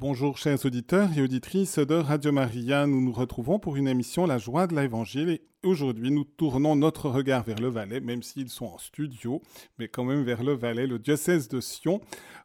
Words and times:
Bonjour 0.00 0.38
chers 0.38 0.64
auditeurs 0.64 1.10
et 1.14 1.20
auditrices 1.20 1.78
de 1.78 1.94
Radio 1.94 2.32
Maria, 2.32 2.86
nous 2.86 3.02
nous 3.02 3.12
retrouvons 3.12 3.58
pour 3.58 3.76
une 3.76 3.86
émission 3.86 4.24
La 4.24 4.38
joie 4.38 4.66
de 4.66 4.74
l'Évangile 4.74 5.28
et 5.28 5.42
aujourd'hui 5.62 6.10
nous 6.10 6.24
tournons 6.24 6.74
notre 6.74 7.10
regard 7.10 7.42
vers 7.42 7.60
le 7.60 7.68
Valais, 7.68 8.00
même 8.00 8.22
s'ils 8.22 8.48
sont 8.48 8.64
en 8.64 8.78
studio, 8.78 9.42
mais 9.78 9.88
quand 9.88 10.04
même 10.04 10.22
vers 10.22 10.42
le 10.42 10.54
Valais, 10.54 10.86
le 10.86 10.98
diocèse 10.98 11.48
de 11.48 11.60
Sion, 11.60 12.00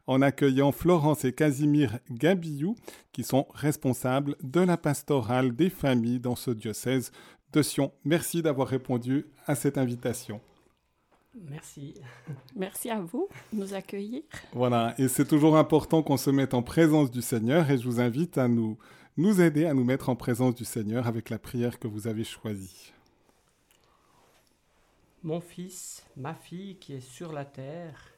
en 0.06 0.20
accueillant 0.20 0.70
Florence 0.70 1.24
et 1.24 1.32
Casimir 1.32 1.98
Gabillou 2.10 2.76
qui 3.10 3.24
sont 3.24 3.46
responsables 3.54 4.36
de 4.42 4.60
la 4.60 4.76
pastorale 4.76 5.56
des 5.56 5.70
familles 5.70 6.20
dans 6.20 6.36
ce 6.36 6.50
diocèse 6.50 7.10
de 7.54 7.62
Sion. 7.62 7.90
Merci 8.04 8.42
d'avoir 8.42 8.68
répondu 8.68 9.24
à 9.46 9.54
cette 9.54 9.78
invitation. 9.78 10.42
Merci. 11.44 11.94
Merci 12.56 12.90
à 12.90 13.00
vous 13.00 13.28
de 13.52 13.58
nous 13.58 13.74
accueillir. 13.74 14.22
Voilà, 14.52 14.94
et 14.98 15.08
c'est 15.08 15.26
toujours 15.26 15.56
important 15.56 16.02
qu'on 16.02 16.16
se 16.16 16.30
mette 16.30 16.54
en 16.54 16.62
présence 16.62 17.10
du 17.10 17.22
Seigneur 17.22 17.70
et 17.70 17.78
je 17.78 17.84
vous 17.84 18.00
invite 18.00 18.38
à 18.38 18.48
nous, 18.48 18.78
nous 19.16 19.40
aider 19.40 19.66
à 19.66 19.74
nous 19.74 19.84
mettre 19.84 20.08
en 20.08 20.16
présence 20.16 20.54
du 20.54 20.64
Seigneur 20.64 21.06
avec 21.06 21.30
la 21.30 21.38
prière 21.38 21.78
que 21.78 21.88
vous 21.88 22.06
avez 22.06 22.24
choisie. 22.24 22.92
Mon 25.22 25.40
fils, 25.40 26.04
ma 26.16 26.34
fille 26.34 26.76
qui 26.76 26.94
est 26.94 27.00
sur 27.00 27.32
la 27.32 27.44
terre, 27.44 28.12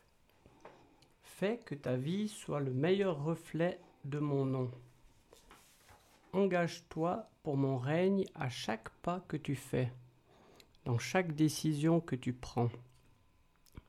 fais 1.22 1.58
que 1.64 1.74
ta 1.74 1.96
vie 1.96 2.28
soit 2.28 2.60
le 2.60 2.72
meilleur 2.72 3.24
reflet 3.24 3.80
de 4.04 4.18
mon 4.18 4.44
nom. 4.44 4.70
Engage-toi 6.32 7.28
pour 7.42 7.56
mon 7.56 7.78
règne 7.78 8.26
à 8.34 8.48
chaque 8.48 8.90
pas 9.02 9.24
que 9.26 9.38
tu 9.38 9.54
fais, 9.54 9.90
dans 10.84 10.98
chaque 10.98 11.34
décision 11.34 12.00
que 12.00 12.14
tu 12.14 12.32
prends 12.32 12.68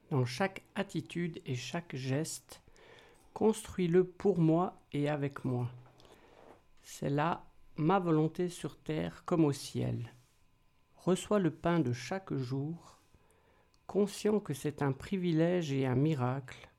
dans 0.09 0.25
chaque 0.25 0.63
attitude 0.75 1.41
et 1.45 1.55
chaque 1.55 1.95
geste, 1.95 2.61
construis-le 3.33 4.03
pour 4.03 4.39
moi 4.39 4.81
et 4.91 5.09
avec 5.09 5.45
moi. 5.45 5.69
C'est 6.81 7.09
là 7.09 7.45
ma 7.77 7.99
volonté 7.99 8.49
sur 8.49 8.77
terre 8.77 9.23
comme 9.25 9.45
au 9.45 9.51
ciel. 9.51 10.13
Reçois 10.97 11.39
le 11.39 11.51
pain 11.51 11.79
de 11.79 11.93
chaque 11.93 12.33
jour, 12.33 12.99
conscient 13.87 14.39
que 14.39 14.53
c'est 14.53 14.81
un 14.81 14.91
privilège 14.91 15.71
et 15.71 15.85
un 15.85 15.95
miracle. 15.95 16.69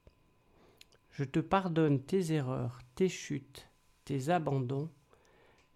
Je 1.11 1.25
te 1.25 1.41
pardonne 1.41 2.03
tes 2.03 2.33
erreurs, 2.33 2.81
tes 2.95 3.09
chutes, 3.09 3.69
tes 4.05 4.29
abandons, 4.29 4.91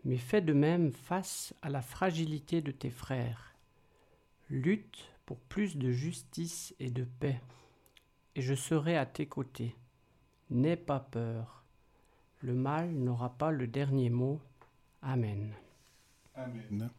mais 0.04 0.18
fais 0.18 0.42
de 0.42 0.52
même 0.52 0.92
face 0.92 1.54
à 1.62 1.70
la 1.70 1.80
fragilité 1.80 2.60
de 2.60 2.70
tes 2.70 2.90
frères. 2.90 3.54
Lutte 4.50 5.13
pour 5.26 5.38
plus 5.38 5.76
de 5.76 5.90
justice 5.90 6.74
et 6.78 6.90
de 6.90 7.04
paix, 7.04 7.40
et 8.34 8.42
je 8.42 8.54
serai 8.54 8.96
à 8.96 9.06
tes 9.06 9.26
côtés. 9.26 9.74
N'aie 10.50 10.76
pas 10.76 11.00
peur, 11.00 11.64
le 12.42 12.54
mal 12.54 12.90
n'aura 12.92 13.30
pas 13.30 13.50
le 13.50 13.66
dernier 13.66 14.10
mot. 14.10 14.40
Amen. 15.02 15.52
Amen. 16.34 16.90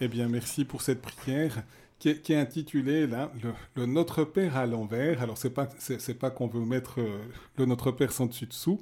Eh 0.00 0.08
bien, 0.08 0.28
merci 0.28 0.64
pour 0.64 0.82
cette 0.82 1.02
prière 1.02 1.64
qui 1.98 2.10
est, 2.10 2.30
intitulée 2.30 3.08
là, 3.08 3.32
le, 3.74 3.86
Notre 3.86 4.22
Père 4.24 4.56
à 4.56 4.66
l'envers. 4.66 5.20
Alors, 5.22 5.36
c'est 5.36 5.50
pas 5.50 5.68
c'est, 5.78 6.14
pas 6.14 6.30
qu'on 6.30 6.46
veut 6.46 6.64
mettre 6.64 7.00
euh, 7.00 7.20
le 7.56 7.66
Notre 7.66 7.90
Père 7.90 8.12
sans 8.12 8.26
dessus 8.26 8.46
dessous, 8.46 8.80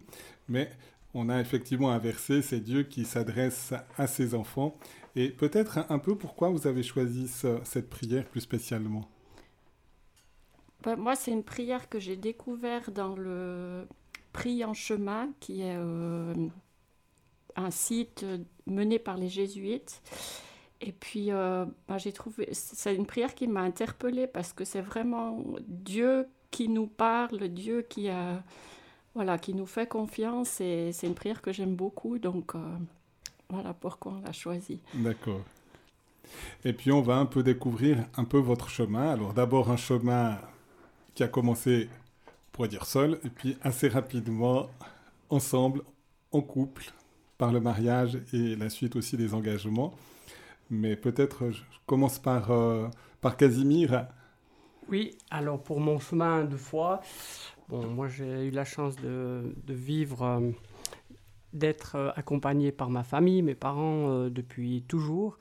mais 0.49 0.71
on 1.17 1.31
a 1.31 1.41
effectivement 1.41 1.91
un 1.91 1.99
verset, 1.99 2.43
c'est 2.43 2.61
Dieu 2.61 2.83
qui 2.83 3.07
s'adresse 3.07 3.73
à 3.97 4.07
ses 4.07 4.35
enfants 4.35 4.77
et 5.17 5.31
peut-être 5.31 5.79
un, 5.89 5.99
peu 5.99 6.15
pourquoi 6.15 6.51
vous 6.51 6.67
avez 6.67 6.83
choisi 6.83 7.27
cette 7.65 7.89
prière 7.89 8.27
plus 8.27 8.43
spécialement? 8.43 9.09
Bah, 10.83 10.95
Moi, 10.95 11.17
c'est 11.17 11.33
une 11.33 11.43
prière 11.43 11.89
que 11.89 11.99
j'ai 11.99 12.17
découverte 12.17 12.91
dans 12.91 13.17
le 13.17 13.89
Prix 14.35 14.63
en 14.63 14.75
chemin, 14.75 15.31
qui 15.41 15.63
est 15.63 15.77
euh, 15.79 16.35
un 17.57 17.71
site 17.71 18.27
mené 18.67 18.99
par 18.99 19.17
les 19.17 19.31
jésuites. 19.31 20.03
Et 20.83 20.93
puis, 20.93 21.33
euh, 21.33 21.65
bah, 21.89 21.97
j'ai 21.97 22.13
trouvé, 22.13 22.51
c'est 22.53 22.95
une 22.95 23.07
prière 23.07 23.35
qui 23.35 23.47
m'a 23.47 23.63
interpellée 23.63 24.27
parce 24.27 24.53
que 24.53 24.67
c'est 24.67 24.83
vraiment 24.83 25.43
Dieu 25.67 26.29
qui 26.51 26.69
nous 26.69 26.87
parle, 26.87 27.49
Dieu 27.49 27.81
qui, 27.81 28.11
a, 28.11 28.45
voilà, 29.17 29.39
qui 29.39 29.55
nous 29.55 29.67
fait 29.67 29.89
confiance. 29.89 30.61
Et 30.61 30.93
c'est 30.93 31.09
une 31.09 31.15
prière 31.15 31.43
que 31.43 31.53
j'aime 31.53 31.75
beaucoup. 31.75 32.19
Donc, 32.19 32.55
euh, 32.55 32.59
voilà 33.51 33.75
pourquoi 33.75 34.13
on 34.13 34.21
l'a 34.21 34.33
choisi. 34.33 34.79
D'accord. 34.95 35.41
Et 36.65 36.73
puis 36.73 36.93
on 36.93 37.03
va 37.03 37.17
un 37.17 37.27
peu 37.27 37.43
découvrir 37.43 38.05
un 38.17 38.25
peu 38.25 38.39
votre 38.39 38.69
chemin. 38.69 39.11
Alors 39.11 39.33
d'abord 39.33 39.71
un 39.71 39.77
chemin 39.77 40.39
qui 41.15 41.23
a 41.23 41.29
commencé, 41.29 41.89
on 42.29 42.31
pourrait 42.53 42.69
dire 42.69 42.85
seul, 42.85 43.19
et 43.25 43.31
puis 43.31 43.57
assez 43.63 43.89
rapidement 43.89 44.69
ensemble, 45.31 45.83
en 46.33 46.41
couple, 46.41 46.93
par 47.39 47.53
le 47.53 47.61
mariage 47.61 48.19
et 48.33 48.57
la 48.57 48.69
suite 48.69 48.97
aussi 48.97 49.17
des 49.17 49.35
engagements. 49.35 49.95
Mais 50.69 50.97
peut-être 50.97 51.51
je 51.51 51.63
commence 51.87 52.19
par, 52.19 52.51
euh, 52.51 52.89
par 53.21 53.37
Casimir. 53.37 54.09
Oui, 54.89 55.17
alors 55.31 55.63
pour 55.63 55.81
mon 55.81 55.99
chemin 55.99 56.45
de 56.45 56.57
foi, 56.57 57.01
bon, 57.69 57.87
moi 57.87 58.09
j'ai 58.09 58.47
eu 58.47 58.51
la 58.51 58.65
chance 58.65 58.97
de, 58.97 59.55
vivre... 59.69 60.23
Euh, 60.23 60.51
d'être 61.53 61.95
euh, 61.95 62.11
accompagné 62.17 62.71
par 62.71 62.91
ma 62.91 63.03
famille, 63.03 63.41
mes 63.41 63.55
parents 63.55 64.11
euh, 64.11 64.29
depuis 64.29 64.85
toujours, 64.89 65.39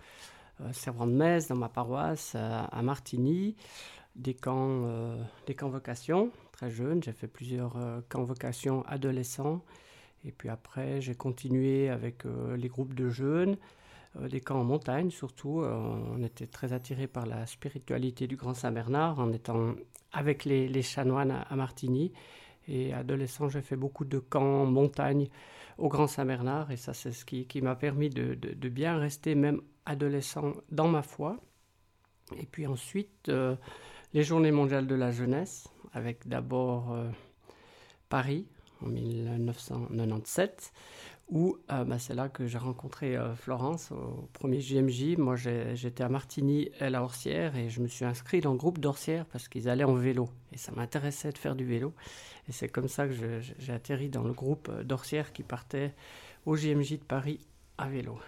servant 0.71 1.07
de 1.07 1.11
messe 1.11 1.49
dans 1.49 1.57
ma 1.57 1.67
paroisse 1.67 2.35
à 2.35 2.81
Martigny, 2.81 3.57
des 4.15 4.33
camps, 4.33 4.87
des 5.47 5.53
convocations 5.53 6.31
très 6.53 6.71
jeunes. 6.71 7.03
J'ai 7.03 7.11
fait 7.11 7.27
plusieurs 7.27 7.75
convocations 8.09 8.85
adolescents. 8.85 9.61
Et 10.23 10.31
puis 10.31 10.47
après, 10.47 11.01
j'ai 11.01 11.13
continué 11.13 11.89
avec 11.89 12.23
les 12.55 12.69
groupes 12.69 12.93
de 12.93 13.09
jeunes, 13.09 13.57
des 14.29 14.41
camps 14.41 14.59
en 14.59 14.63
montagne 14.63 15.09
surtout. 15.09 15.63
on 15.63 16.23
était 16.23 16.47
très 16.47 16.73
attirés 16.73 17.07
par 17.07 17.25
la 17.25 17.45
spiritualité 17.45 18.27
du 18.27 18.35
Grand 18.35 18.53
Saint-Bernard 18.53 19.19
en 19.19 19.31
étant 19.33 19.75
avec 20.13 20.45
les, 20.45 20.81
chanoines 20.81 21.31
à, 21.31 21.41
à 21.41 21.55
Martigny. 21.55 22.13
Et 22.67 22.93
adolescent, 22.93 23.49
j'ai 23.49 23.61
fait 23.61 23.75
beaucoup 23.75 24.05
de 24.05 24.19
camps 24.19 24.63
en 24.63 24.65
montagne 24.65 25.27
au 25.77 25.89
Grand 25.89 26.07
Saint-Bernard. 26.07 26.71
Et 26.71 26.77
ça, 26.77 26.93
c'est 26.93 27.11
ce 27.11 27.25
qui, 27.25 27.61
m'a 27.61 27.75
permis 27.75 28.09
de, 28.09 28.35
bien 28.69 28.97
rester, 28.97 29.35
même 29.35 29.61
adolescent, 29.85 30.53
dans 30.71 30.87
ma 30.87 31.01
foi. 31.01 31.37
Et 32.37 32.45
puis 32.45 32.65
ensuite, 32.65 33.29
euh, 33.29 33.55
les 34.13 34.23
Journées 34.23 34.51
mondiales 34.51 34.87
de 34.87 34.95
la 34.95 35.11
jeunesse, 35.11 35.67
avec 35.93 36.27
d'abord 36.27 36.91
euh, 36.91 37.09
Paris 38.09 38.47
en 38.81 38.87
1997, 38.87 40.73
où 41.29 41.57
euh, 41.71 41.83
bah, 41.83 41.97
c'est 41.99 42.13
là 42.13 42.29
que 42.29 42.45
j'ai 42.47 42.57
rencontré 42.57 43.17
Florence 43.35 43.91
au 43.91 44.29
premier 44.33 44.61
JMJ. 44.61 45.17
Moi, 45.17 45.35
j'étais 45.35 46.03
à 46.03 46.09
Martigny, 46.09 46.69
elle 46.79 46.95
à 46.95 47.03
Orsières, 47.03 47.55
et 47.55 47.69
je 47.69 47.81
me 47.81 47.87
suis 47.87 48.05
inscrit 48.05 48.41
dans 48.41 48.51
le 48.51 48.57
groupe 48.57 48.79
d'Orsières 48.79 49.25
parce 49.25 49.47
qu'ils 49.47 49.67
allaient 49.69 49.83
en 49.83 49.95
vélo. 49.95 50.29
Et 50.53 50.57
ça 50.57 50.71
m'intéressait 50.71 51.31
de 51.31 51.37
faire 51.37 51.55
du 51.55 51.65
vélo. 51.65 51.93
Et 52.47 52.51
c'est 52.51 52.69
comme 52.69 52.87
ça 52.87 53.07
que 53.07 53.13
j'ai 53.57 53.73
atterri 53.73 54.09
dans 54.09 54.23
le 54.23 54.33
groupe 54.33 54.71
d'Orsières 54.83 55.33
qui 55.33 55.43
partait 55.43 55.93
au 56.45 56.55
JMJ 56.55 56.91
de 56.99 57.03
Paris 57.03 57.39
à 57.77 57.87
vélo. 57.87 58.19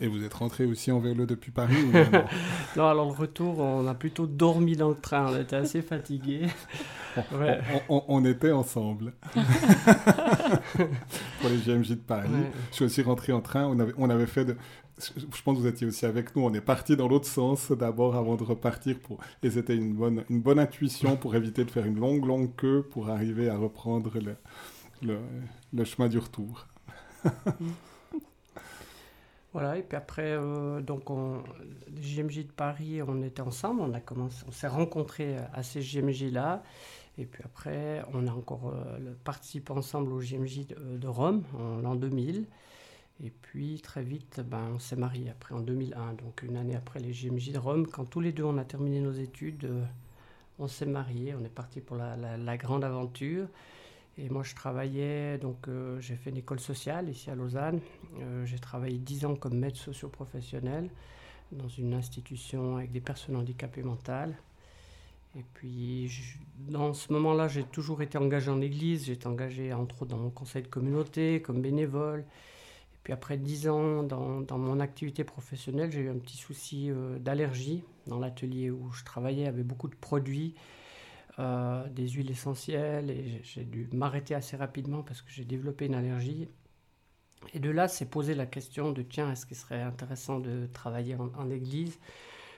Et 0.00 0.08
vous 0.08 0.24
êtes 0.24 0.34
rentré 0.34 0.64
aussi 0.64 0.90
en 0.90 0.98
vélo 0.98 1.26
depuis 1.26 1.52
Paris 1.52 1.76
Non, 2.76 2.88
alors 2.88 3.06
le 3.06 3.16
retour, 3.16 3.60
on 3.60 3.86
a 3.86 3.94
plutôt 3.94 4.26
dormi 4.26 4.76
dans 4.76 4.88
le 4.88 4.96
train, 4.96 5.32
on 5.32 5.40
était 5.40 5.56
assez 5.56 5.82
fatigués. 5.82 6.46
On, 7.88 8.24
était 8.24 8.52
ensemble. 8.52 9.12
Pour 11.40 11.50
les 11.50 11.58
JMJ 11.58 11.88
de 11.90 11.94
Paris. 11.96 12.28
Je 12.70 12.76
suis 12.76 12.84
aussi 12.84 13.02
rentré 13.02 13.32
en 13.32 13.40
train, 13.40 13.66
on 13.66 13.80
avait, 13.80 13.92
on 13.98 14.08
avait 14.10 14.28
fait 14.28 14.44
de 14.44 14.56
je 15.16 15.42
pense 15.42 15.56
que 15.56 15.62
vous 15.62 15.66
étiez 15.66 15.86
aussi 15.86 16.04
avec 16.06 16.36
nous. 16.36 16.42
On 16.42 16.52
est 16.52 16.60
parti 16.60 16.96
dans 16.96 17.08
l'autre 17.08 17.26
sens 17.26 17.72
d'abord 17.72 18.16
avant 18.16 18.36
de 18.36 18.44
repartir. 18.44 18.98
Pour... 18.98 19.18
Et 19.42 19.50
c'était 19.50 19.74
une 19.74 19.94
bonne, 19.94 20.24
une 20.28 20.40
bonne 20.40 20.58
intuition 20.58 21.16
pour 21.16 21.34
éviter 21.34 21.64
de 21.64 21.70
faire 21.70 21.86
une 21.86 21.98
longue, 21.98 22.26
longue 22.26 22.54
queue 22.54 22.86
pour 22.90 23.08
arriver 23.08 23.48
à 23.48 23.56
reprendre 23.56 24.12
le, 24.20 24.36
le, 25.02 25.18
le 25.72 25.84
chemin 25.84 26.08
du 26.08 26.18
retour. 26.18 26.66
Voilà, 29.52 29.78
et 29.78 29.82
puis 29.82 29.96
après, 29.96 30.32
euh, 30.36 30.80
donc 30.80 31.10
on, 31.10 31.42
JMJ 32.00 32.46
de 32.46 32.52
Paris, 32.52 33.02
on 33.02 33.22
était 33.22 33.42
ensemble. 33.42 33.80
On, 33.80 33.92
a 33.92 34.00
commencé, 34.00 34.44
on 34.46 34.52
s'est 34.52 34.68
rencontrés 34.68 35.36
à 35.52 35.62
ces 35.62 35.82
JMJ-là. 35.82 36.62
Et 37.18 37.26
puis 37.26 37.42
après, 37.44 38.02
on 38.14 38.26
a 38.26 38.30
encore 38.30 38.72
euh, 38.72 39.14
participé 39.24 39.72
ensemble 39.72 40.12
au 40.12 40.20
JMJ 40.20 40.68
de, 40.68 40.98
de 40.98 41.08
Rome 41.08 41.42
en 41.58 41.80
l'an 41.80 41.96
2000. 41.96 42.46
Et 43.22 43.30
puis 43.30 43.80
très 43.82 44.02
vite, 44.02 44.40
ben, 44.40 44.70
on 44.74 44.78
s'est 44.78 44.96
mariés 44.96 45.28
après 45.30 45.54
en 45.54 45.60
2001, 45.60 46.14
donc 46.14 46.42
une 46.42 46.56
année 46.56 46.74
après 46.74 47.00
les 47.00 47.12
JMJ 47.12 47.52
de 47.52 47.58
Rome. 47.58 47.86
Quand 47.86 48.04
tous 48.06 48.20
les 48.20 48.32
deux 48.32 48.44
on 48.44 48.56
a 48.56 48.64
terminé 48.64 49.00
nos 49.00 49.12
études, 49.12 49.64
euh, 49.66 49.84
on 50.58 50.68
s'est 50.68 50.86
mariés, 50.86 51.34
on 51.38 51.44
est 51.44 51.54
parti 51.54 51.80
pour 51.80 51.96
la, 51.96 52.56
grande 52.56 52.84
aventure. 52.84 53.46
Et 54.18 54.28
moi 54.28 54.42
je 54.42 54.54
travaillais, 54.54 55.38
donc 55.38 55.68
euh, 55.68 56.00
j'ai 56.00 56.16
fait 56.16 56.30
une 56.30 56.36
école 56.36 56.60
sociale 56.60 57.08
ici 57.08 57.30
à 57.30 57.34
Lausanne. 57.34 57.80
Euh, 58.20 58.44
j'ai 58.44 58.58
travaillé 58.58 58.98
dix 58.98 59.24
ans 59.24 59.34
comme 59.34 59.58
maître 59.58 59.78
socio-professionnel 59.78 60.90
dans 61.52 61.68
une 61.68 61.94
institution 61.94 62.76
avec 62.76 62.92
des 62.92 63.00
personnes 63.00 63.36
handicapées 63.36 63.82
mentales. 63.82 64.36
Et 65.38 65.44
puis, 65.54 66.10
dans 66.58 66.92
ce 66.92 67.12
moment-là, 67.12 67.46
j'ai 67.46 67.62
toujours 67.62 68.02
été 68.02 68.18
engagé 68.18 68.50
en 68.50 68.60
église. 68.60 69.06
J'étais 69.06 69.28
engagé, 69.28 69.72
entre 69.72 70.02
autres, 70.02 70.10
dans 70.10 70.18
mon 70.18 70.30
conseil 70.30 70.62
de 70.62 70.68
communauté, 70.68 71.40
comme 71.40 71.62
bénévole. 71.62 72.20
Et 72.20 72.98
puis, 73.04 73.12
après 73.12 73.36
dix 73.36 73.68
ans 73.68 74.02
dans, 74.02 74.40
dans, 74.40 74.58
mon 74.58 74.80
activité 74.80 75.22
professionnelle, 75.22 75.92
j'ai 75.92 76.00
eu 76.00 76.10
un 76.10 76.18
petit 76.18 76.36
souci 76.36 76.90
euh, 76.90 77.18
d'allergie. 77.18 77.84
Dans 78.06 78.18
l'atelier 78.18 78.70
où 78.70 78.90
je 78.90 79.04
travaillais, 79.04 79.42
il 79.42 79.44
y 79.44 79.48
avait 79.48 79.62
beaucoup 79.62 79.88
de 79.88 79.94
produits, 79.94 80.54
euh, 81.38 81.86
des 81.88 82.08
huiles 82.08 82.30
essentielles. 82.30 83.10
Et 83.10 83.40
j'ai 83.42 83.64
dû 83.64 83.88
m'arrêter 83.92 84.34
assez 84.34 84.56
rapidement 84.56 85.02
parce 85.02 85.22
que 85.22 85.30
j'ai 85.30 85.44
développé 85.44 85.86
une 85.86 85.94
allergie. 85.94 86.48
Et 87.54 87.58
de 87.58 87.70
là, 87.70 87.88
c'est 87.88 88.06
posé 88.06 88.34
la 88.34 88.46
question 88.46 88.92
de 88.92 89.02
tiens, 89.02 89.32
est-ce 89.32 89.46
qu'il 89.46 89.56
serait 89.56 89.80
intéressant 89.80 90.40
de 90.40 90.68
travailler 90.72 91.16
en, 91.16 91.50
église? 91.50 91.98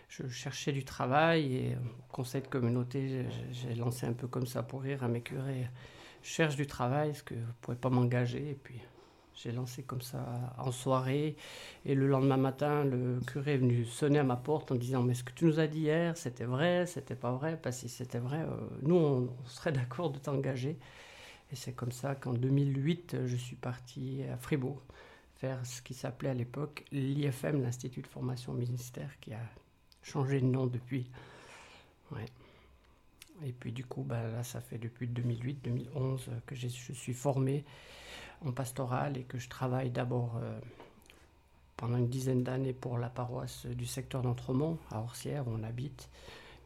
Je 0.08 0.26
cherchais 0.28 0.72
du 0.72 0.84
travail 0.84 1.56
et 1.56 1.76
au 1.76 2.12
conseil 2.12 2.42
de 2.42 2.48
communauté, 2.48 3.24
j'ai 3.52 3.74
lancé 3.74 4.06
un 4.06 4.12
peu 4.12 4.26
comme 4.26 4.46
ça 4.46 4.62
pour 4.62 4.82
rire 4.82 5.04
à 5.04 5.08
mes 5.08 5.20
curés. 5.20 5.68
Je 6.22 6.28
cherche 6.28 6.56
du 6.56 6.66
travail, 6.66 7.10
est-ce 7.10 7.22
que 7.22 7.34
vous 7.34 7.40
ne 7.40 7.52
pouvez 7.60 7.76
pas 7.76 7.90
m'engager? 7.90 8.50
Et 8.50 8.58
puis 8.60 8.80
j'ai 9.42 9.52
lancé 9.52 9.82
comme 9.82 10.02
ça 10.02 10.54
en 10.58 10.70
soirée. 10.70 11.36
Et 11.84 11.94
le 11.94 12.06
lendemain 12.06 12.36
matin, 12.36 12.84
le 12.84 13.20
curé 13.26 13.54
est 13.54 13.58
venu 13.58 13.84
sonner 13.84 14.18
à 14.18 14.24
ma 14.24 14.36
porte 14.36 14.72
en 14.72 14.76
disant 14.76 15.02
Mais 15.02 15.14
ce 15.14 15.24
que 15.24 15.32
tu 15.32 15.44
nous 15.44 15.58
as 15.58 15.66
dit 15.66 15.80
hier, 15.80 16.16
c'était 16.16 16.44
vrai, 16.44 16.86
c'était 16.86 17.16
pas 17.16 17.32
vrai? 17.32 17.58
Parce 17.60 17.76
que 17.76 17.88
si 17.88 17.88
c'était 17.88 18.18
vrai, 18.18 18.40
euh, 18.40 18.56
nous, 18.82 18.96
on, 18.96 19.28
serait 19.46 19.72
d'accord 19.72 20.10
de 20.10 20.18
t'engager. 20.18 20.78
Et 21.50 21.56
c'est 21.56 21.72
comme 21.72 21.92
ça 21.92 22.14
qu'en 22.14 22.32
2008, 22.32 23.26
je 23.26 23.36
suis 23.36 23.56
parti 23.56 24.22
à 24.32 24.36
Fribourg 24.36 24.80
faire 25.36 25.66
ce 25.66 25.82
qui 25.82 25.92
s'appelait 25.92 26.30
à 26.30 26.34
l'époque 26.34 26.84
l'IFM, 26.92 27.62
l'Institut 27.62 28.00
de 28.00 28.06
formation 28.06 28.52
ministère, 28.52 29.10
qui 29.20 29.34
a 29.34 29.40
changé 30.02 30.40
de 30.40 30.46
nom 30.46 30.66
depuis. 30.66 31.10
Et 33.44 33.52
puis 33.52 33.72
du 33.72 33.84
coup, 33.84 34.02
bah, 34.02 34.22
là, 34.28 34.44
ça 34.44 34.60
fait 34.60 34.78
depuis 34.78 35.08
2008-2011 35.08 36.20
que 36.46 36.54
je 36.54 36.68
suis 36.68 37.12
formé 37.12 37.64
en 38.44 38.52
pastoral 38.52 39.16
et 39.16 39.22
que 39.22 39.38
je 39.38 39.48
travaille 39.48 39.90
d'abord 39.90 40.38
euh, 40.42 40.58
pendant 41.76 41.98
une 41.98 42.08
dizaine 42.08 42.42
d'années 42.42 42.72
pour 42.72 42.98
la 42.98 43.08
paroisse 43.08 43.66
du 43.66 43.86
secteur 43.86 44.22
d'Entremont, 44.22 44.78
à 44.90 45.00
Orsières, 45.00 45.46
où 45.48 45.52
on 45.52 45.62
habite. 45.62 46.08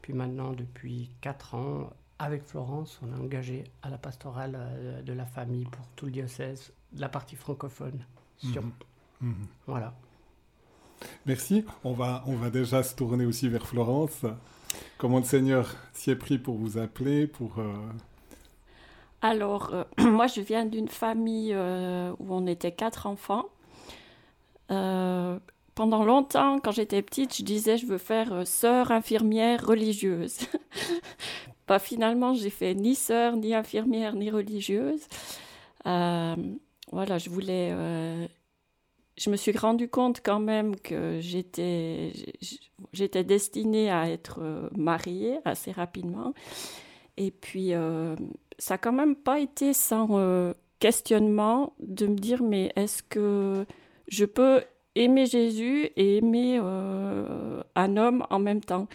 Puis 0.01 0.13
maintenant, 0.13 0.53
depuis 0.53 1.09
4 1.21 1.55
ans, 1.55 1.89
avec 2.19 2.43
Florence, 2.43 2.99
on 3.03 3.15
est 3.15 3.19
engagé 3.19 3.63
à 3.81 3.89
la 3.89 3.97
pastorale 3.97 4.55
euh, 4.57 5.01
de 5.01 5.13
la 5.13 5.25
famille 5.25 5.65
pour 5.65 5.85
tout 5.95 6.05
le 6.05 6.11
diocèse, 6.11 6.71
la 6.95 7.09
partie 7.09 7.35
francophone. 7.35 8.05
Sur... 8.37 8.63
Mhm. 8.63 8.71
Mhm. 9.21 9.47
Voilà. 9.65 9.93
Merci. 11.25 11.65
On 11.83 11.93
va, 11.93 12.23
on 12.27 12.35
va 12.35 12.49
déjà 12.49 12.83
se 12.83 12.95
tourner 12.95 13.25
aussi 13.25 13.49
vers 13.49 13.65
Florence. 13.67 14.25
Comment 14.97 15.19
le 15.19 15.25
Seigneur 15.25 15.75
s'y 15.93 16.11
est 16.11 16.15
pris 16.15 16.37
pour 16.37 16.57
vous 16.57 16.77
appeler 16.77 17.27
pour, 17.27 17.59
euh, 17.59 17.73
Alors, 19.21 19.73
euh, 19.73 19.83
moi, 20.09 20.27
je 20.27 20.41
viens 20.41 20.65
d'une 20.65 20.87
famille 20.87 21.51
euh, 21.53 22.11
où 22.19 22.33
on 22.33 22.47
était 22.47 22.71
quatre 22.71 23.07
enfants. 23.07 23.45
pendant 24.67 26.03
longtemps, 26.03 26.59
quand 26.59 26.71
j'étais 26.71 27.01
petite, 27.01 27.35
je 27.35 27.43
disais 27.43 27.77
je 27.77 27.85
veux 27.85 27.97
faire 27.99 28.47
sœur 28.47 28.91
infirmière 28.91 29.65
religieuse. 29.65 30.39
Pas 31.67 31.79
finalement, 31.79 32.33
j'ai 32.33 32.49
fait 32.49 32.73
ni 32.73 32.95
sœur, 32.95 33.35
ni 33.35 33.53
infirmière, 33.53 34.15
ni 34.15 34.31
religieuse. 34.31 35.07
voilà, 35.85 37.17
je 37.17 37.29
voulais 37.29 37.73
je 39.17 39.29
me 39.29 39.35
suis 39.35 39.51
rendu 39.57 39.89
compte 39.89 40.21
quand 40.23 40.39
même 40.39 40.75
que 40.75 41.19
j'étais, 41.19 42.13
j'étais 42.93 43.23
destinée 43.23 43.89
à 43.89 44.09
être 44.09 44.39
euh, 44.41 44.69
mariée 44.75 45.39
assez 45.43 45.71
rapidement. 45.71 46.33
Et 47.17 47.31
puis, 47.31 47.73
euh, 47.73 48.15
ça 48.57 48.75
n'a 48.75 48.77
quand 48.77 48.91
même 48.91 49.15
pas 49.15 49.39
été 49.39 49.73
sans 49.73 50.07
euh, 50.11 50.53
questionnement 50.79 51.73
de 51.79 52.07
me 52.07 52.15
dire, 52.15 52.43
mais 52.43 52.71
est-ce 52.75 53.03
que 53.03 53.65
je 54.07 54.25
peux 54.25 54.63
aimer 54.95 55.25
Jésus 55.25 55.89
et 55.95 56.17
aimer 56.17 56.57
un 56.57 57.97
homme 57.97 58.25
en 58.29 58.39
même 58.39 58.61
temps? 58.61 58.87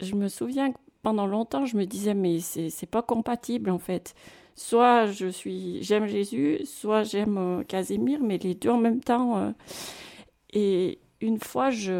Je 0.00 0.14
me 0.14 0.28
souviens 0.28 0.72
que 0.72 0.78
pendant 1.02 1.26
longtemps, 1.26 1.66
je 1.66 1.76
me 1.76 1.84
disais, 1.84 2.14
mais 2.14 2.40
c'est 2.40 2.90
pas 2.90 3.02
compatible 3.02 3.70
en 3.70 3.78
fait 3.78 4.14
soit 4.60 5.06
je 5.06 5.26
suis 5.28 5.82
j'aime 5.82 6.06
Jésus, 6.06 6.60
soit 6.64 7.02
j'aime 7.02 7.38
euh, 7.38 7.64
Casimir, 7.64 8.20
mais 8.22 8.38
les 8.38 8.54
deux 8.54 8.70
en 8.70 8.78
même 8.78 9.00
temps. 9.00 9.38
Euh. 9.38 9.50
et 10.52 10.98
une 11.22 11.38
fois, 11.38 11.68
j'ai 11.70 11.90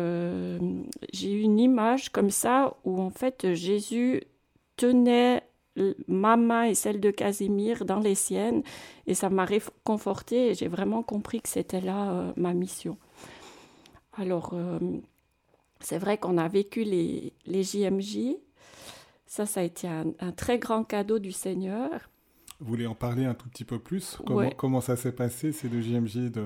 eu 1.23 1.41
une 1.41 1.59
image 1.59 2.11
comme 2.11 2.31
ça 2.31 2.75
où 2.85 3.01
en 3.03 3.11
fait 3.11 3.53
Jésus 3.53 4.23
tenait 4.77 5.43
ma 6.09 6.37
main 6.37 6.65
et 6.65 6.75
celle 6.75 7.01
de 7.01 7.11
Casimir 7.11 7.85
dans 7.85 8.01
les 8.01 8.15
siennes 8.15 8.63
et 9.07 9.15
ça 9.15 9.31
m'a 9.31 9.45
réconforté 9.45 10.49
et 10.51 10.55
j'ai 10.55 10.69
vraiment 10.69 11.03
compris 11.03 11.41
que 11.41 11.49
c'était 11.49 11.81
là 11.81 12.11
euh, 12.11 12.33
ma 12.37 12.53
mission. 12.53 12.99
Alors, 14.15 14.55
c'est 15.79 15.99
vrai 15.99 16.19
qu'on 16.19 16.37
a 16.37 16.49
vécu 16.49 16.83
les, 16.83 17.33
les 17.47 17.63
JMJ. 17.63 18.37
Ça, 19.27 19.47
ça 19.47 19.61
a 19.61 19.63
été 19.63 19.87
un 19.89 20.33
très 20.33 20.59
grand 20.59 20.83
cadeau 20.83 21.19
du 21.21 21.31
Seigneur. 21.33 22.11
Vous 22.61 22.67
voulez 22.67 22.87
en 22.87 22.95
parler 22.95 23.25
un 23.25 23.35
tout 23.35 23.49
petit 23.49 23.65
peu 23.65 23.79
plus? 23.79 24.19
Comment, 24.27 24.51
comment 24.51 24.81
ça 24.83 24.97
s'est 24.97 25.13
passé, 25.13 25.51
ces 25.51 25.69
deux 25.69 25.81
JMJ 25.81 26.31
de, 26.31 26.45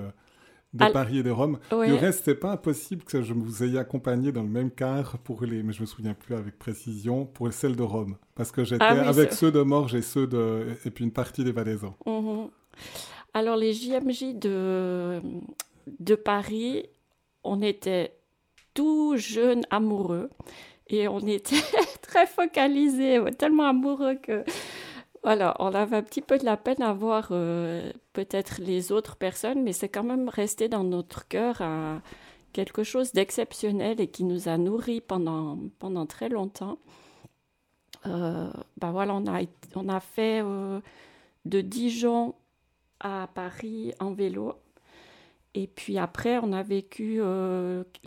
de 0.75 0.91
Paris 0.91 1.19
et 1.19 1.23
de 1.23 1.31
Rome 1.31 1.59
Le 1.71 1.95
reste, 1.95 2.23
c'est 2.25 2.35
pas 2.35 2.51
impossible 2.51 3.03
que 3.03 3.21
je 3.21 3.33
vous 3.33 3.63
ayez 3.63 3.79
accompagné 3.79 4.31
dans 4.31 4.43
le 4.43 4.49
même 4.49 4.71
car 4.71 5.17
pour 5.19 5.43
les, 5.43 5.63
mais 5.63 5.73
je 5.73 5.81
me 5.81 5.85
souviens 5.85 6.13
plus 6.13 6.35
avec 6.35 6.57
précision, 6.57 7.25
pour 7.25 7.51
celles 7.53 7.75
de 7.75 7.83
Rome. 7.83 8.17
Parce 8.35 8.51
que 8.51 8.63
j'étais 8.63 8.83
ah 8.83 9.07
avec 9.07 9.33
ceux 9.33 9.51
de 9.51 9.61
Morges 9.61 9.95
et 9.95 10.01
ceux 10.01 10.27
de, 10.27 10.67
et 10.85 10.91
puis 10.91 11.03
une 11.03 11.11
partie 11.11 11.43
des 11.43 11.51
Valaisans. 11.51 11.95
Mhm. 12.05 12.49
Alors, 13.33 13.57
les 13.57 13.73
JMJ 13.73 14.35
de, 14.35 15.21
de 15.99 16.15
Paris, 16.15 16.85
on 17.43 17.61
était 17.61 18.17
tout 18.73 19.15
jeunes 19.17 19.63
amoureux 19.69 20.29
et 20.87 21.07
on 21.07 21.19
était 21.27 21.63
très 22.01 22.27
focalisés, 22.27 23.19
tellement 23.37 23.67
amoureux 23.67 24.15
que 24.15 24.43
voilà, 25.23 25.55
on 25.57 25.73
avait 25.73 25.97
un 25.97 26.03
petit 26.03 26.21
peu 26.21 26.37
de 26.37 26.45
la 26.45 26.55
peine 26.55 26.83
à 26.83 26.93
voir 26.93 27.29
euh, 27.31 27.91
peut-être 28.15 28.61
les 28.61 28.93
autres 28.93 29.17
personnes, 29.17 29.61
mais 29.61 29.73
c'est 29.73 29.89
quand 29.89 30.03
même 30.03 30.29
resté 30.29 30.69
dans 30.69 30.85
notre 30.85 31.27
cœur 31.27 31.61
quelque 32.53 32.83
chose 32.83 33.11
d'exceptionnel 33.11 33.99
et 33.99 34.07
qui 34.07 34.23
nous 34.23 34.47
a 34.47 34.57
nourris 34.57 35.01
pendant, 35.01 35.59
pendant 35.79 36.05
très 36.05 36.29
longtemps. 36.29 36.79
Euh, 38.05 38.49
ben 38.77 38.91
voilà, 38.91 39.13
on 39.15 39.27
a, 39.27 39.41
on 39.75 39.89
a 39.89 39.99
fait 39.99 40.41
euh, 40.41 40.79
de 41.43 41.59
Dijon 41.59 42.33
à 43.01 43.27
Paris 43.33 43.93
en 43.99 44.13
vélo. 44.13 44.53
Et 45.53 45.67
puis 45.67 45.97
après, 45.97 46.39
on 46.41 46.53
a 46.53 46.63
vécu 46.63 47.21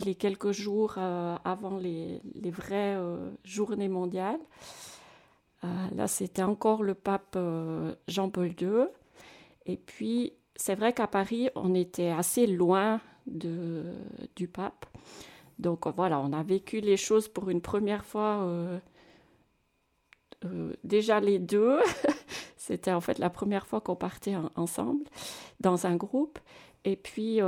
les 0.05 0.15
quelques 0.15 0.51
jours 0.51 0.99
avant 0.99 1.77
les, 1.77 2.21
les 2.35 2.51
vraies 2.51 2.95
journées 3.43 3.87
mondiales. 3.87 4.39
Euh, 5.63 5.67
là, 5.95 6.07
c'était 6.07 6.43
encore 6.43 6.83
le 6.83 6.93
pape 6.93 7.35
euh, 7.35 7.93
Jean-Paul 8.07 8.53
II. 8.59 8.87
Et 9.69 9.77
puis, 9.77 10.33
c'est 10.55 10.75
vrai 10.75 10.93
qu'à 10.93 11.07
Paris, 11.07 11.49
on 11.55 11.75
était 11.75 12.09
assez 12.09 12.47
loin 12.47 12.99
de, 13.27 13.83
du 14.35 14.47
pape. 14.47 14.85
Donc 15.59 15.87
voilà, 15.95 16.19
on 16.19 16.33
a 16.33 16.41
vécu 16.41 16.79
les 16.79 16.97
choses 16.97 17.27
pour 17.27 17.49
une 17.49 17.61
première 17.61 18.03
fois. 18.03 18.41
Euh, 18.41 18.79
déjà 20.83 21.19
les 21.19 21.37
deux, 21.37 21.79
c'était 22.57 22.93
en 22.93 23.01
fait 23.01 23.19
la 23.19 23.29
première 23.29 23.67
fois 23.67 23.79
qu'on 23.79 23.95
partait 23.95 24.35
ensemble 24.55 25.05
dans 25.59 25.85
un 25.85 25.95
groupe. 25.95 26.39
Et 26.83 26.95
puis, 26.95 27.41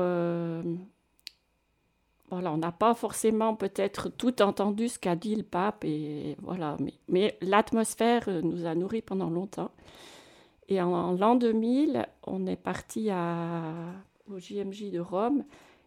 voilà, 2.31 2.53
on 2.53 2.57
n'a 2.57 2.71
pas 2.71 2.93
forcément 2.93 3.55
peut-être 3.55 4.07
tout 4.07 4.41
entendu 4.41 4.87
ce 4.87 4.97
qu'a 4.97 5.17
dit 5.17 5.35
le 5.35 5.43
pape, 5.43 5.83
et 5.83 6.37
voilà, 6.41 6.77
mais, 6.79 6.93
mais 7.09 7.37
l'atmosphère 7.41 8.23
euh, 8.29 8.41
nous 8.41 8.65
a 8.65 8.73
nourris 8.73 9.01
pendant 9.01 9.29
longtemps. 9.29 9.71
Et 10.71 10.81
en, 10.81 11.11
l'an 11.11 11.35
2000, 11.35 12.07
on 12.25 12.47
est 12.47 12.55
parti 12.55 13.09
au 14.29 14.39
JMJ 14.39 14.89
de 14.91 15.01
Rome. 15.01 15.43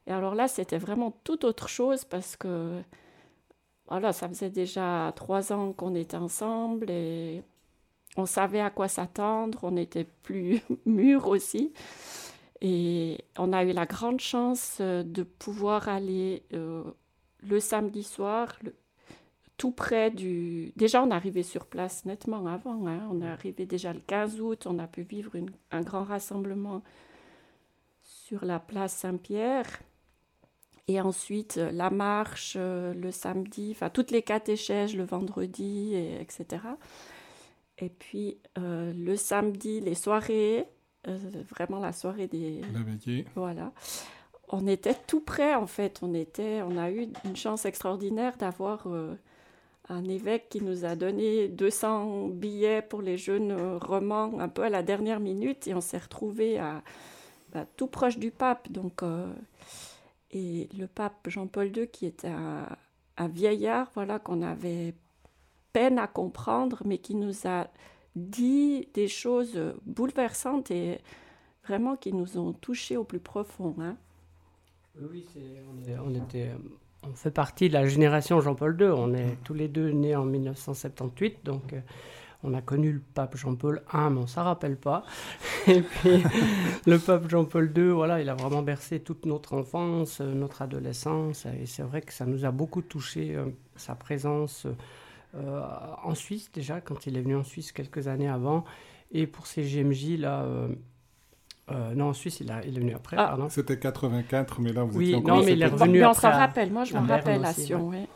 Et 0.07 0.13
alors 0.13 0.35
là, 0.35 0.47
c'était 0.47 0.77
vraiment 0.77 1.11
tout 1.25 1.47
autre 1.47 1.71
chose 1.71 2.05
parce 2.05 2.37
que 2.37 2.83
voilà, 3.89 4.13
ça 4.13 4.29
faisait 4.29 4.51
déjà 4.51 5.11
trois 5.17 5.55
ans 5.55 5.73
qu'on 5.73 5.95
était 5.95 6.19
ensemble 6.19 6.91
et 6.91 7.43
on 8.19 8.27
savait 8.27 8.61
à 8.61 8.69
quoi 8.69 8.89
s'attendre, 8.89 9.61
on 9.63 9.79
était 9.79 10.05
plus 10.05 10.61
mûrs 10.85 11.29
aussi. 11.29 11.73
Et 12.61 13.25
on 13.39 13.55
a 13.55 13.65
eu 13.65 13.73
la 13.73 13.87
grande 13.87 14.21
chance 14.21 14.77
euh, 14.83 15.03
de 15.03 15.23
pouvoir 15.23 15.89
aller 15.89 16.43
euh, 16.53 16.85
le 17.43 17.59
samedi 17.59 18.03
soir, 18.03 18.59
tout 19.57 19.71
près 19.71 20.11
du... 20.11 20.73
Déjà, 20.77 21.03
on 21.03 21.11
est 21.11 21.15
arrivé 21.15 21.43
sur 21.43 21.67
place 21.67 22.05
nettement 22.05 22.47
avant. 22.47 22.87
Hein. 22.87 23.09
On 23.11 23.21
est 23.23 23.29
arrivé 23.29 23.67
déjà 23.67 23.93
le 23.93 24.01
15 24.01 24.41
août. 24.41 24.67
On 24.67 24.79
a 24.79 24.87
pu 24.87 25.03
vivre 25.03 25.33
un 25.71 25.81
grand 25.81 26.05
rassemblement 26.05 26.83
sur 28.03 28.45
la 28.45 28.59
place 28.59 28.95
Saint-Pierre. 28.95 29.67
Et 30.87 31.01
ensuite, 31.01 31.57
la 31.57 31.89
marche 31.89 32.59
le 32.59 33.11
samedi, 33.11 33.71
enfin 33.71 33.89
toutes 33.89 34.11
les 34.11 34.21
catéchèses 34.21 34.95
le 34.95 35.05
vendredi, 35.05 35.95
et, 35.95 36.21
etc. 36.21 36.63
Et 37.79 37.89
puis 37.89 38.37
le 38.57 39.17
samedi, 39.17 39.81
les 39.81 39.95
soirées, 39.95 40.69
vraiment 41.07 41.79
la 41.79 41.95
soirée 41.95 42.27
des. 42.27 42.61
La 42.75 42.83
veillée. 42.83 43.25
Voilà 43.35 43.73
on 44.49 44.67
était 44.67 44.97
tout 45.07 45.21
près 45.21 45.55
en 45.55 45.67
fait. 45.67 46.01
On, 46.03 46.15
était, 46.15 46.63
on 46.63 46.77
a 46.77 46.91
eu 46.91 47.09
une 47.25 47.37
chance 47.37 47.65
extraordinaire 47.65 48.37
d'avoir 48.37 48.87
euh, 48.87 49.15
un 49.89 50.05
évêque 50.05 50.49
qui 50.49 50.63
nous 50.63 50.85
a 50.85 50.97
donné 50.97 51.49
200 51.49 52.29
billets 52.29 52.83
pour 52.83 53.03
les 53.03 53.17
jeunes 53.17 53.53
romans 53.77 54.39
un 54.39 54.49
peu 54.49 54.63
à 54.63 54.71
la 54.71 54.83
dernière 54.83 55.21
minute 55.21 55.69
et 55.69 55.75
on 55.75 55.81
s'est 55.81 55.99
retrouvé 55.99 56.59
à, 56.59 56.83
bah, 57.55 57.67
tout 57.77 57.87
proche 57.87 58.19
du 58.19 58.33
pape. 58.33 58.71
Donc, 58.71 59.03
euh, 59.03 59.33
et 60.33 60.69
le 60.77 60.89
pape 60.89 61.29
Jean-Paul 61.29 61.75
II 61.77 61.89
qui 61.89 62.07
était 62.07 62.29
un, 62.29 63.29
vieillard, 63.29 63.91
voilà 63.95 64.19
qu'on 64.19 64.43
avait 64.43 64.95
peine 65.73 65.99
à 66.01 66.09
comprendre, 66.09 66.83
mais 66.85 66.99
qui 66.99 67.15
nous 67.15 67.47
a 67.47 67.69
dit 68.17 68.89
des 68.93 69.07
choses 69.07 69.75
bouleversantes 69.87 70.71
et 70.73 70.99
vraiment 71.65 71.97
qui 71.97 72.13
nous 72.13 72.39
ont 72.39 72.53
touchés 72.53 72.97
au 72.97 73.05
plus 73.05 73.21
profond. 73.21 73.77
Hein. 73.81 73.97
Oui, 75.01 75.27
on, 76.05 76.15
était, 76.15 76.51
on 77.11 77.15
fait 77.15 77.31
partie 77.31 77.69
de 77.69 77.75
la 77.75 77.87
génération 77.87 78.41
Jean-Paul 78.41 78.77
II. 78.81 78.89
On 78.89 79.15
est 79.15 79.39
tous 79.45 79.55
les 79.55 79.69
deux 79.69 79.91
nés 79.91 80.17
en 80.17 80.25
1978, 80.25 81.45
donc 81.45 81.73
euh, 81.73 81.81
on 82.43 82.55
a 82.55 82.61
connu 82.61 82.93
le 82.93 83.01
pape 83.01 83.37
Jean-Paul 83.37 83.83
I, 83.93 83.97
mais 84.11 84.19
on 84.19 84.23
ne 84.23 84.27
s'en 84.27 84.45
rappelle 84.45 84.77
pas. 84.77 85.05
Et 85.67 85.83
puis 85.83 86.23
le 86.87 86.99
pape 86.99 87.29
Jean-Paul 87.29 87.73
II, 87.77 87.91
voilà, 87.91 88.21
il 88.21 88.29
a 88.29 88.35
vraiment 88.35 88.63
bercé 88.63 89.01
toute 89.01 89.27
notre 89.27 89.55
enfance, 89.55 90.21
euh, 90.21 90.33
notre 90.35 90.63
adolescence. 90.63 91.47
Et 91.61 91.67
c'est 91.67 91.83
vrai 91.83 92.03
que 92.03 92.13
ça 92.13 92.27
nous 92.27 92.45
a 92.45 92.51
beaucoup 92.51 92.83
touché, 92.83 93.35
euh, 93.35 93.47
sa 93.77 93.95
présence 93.95 94.67
en 96.05 96.15
Suisse 96.15 96.53
déjà, 96.53 96.81
quand 96.81 97.09
il 97.09 97.17
est 97.17 97.21
venu 97.21 97.35
en 97.35 97.43
Suisse 97.43 97.73
quelques 97.73 98.07
années 98.07 98.29
avant. 98.29 98.65
Et 99.11 99.27
pour 99.27 99.49
ces 99.49 99.63
GMJ, 99.65 100.17
là, 100.21 100.47
euh, 101.71 101.95
non, 101.95 102.09
en 102.09 102.13
Suisse, 102.13 102.41
il, 102.41 102.51
a, 102.51 102.65
il 102.65 102.77
est 102.77 102.81
venu 102.81 102.95
après. 102.95 103.17
Ah. 103.19 103.37
C'était 103.49 103.79
84, 103.79 104.61
mais 104.61 104.73
là, 104.73 104.85
vous 104.85 104.99
oui, 104.99 105.05
étiez 105.05 105.17
encore... 105.17 105.39
non, 105.39 105.45
mais 105.45 105.53
il 105.53 105.63
est 105.63 105.67
revenu 105.67 106.01
mais 106.01 106.07
on 106.07 106.13
s'en 106.13 106.31
rappelle, 106.31 106.71
moi, 106.71 106.85
je 106.85 106.95
me 106.95 107.09
rappelle 107.09 107.45
à 107.45 107.53
Sion, 107.53 107.89
oui. 107.89 108.07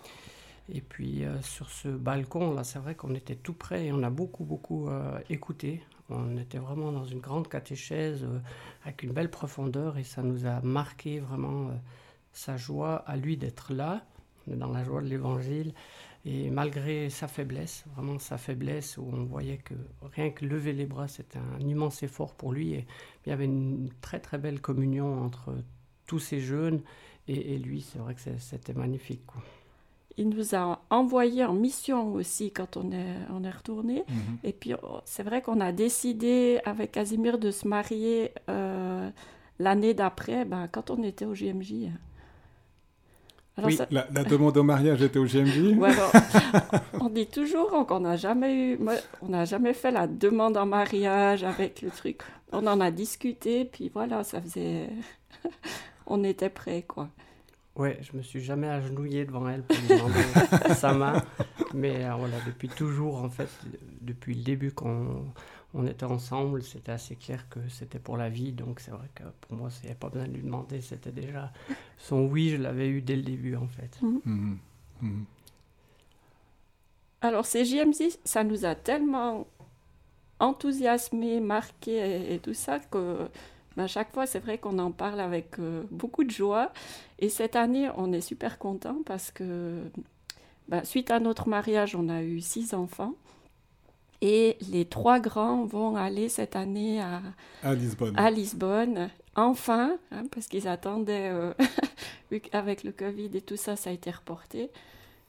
Et 0.71 0.83
puis, 0.83 1.25
euh, 1.25 1.41
sur 1.41 1.71
ce 1.71 1.89
balcon, 1.89 2.53
là, 2.53 2.63
c'est 2.63 2.79
vrai 2.79 2.95
qu'on 2.95 3.15
était 3.15 3.37
tout 3.37 3.55
près 3.55 3.87
et 3.87 3.93
on 3.93 4.03
a 4.03 4.11
beaucoup, 4.11 4.45
beaucoup 4.45 4.89
euh, 4.89 5.19
écouté. 5.31 5.83
On 6.11 6.37
était 6.37 6.59
vraiment 6.59 6.93
dans 6.93 7.05
une 7.05 7.21
grande 7.21 7.49
catéchèse 7.49 8.27
avec 8.85 9.03
une 9.03 9.13
belle 9.13 9.31
profondeur 9.31 9.97
et 9.97 10.05
ça 10.05 10.23
nous 10.23 10.47
a 10.47 10.61
marqué 10.61 11.21
vraiment 11.21 11.71
sa 12.33 12.57
joie 12.57 12.97
à 13.07 13.17
lui 13.17 13.37
d'être 13.37 13.75
là, 13.75 14.03
dans 14.47 14.71
la 14.71 14.85
joie 14.85 15.03
de 15.03 15.07
l'évangile. 15.07 15.75
Et 16.25 16.51
malgré 16.51 17.11
sa 17.11 17.29
faiblesse, 17.29 17.85
vraiment 17.95 18.19
sa 18.19 18.39
faiblesse, 18.39 18.99
où 18.99 19.09
on 19.13 19.25
voyait 19.25 19.59
que 19.59 19.75
rien 20.15 20.31
que 20.31 20.45
lever 20.45 20.73
les 20.73 20.85
bras, 20.85 21.09
c'était 21.09 21.39
un 21.39 21.61
immense 21.61 22.03
effort 22.03 22.35
pour 22.35 22.53
lui. 22.53 22.75
Et 22.75 22.87
il 23.25 23.31
y 23.31 23.33
avait 23.33 23.45
une 23.45 23.89
très 24.01 24.19
très 24.19 24.39
belle 24.39 24.61
communion 24.61 25.23
entre 25.23 25.55
tous 26.07 26.19
ces 26.19 26.41
jeunes 26.41 26.83
et, 27.29 27.59
lui. 27.59 27.83
C'est 27.83 27.99
vrai 27.99 28.15
que 28.15 28.21
c'était 28.39 28.73
magnifique. 28.73 29.23
Il 30.17 30.31
nous 30.31 30.55
a 30.55 30.83
envoyés 30.91 31.45
en 31.45 31.55
mission 31.55 32.13
aussi 32.15 32.51
quand 32.51 32.77
on 32.77 32.91
est, 32.91 33.15
on 33.31 33.45
est 33.45 33.51
retourné. 33.51 34.03
Mhm. 34.09 34.39
Et 34.43 34.53
puis 34.53 34.75
oh, 34.75 35.01
c'est 35.05 35.23
vrai 35.23 35.43
qu'on 35.43 35.61
a 35.61 35.71
décidé 35.71 36.61
avec 36.65 36.93
Casimir 36.93 37.39
de 37.39 37.53
se 37.53 37.69
marier 37.69 38.33
euh, 38.49 39.09
l'année 39.59 39.95
d'après, 39.95 40.45
ben, 40.45 40.67
quand 40.67 40.91
on 40.91 41.03
était 41.05 41.25
au 41.25 41.35
GMJ 41.35 41.91
oui, 43.65 43.79
la, 43.91 44.25
demande 44.25 44.57
au 44.57 44.63
mariage 44.63 45.03
était 45.03 45.19
au 45.19 45.25
GMJ 45.25 45.77
On 47.01 47.09
dit 47.09 47.27
toujours 47.27 47.87
qu'on 47.87 48.01
n'a 48.01 48.17
jamais 48.17 48.73
eu, 48.73 48.79
on 49.23 49.29
n'a 49.29 49.45
jamais 49.45 49.75
fait 49.75 49.91
la 49.91 50.07
demande 50.07 50.57
en 50.57 50.67
mariage 50.67 51.45
avec 51.45 51.83
le 51.83 51.91
truc. 51.91 52.23
On 52.53 52.67
en 52.67 52.81
a 52.81 52.91
discuté, 52.91 53.65
puis 53.65 53.91
voilà, 53.93 54.25
ça 54.25 54.41
faisait, 54.41 54.89
on 56.07 56.25
était 56.25 56.51
prêts, 56.51 56.85
quoi. 56.87 57.09
Ouais, 57.77 57.99
je 58.01 58.17
me 58.17 58.23
suis 58.23 58.41
jamais 58.41 58.69
agenouillé 58.69 59.25
devant 59.25 59.49
elle 59.49 59.63
pour 59.63 59.77
lui 59.77 59.89
demander 59.89 60.75
sa 60.75 60.93
main, 60.93 61.23
mais 61.75 62.05
euh, 62.05 62.15
voilà, 62.19 62.37
depuis 62.45 62.69
toujours, 62.69 63.23
en 63.23 63.31
fait, 63.31 63.49
depuis 64.01 64.35
le 64.35 64.43
début 64.43 64.73
qu'on 64.73 65.27
on 65.75 65.87
était 65.87 66.05
ensemble, 66.05 66.63
c'était 66.63 66.93
assez 66.93 67.15
clair 67.15 67.49
que 67.51 67.61
c'était 67.69 67.99
pour 67.99 68.17
la 68.17 68.29
vie. 68.29 68.53
Donc 68.53 68.81
c'est 68.81 68.91
vrai 68.91 69.09
que 69.15 69.25
pour 69.43 69.57
moi, 69.57 69.69
il 69.81 69.87
n'y 69.87 69.91
avait 69.91 69.99
pas 69.99 70.09
besoin 70.09 70.27
de 70.27 70.33
lui 70.33 70.43
demander. 70.43 70.81
C'était 70.81 71.13
déjà 71.13 71.53
son 71.99 72.27
oui, 72.27 72.51
je 72.51 72.57
l'avais 72.57 72.89
eu 72.89 73.03
dès 73.03 73.17
le 73.17 73.23
début 73.23 73.57
en 73.57 73.69
fait. 73.69 74.01
Mhm. 74.03 74.21
Mhm. 74.25 74.59
Mhm. 75.03 75.25
Alors 77.21 77.47
ces 77.47 77.65
JMZ, 77.65 78.19
ça 78.25 78.45
nous 78.45 78.65
a 78.65 78.75
tellement 78.75 79.47
enthousiasmé, 80.41 81.41
marqué 81.41 82.33
et, 82.33 82.39
tout 82.39 82.55
ça 82.55 82.79
que 82.79 83.29
ben, 83.77 83.85
à 83.85 83.87
chaque 83.87 84.13
fois, 84.13 84.27
c'est 84.27 84.39
vrai 84.39 84.59
qu'on 84.59 84.79
en 84.79 84.93
parle 84.93 85.21
avec 85.21 85.59
euh, 85.59 85.83
beaucoup 85.91 86.25
de 86.25 86.31
joie. 86.31 86.73
Et 87.19 87.29
cette 87.29 87.57
année, 87.57 87.91
on 87.97 88.13
est 88.13 88.21
super 88.21 88.59
content 88.59 88.99
parce 89.05 89.31
que 89.31 89.83
ben, 90.69 90.85
suite 90.85 91.11
à 91.11 91.21
notre 91.21 91.49
mariage, 91.49 91.95
on 91.95 92.09
a 92.09 92.23
eu 92.23 92.41
six 92.41 92.73
enfants. 92.73 93.15
Et 94.21 94.57
les 94.71 94.85
trois 94.85 95.21
grands 95.21 95.65
vont 95.65 95.97
aller 95.97 96.29
cette 96.29 96.57
année 96.57 97.01
à, 97.01 97.23
à 97.63 97.75
Lisbonne. 97.75 98.19
À 98.19 98.31
Lisbonne, 98.31 99.11
enfin, 99.37 99.97
hein, 100.11 100.25
parce 100.33 100.49
qu'ils 100.49 100.67
attendaient, 100.67 101.31
euh, 101.31 101.53
avec 102.53 102.83
le 102.83 102.91
Covid 102.91 103.31
et 103.35 103.41
tout 103.41 103.57
ça, 103.57 103.77
ça 103.77 103.91
a 103.91 103.93
été 103.93 104.11
reporté. 104.11 104.71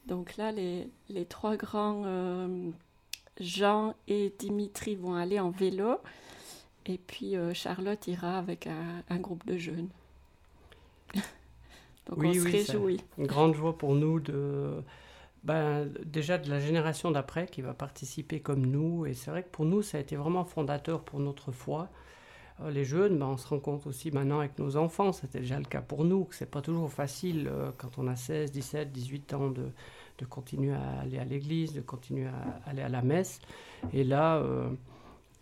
Donc 0.07 0.37
là, 0.37 0.51
les, 0.51 0.87
les 1.09 1.25
trois 1.25 1.55
grands, 1.55 2.01
euh, 2.05 2.69
Jean 3.39 3.93
et 4.07 4.33
Dimitri, 4.39 4.95
vont 4.95 5.13
aller 5.13 5.39
en 5.39 5.51
vélo. 5.51 5.97
Et 6.87 6.97
puis 6.97 7.35
euh, 7.35 7.53
Charlotte 7.53 8.07
ira 8.07 8.39
avec 8.39 8.67
un, 8.67 9.17
groupe 9.17 9.45
de 9.45 9.57
jeunes. 9.57 9.89
Donc 12.07 12.23
on 12.23 12.33
se 12.33 12.39
réjouit. 12.39 13.01
Une 13.19 13.27
grande 13.27 13.53
joie 13.53 13.77
pour 13.77 13.93
nous 13.93 14.19
de 14.19 14.81
ben, 15.43 15.89
déjà 16.05 16.37
de 16.37 16.49
la 16.49 16.59
génération 16.59 17.11
d'après 17.11 17.47
qui 17.47 17.61
va 17.61 17.73
participer 17.73 18.41
comme 18.41 18.65
nous. 18.65 19.05
Et 19.05 19.13
c'est 19.13 19.31
vrai 19.31 19.43
que 19.43 19.49
pour 19.49 19.65
nous, 19.65 19.81
ça 19.81 19.97
a 19.97 20.01
été 20.01 20.15
vraiment 20.15 20.45
fondateur 20.45 21.01
pour 21.01 21.19
notre 21.19 21.51
foi. 21.51 21.89
Euh, 22.61 22.71
les 22.71 22.85
jeunes, 22.85 23.17
ben, 23.17 23.27
on 23.27 23.37
se 23.37 23.47
rend 23.47 23.59
compte 23.59 23.87
aussi 23.87 24.11
maintenant 24.11 24.39
avec 24.39 24.59
nos 24.59 24.75
enfants, 24.75 25.11
c'était 25.11 25.39
déjà 25.39 25.57
le 25.57 25.65
cas 25.65 25.81
pour 25.81 26.03
nous, 26.03 26.25
que 26.25 26.35
c'est 26.35 26.49
pas 26.49 26.61
toujours 26.61 26.91
facile 26.91 27.47
euh, 27.47 27.71
quand 27.77 27.97
on 27.97 28.07
a 28.07 28.15
16, 28.15 28.51
17, 28.51 28.91
18 28.91 29.33
ans 29.33 29.49
de, 29.49 29.71
de 30.17 30.25
continuer 30.25 30.73
à 30.73 31.01
aller 31.01 31.19
à 31.19 31.25
l'église, 31.25 31.73
de 31.73 31.81
continuer 31.81 32.27
à 32.27 32.69
aller 32.69 32.81
à 32.81 32.89
la 32.89 33.01
messe. 33.01 33.39
Et 33.93 34.03
là, 34.03 34.37
euh, 34.37 34.69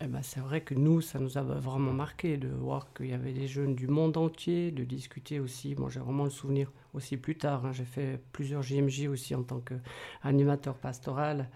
eh 0.00 0.06
ben, 0.06 0.22
c'est 0.22 0.38
vrai 0.38 0.60
que 0.60 0.74
nous, 0.74 1.00
ça 1.00 1.18
nous 1.18 1.38
a 1.38 1.42
vraiment 1.42 1.92
marqué 1.92 2.36
de 2.36 2.46
voir 2.46 2.92
qu'il 2.92 3.06
y 3.06 3.12
avait 3.12 3.32
des 3.32 3.48
jeunes 3.48 3.74
du 3.74 3.88
monde 3.88 4.16
entier, 4.16 4.70
de 4.70 4.84
discuter 4.84 5.40
aussi. 5.40 5.74
Moi, 5.74 5.90
j'ai 5.90 5.98
vraiment 5.98 6.22
le 6.22 6.30
souvenir 6.30 6.70
aussi 6.94 7.16
plus 7.16 7.36
tard. 7.36 7.66
Hein. 7.66 7.72
j'ai 7.72 7.84
fait 7.84 8.20
plusieurs 8.30 8.62
JMJ 8.62 9.08
aussi 9.08 9.34
en 9.34 9.42
tant 9.42 9.60
qu'animateur 9.60 10.76
pastoral 10.76 11.48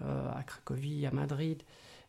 euh, 0.00 0.32
à 0.34 0.42
Cracovie, 0.42 1.04
à 1.04 1.10
Madrid. 1.10 1.62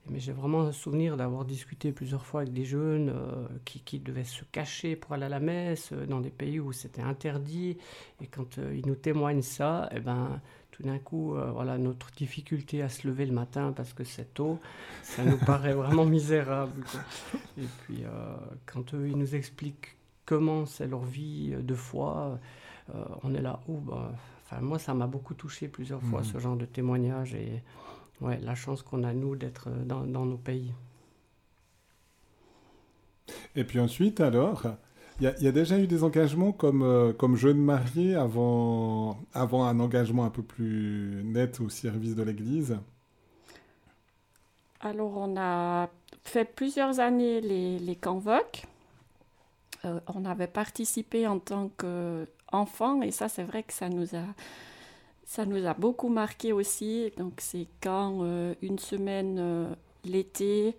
Mais 0.10 0.20
j'ai 0.20 0.32
vraiment 0.32 0.64
le 0.64 0.72
souvenir 0.72 1.18
d'avoir 1.18 1.44
discuté 1.44 1.92
plusieurs 1.92 2.26
fois 2.26 2.42
avec 2.42 2.54
des 2.54 2.66
jeunes 2.66 3.10
euh, 3.10 3.48
qui, 3.66 3.82
qui, 3.82 4.00
devaient 4.00 4.24
se 4.24 4.46
cacher 4.46 4.96
pour 4.96 5.14
aller 5.14 5.26
à 5.26 5.30
la 5.30 5.40
messe 5.42 5.92
euh, 5.92 6.06
dans 6.06 6.22
des 6.22 6.30
pays 6.30 6.62
où 6.62 6.72
c'était 6.72 7.02
interdit. 7.02 7.78
Et 8.22 8.28
quand 8.28 8.58
ils 8.58 8.86
nous 8.88 8.96
témoignent 8.96 9.42
ça, 9.42 9.90
eh 9.94 10.00
ben, 10.00 10.42
tout 10.74 10.82
d'un 10.84 10.98
coup, 10.98 11.36
euh, 11.36 11.52
voilà, 11.52 11.78
notre 11.78 12.12
difficulté 12.12 12.82
à 12.82 12.90
se 12.90 13.08
lever 13.08 13.28
le 13.28 13.32
matin 13.32 13.74
parce 13.76 13.94
que 13.94 14.04
c'est 14.04 14.34
tôt, 14.34 14.60
ça 15.04 15.24
nous 15.24 15.38
paraît 15.38 15.74
vraiment 15.74 16.04
misérable. 16.06 16.84
Et 17.60 17.68
puis, 17.84 18.04
euh, 18.04 18.36
quand 18.66 18.96
eux, 18.96 19.08
ils 19.08 19.16
nous 19.16 19.36
expliquent 19.36 19.96
comment 20.26 20.66
c'est 20.66 20.88
leur 20.88 21.04
vie 21.04 21.52
de 21.52 21.76
foi, 21.76 22.40
euh, 22.94 23.06
on 23.22 23.36
est 23.36 23.42
là, 23.42 23.60
oh, 23.70 23.78
bah, 23.78 24.12
enfin, 24.46 24.62
moi, 24.62 24.80
ça 24.80 24.96
m'a 24.96 25.06
beaucoup 25.06 25.36
touché 25.36 25.68
plusieurs 25.68 26.02
fois, 26.02 26.22
mmh. 26.22 26.26
ce 26.26 26.40
genre 26.40 26.56
de 26.56 26.66
témoignage, 26.66 27.36
et 27.36 27.62
ouais, 28.22 28.40
la 28.42 28.56
chance 28.56 28.82
qu'on 28.82 29.04
a, 29.04 29.14
nous, 29.14 29.36
d'être 29.36 29.70
dans, 29.70 30.02
dans 30.08 30.26
nos 30.26 30.38
pays. 30.38 30.74
Et 33.56 33.64
puis 33.64 33.80
ensuite, 33.80 34.22
alors, 34.22 34.64
il 35.20 35.32
y, 35.42 35.48
a 35.48 35.52
déjà 35.52 35.78
eu 35.78 35.86
des 35.86 36.04
engagements 36.04 36.52
comme, 36.52 36.82
euh, 36.82 37.14
comme 37.14 37.36
jeune 37.36 37.60
marié 37.60 38.16
avant, 38.16 39.20
un 39.36 39.80
engagement 39.80 40.26
un 40.26 40.30
peu 40.30 40.42
plus 40.42 41.22
net 41.24 41.60
au 41.62 41.70
service 41.70 42.16
de 42.16 42.24
l'Église 42.24 42.78
Alors, 44.80 45.16
on 45.16 45.38
a 45.38 45.90
fait 46.24 46.46
plusieurs 46.46 47.00
années 47.00 47.42
les, 47.42 47.80
les 47.80 47.96
convoques. 47.96 48.64
Euh, 49.86 50.00
on 50.14 50.26
avait 50.26 50.48
participé 50.48 51.28
en 51.28 51.40
tant 51.40 51.70
qu'enfant 51.78 53.02
et 53.02 53.12
ça, 53.12 53.30
c'est 53.30 53.44
vrai 53.44 53.64
que 53.64 53.74
ça 53.74 53.90
nous 53.90 54.16
a, 54.16 55.74
beaucoup 55.76 56.10
marqué 56.10 56.54
aussi. 56.54 57.12
Donc, 57.18 57.34
c'est 57.38 57.68
quand 57.82 58.20
euh, 58.24 58.56
une 58.64 58.80
semaine 58.80 59.76
l'été 60.06 60.76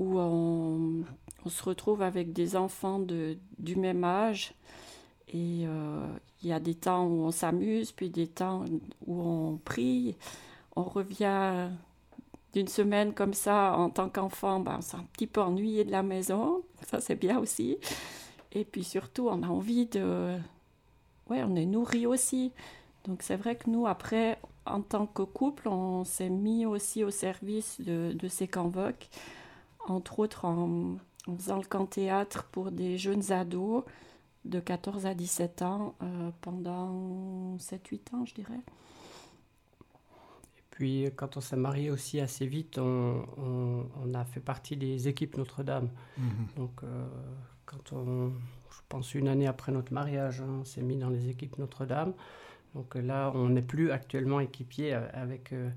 où 0.00 0.18
on, 0.18 1.04
se 1.46 1.62
retrouve 1.62 2.02
avec 2.02 2.32
des 2.32 2.56
enfants 2.56 2.98
de, 2.98 3.38
du 3.58 3.76
même 3.76 4.02
âge 4.02 4.54
Et 5.28 5.64
il 6.42 6.48
y 6.48 6.52
a 6.52 6.58
des 6.58 6.74
temps 6.74 7.06
où 7.06 7.22
on 7.24 7.30
s'amuse, 7.30 7.92
puis 7.92 8.10
des 8.10 8.26
temps 8.26 8.64
où 9.06 9.22
on 9.22 9.56
prie. 9.56 10.16
On 10.74 10.82
revient 10.82 11.70
d'une 12.52 12.68
semaine 12.68 13.12
comme 13.12 13.34
ça 13.34 13.74
en 13.76 13.90
tant 13.90 14.08
qu'enfant, 14.08 14.60
ben, 14.60 14.76
on 14.78 14.80
s'est 14.80 14.96
un 14.96 15.06
petit 15.12 15.26
peu 15.26 15.40
ennuyé 15.40 15.84
de 15.84 15.92
la 15.92 16.02
maison. 16.02 16.62
Ça, 16.88 17.00
c'est 17.00 17.14
bien 17.14 17.38
aussi. 17.38 17.78
Et 18.52 18.64
puis 18.64 18.84
surtout, 18.84 19.28
on 19.28 19.42
a 19.42 19.46
envie 19.46 19.86
de... 19.86 20.36
Ouais, 21.28 21.42
on 21.44 21.54
est 21.54 21.66
nourri 21.66 22.06
aussi. 22.06 22.52
Donc 23.04 23.22
c'est 23.22 23.36
vrai 23.36 23.56
que 23.56 23.70
nous, 23.70 23.86
après, 23.86 24.38
en 24.66 24.82
tant 24.82 25.06
que 25.06 25.22
couple, 25.22 25.68
on 25.68 26.04
s'est 26.04 26.28
mis 26.28 26.66
aussi 26.66 27.04
au 27.04 27.10
service 27.10 27.80
de, 27.80 28.12
de 28.14 28.28
ces 28.28 28.48
convoques, 28.48 29.08
entre 29.90 30.18
autres 30.20 30.44
en, 30.44 30.96
faisant 31.36 31.58
le 31.58 31.64
camp 31.64 31.86
théâtre 31.86 32.44
pour 32.50 32.70
des 32.70 32.98
jeunes 32.98 33.32
ados 33.32 33.84
de 34.44 34.58
14 34.58 35.06
à 35.06 35.14
17 35.14 35.62
ans 35.62 35.94
euh, 36.02 36.30
pendant 36.40 37.56
7-8 37.58 38.14
ans, 38.14 38.24
je 38.24 38.34
dirais. 38.34 38.60
Et 40.56 40.62
puis, 40.70 41.06
quand 41.14 41.36
on 41.36 41.40
s'est 41.40 41.56
marié 41.56 41.90
aussi 41.90 42.20
assez 42.20 42.46
vite, 42.46 42.78
on, 42.78 43.26
on, 43.36 44.14
a 44.14 44.24
fait 44.24 44.40
partie 44.40 44.76
des 44.76 45.08
équipes 45.08 45.36
Notre-Dame. 45.36 45.90
Mhm. 46.16 46.46
Donc, 46.56 46.82
euh, 46.82 47.06
quand 47.66 47.92
on, 47.92 48.32
je 48.70 48.80
pense 48.88 49.14
une 49.14 49.28
année 49.28 49.46
après 49.46 49.72
notre 49.72 49.92
mariage, 49.92 50.40
hein, 50.40 50.60
on 50.60 50.64
s'est 50.64 50.82
mis 50.82 50.96
dans 50.96 51.10
les 51.10 51.28
équipes 51.28 51.58
Notre-Dame. 51.58 52.14
Donc 52.74 52.94
là, 52.94 53.32
on 53.34 53.48
n'est 53.48 53.62
plus 53.62 53.90
actuellement 53.90 54.40
équipier 54.40 54.94
euh, 54.94 55.06
avec, 55.12 55.52
euh, 55.52 55.70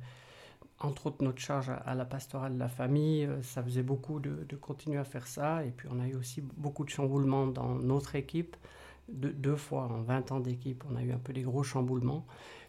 entre 0.83 1.07
autres, 1.07 1.23
notre 1.23 1.39
charge 1.39 1.71
à, 1.85 1.95
la 1.95 2.05
pastorale 2.05 2.53
de 2.55 2.59
la 2.59 2.69
famille. 2.69 3.27
Ça 3.41 3.63
faisait 3.63 3.83
beaucoup 3.83 4.19
de, 4.19 4.55
continuer 4.55 4.97
à 4.97 5.03
faire 5.03 5.27
ça. 5.27 5.65
Et 5.65 5.71
puis 5.71 5.87
on 5.91 5.99
a 5.99 6.07
eu 6.07 6.15
aussi 6.15 6.41
beaucoup 6.41 6.83
de 6.83 6.89
chamboulements 6.89 7.47
dans 7.47 7.75
notre 7.75 8.15
équipe. 8.15 8.55
deux 9.09 9.55
fois 9.55 9.83
en 9.83 10.01
20 10.01 10.31
ans 10.31 10.39
d'équipe, 10.39 10.83
on 10.91 10.95
a 10.95 11.03
eu 11.03 11.11
un 11.11 11.17
peu 11.17 11.33
des 11.33 11.43
gros 11.43 11.63
chamboulements. 11.63 12.25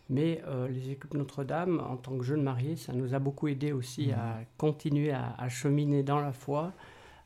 Mais 0.08 0.42
les 0.68 0.90
équipes 0.90 1.14
Notre-Dame, 1.14 1.80
en 1.80 1.96
tant 1.96 2.16
que 2.16 2.24
jeunes 2.24 2.42
mariés, 2.42 2.76
ça 2.76 2.92
nous 2.92 3.14
a 3.14 3.18
beaucoup 3.18 3.48
aidé 3.48 3.72
aussi 3.72 4.08
mmh. 4.08 4.12
à 4.12 4.38
continuer 4.58 5.10
à, 5.12 5.34
à, 5.38 5.48
cheminer 5.48 6.02
dans 6.02 6.20
la 6.20 6.32
foi, 6.32 6.72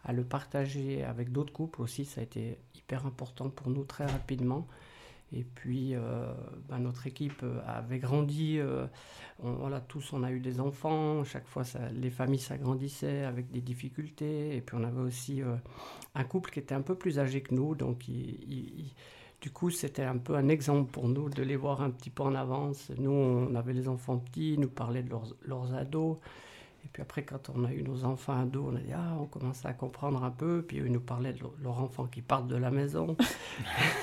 à 0.04 0.12
le 0.12 0.24
partager 0.24 1.04
avec 1.04 1.32
d'autres 1.32 1.52
couples 1.52 1.82
aussi. 1.82 2.04
Ça 2.04 2.20
a 2.20 2.24
été 2.24 2.56
hyper 2.74 3.04
important 3.04 3.50
pour 3.50 3.68
nous 3.68 3.84
très 3.84 4.06
rapidement. 4.06 4.66
Et 5.32 5.44
puis, 5.44 5.94
euh, 5.94 6.32
bah, 6.68 6.78
notre 6.78 7.06
équipe 7.06 7.42
euh, 7.42 7.60
avait 7.66 7.98
grandi. 7.98 8.58
Euh, 8.58 8.86
on, 9.42 9.52
voilà, 9.52 9.80
tous, 9.80 10.12
on 10.12 10.22
a 10.22 10.32
eu 10.32 10.40
des 10.40 10.60
enfants. 10.60 11.22
Chaque 11.24 11.46
fois, 11.46 11.64
les 11.92 12.10
familles 12.10 12.38
s'agrandissaient 12.38 13.24
avec 13.24 13.50
des 13.50 13.60
difficultés. 13.60 14.56
Et 14.56 14.60
puis, 14.62 14.76
on 14.78 14.84
avait 14.84 15.00
aussi 15.00 15.42
un 16.14 16.24
couple 16.24 16.50
qui 16.50 16.60
était 16.60 16.74
un 16.74 16.82
peu 16.82 16.94
plus 16.94 17.18
âgé 17.18 17.42
que 17.42 17.54
nous. 17.54 17.74
Donc, 17.74 18.06
du 18.08 19.50
coup, 19.50 19.70
c'était 19.70 20.04
un 20.04 20.18
peu 20.18 20.34
un 20.34 20.48
exemple 20.48 20.90
pour 20.90 21.08
nous 21.08 21.28
de 21.28 21.42
les 21.42 21.56
voir 21.56 21.82
un 21.82 21.90
petit 21.90 22.10
peu 22.10 22.22
en 22.22 22.34
avance. 22.34 22.90
Nous, 22.98 23.10
on 23.10 23.54
avait 23.54 23.74
les 23.74 23.88
enfants 23.88 24.18
petits, 24.18 24.54
ils 24.54 24.60
nous 24.60 24.70
parlaient 24.70 25.02
de 25.02 25.12
leurs 25.42 25.74
ados. 25.74 26.16
Et 26.84 26.88
puis 26.88 27.02
après, 27.02 27.24
quand 27.24 27.50
on 27.50 27.64
a 27.64 27.72
eu 27.72 27.82
nos 27.82 28.04
enfants 28.04 28.40
ados, 28.40 28.72
on 28.72 28.76
a 28.76 28.80
dit, 28.80 28.92
ah, 28.94 29.16
on 29.20 29.26
commençait 29.26 29.68
à 29.68 29.72
comprendre 29.72 30.22
un 30.24 30.30
peu. 30.30 30.64
Puis 30.66 30.78
ils 30.78 30.84
nous 30.84 31.00
parlaient 31.00 31.32
de 31.32 31.40
leurs 31.62 31.80
enfants 31.80 32.06
qui 32.06 32.22
partent 32.22 32.48
de 32.48 32.56
la 32.56 32.70
maison. 32.70 33.16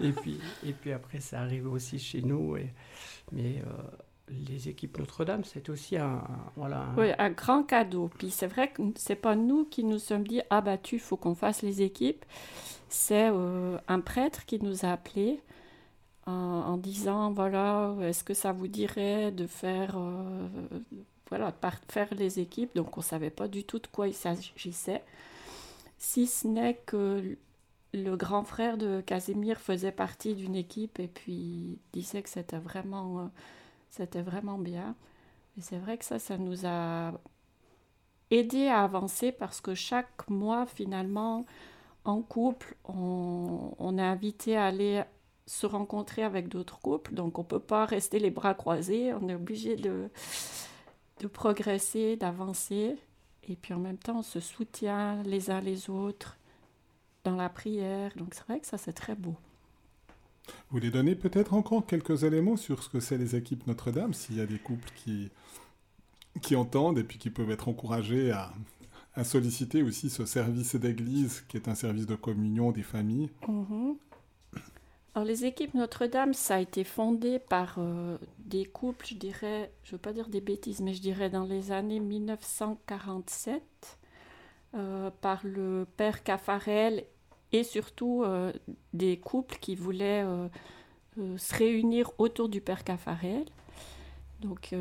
et, 0.00 0.12
puis, 0.12 0.40
et 0.64 0.72
puis 0.72 0.92
après, 0.92 1.20
ça 1.20 1.40
arrive 1.40 1.70
aussi 1.70 1.98
chez 1.98 2.22
nous. 2.22 2.56
Et, 2.56 2.72
mais 3.32 3.62
euh, 3.66 4.32
les 4.48 4.68
équipes 4.68 4.98
Notre-Dame, 4.98 5.44
c'est 5.44 5.68
aussi 5.68 5.96
un, 5.96 6.22
voilà, 6.56 6.86
Oui, 6.96 7.08
un 7.18 7.30
grand 7.30 7.64
cadeau. 7.64 8.10
Puis 8.18 8.30
c'est 8.30 8.46
vrai 8.46 8.70
que 8.70 8.82
c'est 8.96 9.16
pas 9.16 9.36
nous 9.36 9.64
qui 9.64 9.84
nous 9.84 9.98
sommes 9.98 10.26
dit, 10.26 10.40
ah 10.50 10.60
bah 10.60 10.78
tu, 10.78 10.98
faut 10.98 11.16
qu'on 11.16 11.34
fasse 11.34 11.62
les 11.62 11.82
équipes. 11.82 12.24
C'est 12.88 13.28
euh, 13.30 13.76
un 13.88 14.00
prêtre 14.00 14.46
qui 14.46 14.62
nous 14.62 14.84
a 14.84 14.92
appelés. 14.92 15.40
En, 16.26 16.78
disant 16.78 17.32
voilà 17.32 17.94
est-ce 18.00 18.24
que 18.24 18.32
ça 18.32 18.52
vous 18.52 18.66
dirait 18.66 19.30
de 19.30 19.46
faire 19.46 19.96
euh, 19.98 20.48
voilà, 21.36 21.50
par 21.50 21.74
faire 21.88 22.14
les 22.14 22.38
équipes. 22.38 22.76
Donc 22.76 22.96
on 22.96 23.00
ne 23.00 23.04
savait 23.04 23.30
pas 23.30 23.48
du 23.48 23.64
tout 23.64 23.80
de 23.80 23.88
quoi 23.88 24.06
il 24.06 24.14
s'agissait. 24.14 25.02
Si 25.98 26.28
ce 26.28 26.46
n'est 26.46 26.76
que 26.86 27.36
le 27.92 28.16
grand 28.16 28.44
frère 28.44 28.78
de 28.78 29.00
Casimir 29.00 29.58
faisait 29.58 29.90
partie 29.90 30.36
d'une 30.36 30.54
équipe 30.54 31.00
et 31.00 31.08
puis 31.08 31.80
disait 31.92 32.22
que 32.22 32.28
c'était 32.28 32.58
vraiment, 32.58 33.18
euh, 33.18 33.26
c'était 33.90 34.22
vraiment 34.22 34.58
bien. 34.58 34.94
Et 35.58 35.60
c'est 35.60 35.78
vrai 35.78 35.98
que 35.98 36.04
ça, 36.04 36.20
ça 36.20 36.38
nous 36.38 36.66
a 36.66 37.12
aidé 38.30 38.68
à 38.68 38.84
avancer 38.84 39.32
parce 39.32 39.60
que 39.60 39.74
chaque 39.74 40.28
mois, 40.28 40.66
finalement, 40.66 41.46
en 42.04 42.22
couple, 42.22 42.76
on, 42.84 43.72
on 43.78 43.98
est 43.98 44.02
invité 44.02 44.56
à 44.56 44.66
aller 44.66 45.02
se 45.46 45.66
rencontrer 45.66 46.22
avec 46.22 46.46
d'autres 46.48 46.78
couples. 46.78 47.12
Donc 47.14 47.38
on 47.40 47.42
ne 47.42 47.48
peut 47.48 47.58
pas 47.58 47.86
rester 47.86 48.20
les 48.20 48.30
bras 48.30 48.54
croisés. 48.54 49.12
On 49.14 49.28
est 49.28 49.34
obligé 49.34 49.74
de 49.74 50.10
de 51.20 51.26
progresser, 51.26 52.16
d'avancer. 52.16 52.96
Et 53.48 53.56
puis 53.56 53.74
en 53.74 53.78
même 53.78 53.98
temps, 53.98 54.18
on 54.18 54.22
se 54.22 54.40
soutient 54.40 55.22
les 55.22 55.50
uns 55.50 55.60
les 55.60 55.90
autres 55.90 56.36
dans 57.24 57.36
la 57.36 57.48
prière. 57.48 58.12
Donc 58.16 58.34
c'est 58.34 58.44
vrai 58.44 58.60
que 58.60 58.66
ça, 58.66 58.78
c'est 58.78 58.92
très 58.92 59.14
beau. 59.14 59.36
Vous 60.46 60.78
voulez 60.78 60.90
donner 60.90 61.14
peut-être 61.14 61.54
encore 61.54 61.86
quelques 61.86 62.24
éléments 62.24 62.56
sur 62.56 62.82
ce 62.82 62.88
que 62.88 63.00
c'est 63.00 63.16
les 63.16 63.34
équipes 63.34 63.66
Notre-Dame, 63.66 64.12
s'il 64.12 64.36
y 64.36 64.40
a 64.40 64.46
des 64.46 64.58
couples 64.58 64.90
qui, 64.94 65.30
qui 66.42 66.54
entendent 66.56 66.98
et 66.98 67.04
puis 67.04 67.18
qui 67.18 67.30
peuvent 67.30 67.50
être 67.50 67.68
encouragés 67.68 68.30
à, 68.30 68.52
à 69.14 69.24
solliciter 69.24 69.82
aussi 69.82 70.10
ce 70.10 70.26
service 70.26 70.74
d'église 70.74 71.44
qui 71.48 71.56
est 71.56 71.68
un 71.68 71.74
service 71.74 72.06
de 72.06 72.14
communion 72.14 72.72
des 72.72 72.82
familles. 72.82 73.30
Mhm. 73.48 73.96
Alors, 75.14 75.28
les 75.28 75.44
équipes 75.44 75.74
Notre-Dame, 75.74 76.34
ça 76.34 76.56
a 76.56 76.58
été 76.58 76.82
fondé 76.82 77.38
par 77.38 77.76
euh, 77.78 78.18
des 78.38 78.64
couples, 78.64 79.06
je 79.06 79.14
dirais, 79.14 79.70
je 79.84 79.90
ne 79.90 79.92
veux 79.92 80.00
pas 80.00 80.12
dire 80.12 80.28
des 80.28 80.40
bêtises, 80.40 80.80
mais 80.80 80.92
je 80.92 81.00
dirais 81.00 81.30
dans 81.30 81.44
les 81.44 81.70
années 81.70 82.00
1947, 82.00 83.62
euh, 84.74 85.10
par 85.20 85.40
le 85.44 85.86
père 85.96 86.24
Caffarel 86.24 87.04
et 87.52 87.62
surtout 87.62 88.24
euh, 88.24 88.52
des 88.92 89.16
couples 89.16 89.56
qui 89.60 89.76
voulaient 89.76 90.26
se 91.16 91.54
réunir 91.54 92.10
autour 92.18 92.48
du 92.48 92.60
père 92.60 92.82
Caffarel. 92.82 93.44
Donc, 94.40 94.74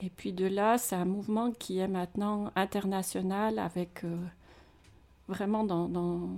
et 0.00 0.08
puis 0.08 0.32
de 0.32 0.46
là, 0.46 0.78
c'est 0.78 0.96
un 0.96 1.04
mouvement 1.04 1.52
qui 1.52 1.80
est 1.80 1.88
maintenant 1.88 2.50
international 2.56 3.58
avec 3.58 4.04
vraiment 5.28 5.64
dans, 5.64 5.86
dans, 5.86 6.30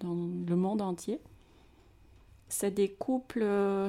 dans 0.00 0.14
le 0.14 0.56
monde 0.56 0.80
entier 0.80 1.20
c'est 2.52 2.70
des 2.70 2.90
couples, 2.90 3.40
euh, 3.42 3.88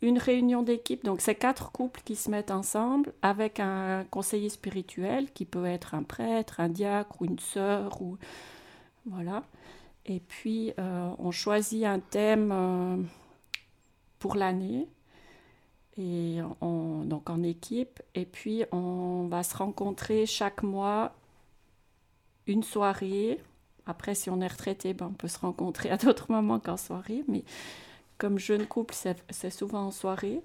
une 0.00 0.16
réunion 0.16 0.62
d'équipe, 0.62 1.04
donc 1.04 1.20
c'est 1.20 1.34
quatre 1.34 1.72
couples 1.72 2.00
qui 2.04 2.14
se 2.14 2.30
mettent 2.30 2.52
ensemble 2.52 3.12
avec 3.20 3.58
un 3.58 4.04
conseiller 4.10 4.48
spirituel 4.48 5.32
qui 5.32 5.44
peut 5.44 5.66
être 5.66 5.94
un 5.94 6.04
prêtre, 6.04 6.60
un 6.60 6.68
diacre 6.68 7.20
ou 7.20 7.24
une 7.24 7.40
sœur 7.40 8.00
ou 8.00 8.16
voilà. 9.06 9.42
Et 10.06 10.20
puis 10.20 10.72
euh, 10.78 11.10
on 11.18 11.32
choisit 11.32 11.84
un 11.84 11.98
thème 11.98 12.52
euh, 12.52 12.96
pour 14.20 14.36
l'année. 14.36 14.88
Et 15.98 16.38
donc 16.62 17.28
en 17.28 17.42
équipe. 17.42 18.00
Et 18.14 18.24
puis 18.24 18.64
on 18.72 19.26
va 19.28 19.42
se 19.42 19.56
rencontrer 19.56 20.26
chaque 20.26 20.62
mois 20.62 21.12
une 22.46 22.62
soirée 22.62 23.40
après, 23.86 24.14
si 24.14 24.30
on 24.30 24.40
est 24.40 24.46
retraité, 24.46 24.94
ben, 24.94 25.06
on 25.06 25.14
peut 25.14 25.28
se 25.28 25.38
rencontrer 25.38 25.90
à 25.90 25.96
d'autres 25.96 26.26
moments 26.32 26.60
qu'en 26.60 26.76
soirée, 26.76 27.24
mais 27.28 27.44
comme 28.18 28.38
jeune 28.38 28.66
couple, 28.66 28.94
c'est 29.30 29.50
souvent 29.50 29.86
en 29.86 29.90
soirée. 29.90 30.40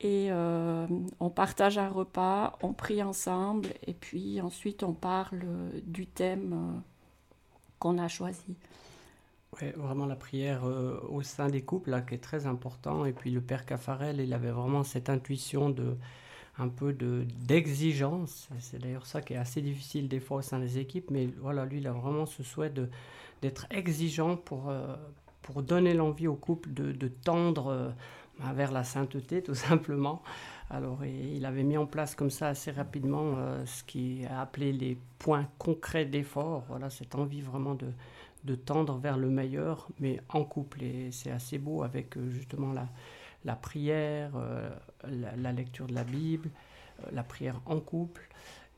Et 0.00 0.28
euh, 0.30 0.86
on 1.20 1.30
partage 1.30 1.78
un 1.78 1.88
repas, 1.88 2.58
on 2.62 2.74
prie 2.74 3.02
ensemble, 3.02 3.68
et 3.86 3.94
puis 3.94 4.40
ensuite 4.42 4.82
on 4.82 4.92
parle 4.92 5.42
du 5.84 6.06
thème 6.06 6.52
euh, 6.52 6.80
qu'on 7.78 7.96
a 7.98 8.08
choisi. 8.08 8.56
Oui, 9.60 9.70
vraiment 9.74 10.04
la 10.04 10.16
prière 10.16 10.66
euh, 10.66 11.00
au 11.08 11.22
sein 11.22 11.48
des 11.48 11.62
couples, 11.62 12.02
qui 12.06 12.14
est 12.14 12.22
très 12.22 12.46
important. 12.46 13.06
Et 13.06 13.12
puis 13.12 13.30
le 13.30 13.40
père 13.40 13.64
Caffarel, 13.64 14.20
il 14.20 14.34
avait 14.34 14.50
vraiment 14.50 14.82
cette 14.82 15.08
intuition 15.08 15.70
de 15.70 15.96
un 16.58 16.68
peu 16.68 16.92
d'exigence. 16.92 18.48
c'est 18.60 18.80
d'ailleurs 18.80 19.06
ça 19.06 19.20
qui 19.20 19.34
est 19.34 19.36
assez 19.36 19.60
difficile 19.60 20.08
des 20.08 20.20
fois 20.20 20.38
au 20.38 20.42
sein 20.42 20.58
des 20.58 20.78
équipes, 20.78 21.10
mais 21.10 21.28
voilà, 21.40 21.64
lui, 21.66 21.78
il 21.78 21.86
a 21.86 21.92
vraiment 21.92 22.26
ce 22.26 22.42
souhait 22.42 22.72
d'être 23.42 23.66
exigeant 23.70 24.36
pour, 24.36 24.70
euh, 24.70 24.96
pour 25.42 25.62
donner 25.62 25.92
l'envie 25.92 26.28
au 26.28 26.34
couple 26.34 26.72
de, 26.72 26.92
de 26.92 27.08
tendre 27.08 27.68
euh, 27.68 27.90
bah, 28.40 28.52
vers 28.54 28.72
la 28.72 28.84
sainteté, 28.84 29.42
tout 29.44 29.54
simplement. 29.54 30.22
Alors, 30.70 31.04
il 31.04 31.44
avait 31.44 31.62
mis 31.62 31.76
en 31.76 31.86
place 31.86 32.14
comme 32.14 32.30
ça 32.30 32.48
assez 32.48 32.70
rapidement 32.70 33.34
euh, 33.36 33.64
ce 33.66 33.84
qui 33.84 34.22
est 34.22 34.26
appelé 34.26 34.72
les 34.72 34.98
points 35.18 35.46
concrets 35.58 36.06
d'effort. 36.06 36.64
Voilà, 36.68 36.90
cette 36.90 37.14
envie 37.14 37.42
vraiment 37.42 37.74
de, 37.74 37.86
de 38.44 38.54
tendre 38.54 38.96
vers 38.96 39.18
le 39.18 39.28
meilleur, 39.28 39.88
mais 40.00 40.20
en 40.30 40.42
couple. 40.42 40.82
Et 40.82 41.12
c'est 41.12 41.30
assez 41.30 41.58
beau 41.58 41.82
avec 41.84 42.18
justement 42.30 42.72
la, 42.72 42.88
la 43.46 43.54
prière, 43.54 44.32
euh, 44.34 44.68
la, 45.04 45.52
lecture 45.52 45.86
de 45.86 45.94
la 45.94 46.04
Bible, 46.04 46.50
euh, 47.00 47.10
la 47.12 47.22
prière 47.22 47.62
en 47.64 47.80
couple. 47.80 48.28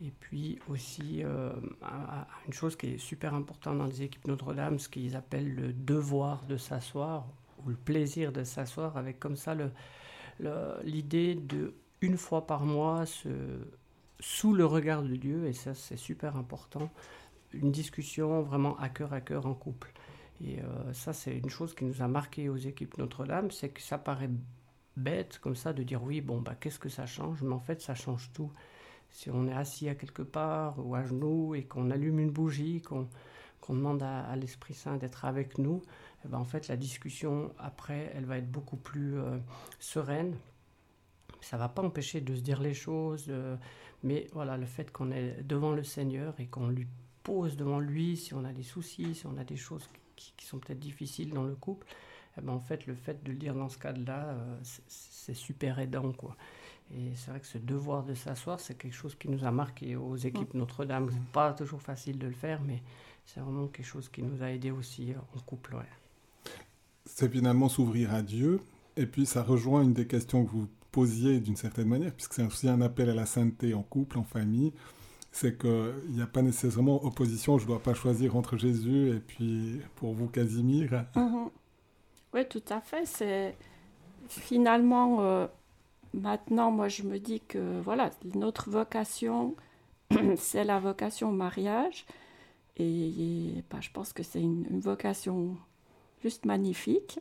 Et 0.04 0.12
puis 0.20 0.61
aussi, 0.68 1.24
euh, 1.24 1.50
une 2.46 2.52
chose 2.52 2.76
qui 2.76 2.87
est 2.87 2.98
super 2.98 3.35
importante 3.35 3.78
dans 3.78 3.87
les 3.87 4.02
équipes 4.02 4.28
Notre-Dame, 4.28 4.78
ce 4.78 4.88
qu'ils 4.88 5.16
appellent 5.16 5.52
le 5.52 5.72
devoir 5.72 6.44
de 6.44 6.57
s'asseoir, 6.57 7.26
ou 7.64 7.70
le 7.70 7.76
plaisir 7.76 8.31
de 8.31 8.44
s'asseoir, 8.44 8.96
avec 8.96 9.18
comme 9.18 9.35
ça 9.35 9.57
l'idée 10.85 11.35
de, 11.35 11.74
une 12.00 12.16
fois 12.16 12.46
par 12.46 12.64
mois, 12.64 13.04
sous 14.20 14.54
le 14.54 14.64
regard 14.64 15.02
de 15.02 15.16
Dieu, 15.16 15.48
et 15.48 15.52
ça 15.52 15.74
c'est 15.74 15.96
super 15.96 16.37
important, 16.37 16.90
une 17.52 17.72
discussion 17.72 18.42
vraiment 18.42 18.78
à 18.78 18.88
cœur 18.88 19.12
à 19.12 19.20
cœur 19.20 19.46
en 19.46 19.54
couple. 19.54 19.92
Et 20.44 20.61
ça, 20.92 21.12
c'est 21.12 21.37
une 21.37 21.50
chose 21.50 21.74
qui 21.74 21.85
nous 21.85 22.00
a 22.00 22.07
marqué 22.07 22.48
aux 22.48 22.57
équipes 22.57 22.98
Notre-Dame, 22.98 23.50
c'est 23.50 23.70
que 23.70 23.83
ça 23.83 23.98
paraît 23.98 24.31
bête 24.99 25.39
comme 25.39 25.57
ça 25.57 25.73
de 25.73 25.83
dire 25.83 26.03
oui, 26.03 26.21
bon, 26.21 26.41
bah, 26.41 26.55
qu'est-ce 26.59 26.79
que 26.79 26.89
ça 26.89 27.07
change? 27.07 27.43
Mais 27.43 27.55
en 27.55 27.61
fait, 27.61 27.81
ça 27.81 27.95
change 27.95 28.31
tout. 28.33 28.53
Si 29.11 29.31
on 29.31 29.47
est 29.49 29.55
assis 29.55 29.89
à 29.89 29.95
quelque 29.95 30.23
part 30.23 30.75
ou 30.85 30.95
à 30.95 31.03
genoux 31.03 31.55
et 31.55 31.65
qu'on 31.65 31.91
allume 31.91 32.19
une 32.19 32.31
bougie, 32.31 32.83
qu'on 32.83 33.09
demande 33.69 34.03
à, 34.03 34.35
l'Esprit 34.37 34.75
Saint 34.75 34.97
d'être 34.97 35.25
avec 35.25 35.59
nous, 35.59 35.83
eh 36.25 36.29
ben, 36.29 36.39
en 36.39 36.45
fait, 36.45 36.69
la 36.69 36.77
discussion 36.77 37.53
après, 37.59 38.13
elle 38.15 38.27
va 38.27 38.39
être 38.39 38.51
beaucoup 38.51 38.77
plus 38.77 39.19
euh, 39.19 39.39
sereine. 39.79 40.37
Ça 41.41 41.57
va 41.57 41.69
pas 41.69 41.83
empêcher 41.83 42.21
de 42.21 42.35
se 42.35 42.41
dire 42.41 42.61
les 42.61 42.75
choses, 42.75 43.27
euh, 43.29 43.57
mais 44.03 44.27
voilà, 44.33 44.57
le 44.57 44.67
fait 44.67 44.91
qu'on 44.91 45.11
est 45.11 45.43
devant 45.43 45.73
le 45.73 45.85
Seigneur 45.85 46.35
et 46.39 46.47
qu'on 46.47 46.69
lui 46.69 46.87
pose 47.23 47.57
devant 47.57 47.79
lui 47.79 48.17
si 48.17 48.35
on 48.35 48.45
a 48.45 48.53
des 48.53 48.63
soucis, 48.63 49.15
si 49.15 49.27
on 49.27 49.37
a 49.37 49.45
des 49.45 49.57
choses 49.57 49.89
qui, 50.17 50.47
sont 50.47 50.59
peut-être 50.59 50.79
difficiles 50.79 51.31
dans 51.31 51.45
le 51.45 51.55
couple, 51.55 51.87
eh 52.38 52.44
ben, 52.44 52.53
en 52.53 52.61
fait, 52.61 52.87
le 52.87 52.94
fait 52.94 53.22
de 53.24 53.31
le 53.31 53.37
dire 53.37 53.55
dans 53.55 53.68
ce 53.68 53.79
cadre-là, 53.79 54.29
euh, 54.29 54.59
c'est 54.87 55.35
super 55.35 55.79
aidant, 55.79 56.12
quoi. 56.12 56.37
Et 56.94 57.12
c'est 57.16 57.31
vrai 57.31 57.40
que 57.40 57.46
ce 57.46 57.59
devoir 57.59 58.05
de 58.05 58.14
s'asseoir, 58.14 58.61
c'est 58.61 58.77
quelque 58.77 58.94
chose 58.94 59.14
qui 59.14 59.29
nous 59.29 59.44
a 59.44 59.51
marqué 59.51 59.96
aux 59.96 60.16
équipes 60.16 60.55
mm. 60.55 60.59
Notre-Dame. 60.59 61.11
C'est 61.12 61.33
pas 61.33 61.53
toujours 61.53 61.83
facile 61.83 62.18
de 62.18 62.27
le 62.27 62.33
faire, 62.33 62.62
mais 62.62 62.83
c'est 63.27 63.40
vraiment 63.40 63.66
quelque 63.66 63.87
chose 63.87 64.09
qui 64.09 64.22
nous 64.22 64.42
a 64.42 64.51
aidé 64.51 64.70
aussi 64.70 65.12
euh, 65.12 65.18
en 65.37 65.40
couple. 65.40 65.77
C'est 67.05 67.31
finalement 67.31 67.68
s'ouvrir 67.68 68.14
à 68.14 68.22
Dieu, 68.22 68.61
et 68.96 69.07
puis 69.07 69.27
ça 69.27 69.42
rejoint 69.42 69.83
une 69.83 69.92
des 69.92 70.07
questions 70.07 70.44
que 70.44 70.51
vous 70.51 70.68
posiez 70.92 71.40
d'une 71.40 71.57
certaine 71.57 71.88
manière, 71.88 72.12
puisque 72.12 72.35
c'est 72.35 72.46
aussi 72.46 72.68
un 72.68 72.81
appel 72.81 73.11
à 73.11 73.14
la 73.14 73.27
sainteté 73.27 73.74
en 73.74 73.83
couple, 73.83 74.18
en 74.18 74.24
famille 74.24 74.72
c'est 75.31 75.59
qu'il 75.59 76.11
n'y 76.11 76.22
a 76.22 76.27
pas 76.27 76.42
nécessairement 76.42 77.05
opposition, 77.05 77.59
je 77.59 77.64
ne 77.64 77.68
dois 77.68 77.83
pas 77.83 77.94
choisir 77.94 78.37
entre 78.37 78.57
Jésus 78.57 79.11
et 79.11 79.20
puis 79.20 79.81
pour 79.96 80.12
vous 80.14 80.27
Casimir. 80.27 81.05
Mhm. 81.14 81.51
Oui, 82.35 82.47
tout 82.49 82.62
à 82.69 82.81
fait. 82.81 83.07
C'est 83.07 83.57
finalement 84.29 85.21
euh, 85.21 85.47
maintenant, 86.12 86.71
moi 86.71 86.88
je 86.88 87.03
me 87.03 87.19
dis 87.19 87.41
que 87.41 87.81
voilà, 87.81 88.11
notre 88.35 88.71
vocation, 88.71 89.57
c'est 90.37 90.64
la 90.64 90.79
vocation 90.79 91.31
au 91.31 91.33
mariage. 91.33 92.07
Et, 92.77 93.64
bah, 93.71 93.79
je 93.81 93.91
pense 93.91 94.12
que 94.12 94.23
c'est 94.23 94.41
une, 94.41 94.81
vocation 94.81 95.57
juste 96.23 96.47
magnifique. 96.47 97.19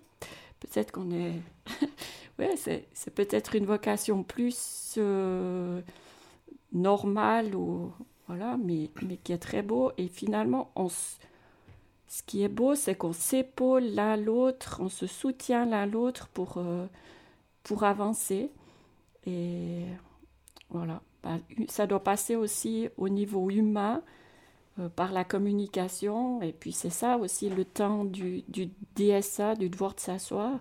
Peut-être 0.60 0.92
qu'on 0.92 1.10
est. 1.12 1.34
ouais, 2.40 2.56
c'est, 2.58 2.88
peut-être 3.16 3.56
une 3.56 3.66
vocation 3.66 4.24
plus. 4.24 4.96
Euh, 4.98 5.82
normal 6.74 7.56
ou 7.56 7.92
voilà, 8.28 8.58
mais, 8.58 8.90
mais 9.02 9.18
qui 9.18 9.34
est 9.34 9.38
très 9.38 9.62
beau. 9.62 9.92
Et 9.98 10.08
finalement, 10.08 10.72
on, 10.76 10.88
ce 12.08 12.24
qui 12.24 12.44
est 12.44 12.50
beau, 12.50 12.76
c'est 12.76 12.96
qu'on 12.96 13.14
s'épaule 13.14 13.84
l'un 13.84 14.16
l'autre, 14.18 14.80
on 14.82 14.90
se 14.90 15.08
soutient 15.08 15.66
l'un 15.66 15.86
l'autre 15.86 16.28
pour, 16.30 16.58
euh, 16.58 16.86
pour 17.64 17.84
avancer. 17.84 18.52
Et 19.26 19.84
voilà, 20.70 21.02
bah, 21.24 21.38
ça 21.68 21.88
doit 21.88 22.04
passer 22.04 22.36
aussi 22.36 22.90
au 22.98 23.10
niveau 23.10 23.50
humain. 23.50 24.02
Euh, 24.80 24.90
par 24.90 25.12
la 25.12 25.24
communication, 25.24 26.40
et 26.44 26.52
puis 26.52 26.72
c'est 26.72 26.92
ça 26.92 27.18
aussi 27.18 27.50
le 27.50 27.66
temps 27.66 28.06
du, 28.06 28.44
du 28.48 28.70
DSA, 28.96 29.56
du 29.56 29.70
devoir 29.70 29.96
de 29.96 30.00
s'asseoir, 30.00 30.60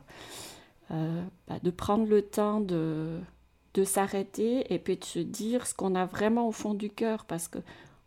euh, 0.91 1.23
bah, 1.47 1.59
de 1.63 1.71
prendre 1.71 2.07
le 2.07 2.23
temps 2.23 2.61
de, 2.61 3.21
de 3.75 3.85
s'arrêter 3.85 4.73
et 4.73 4.79
puis 4.79 4.97
de 4.97 5.05
se 5.05 5.19
dire 5.19 5.67
ce 5.67 5.75
qu'on 5.75 5.95
a 5.95 6.07
vraiment 6.07 6.49
au 6.49 6.53
fond 6.53 6.73
du 6.73 6.89
cœur 6.89 7.27
parce 7.27 7.47
que 7.49 7.59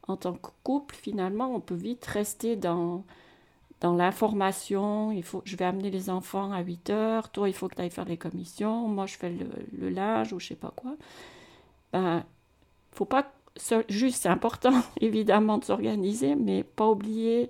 en 0.08 0.18
tant 0.18 0.34
que 0.34 0.50
couple 0.64 0.96
finalement 0.96 1.54
on 1.54 1.60
peut 1.60 1.76
vite 1.76 2.06
rester 2.06 2.56
dans 2.56 3.04
dans 3.82 3.96
l'information, 3.96 5.12
il 5.12 5.24
faut 5.24 5.42
je 5.46 5.56
vais 5.56 5.66
amener 5.66 5.90
les 5.90 6.10
enfants 6.10 6.52
à 6.52 6.62
8 6.62 6.90
heures, 6.90 7.30
toi 7.30 7.50
il 7.50 7.54
faut 7.54 7.68
que 7.68 7.76
tu 7.76 7.82
ailles 7.82 7.90
faire 7.90 8.06
les 8.06 8.18
commissions, 8.18 8.88
moi 8.88 9.06
je 9.06 9.16
fais 9.16 9.32
le, 9.78 9.90
linge 9.90 10.34
ou 10.34 10.40
je 10.40 10.48
sais 10.48 10.56
pas 10.56 10.74
quoi. 10.76 10.96
Ben 11.94 12.24
faut 12.92 13.06
pas 13.06 13.32
juste 13.90 14.24
c'est 14.24 14.30
important 14.30 14.84
évidemment 15.02 15.58
de 15.58 15.66
s'organiser 15.66 16.36
mais 16.36 16.64
pas 16.64 16.88
oublier 16.88 17.50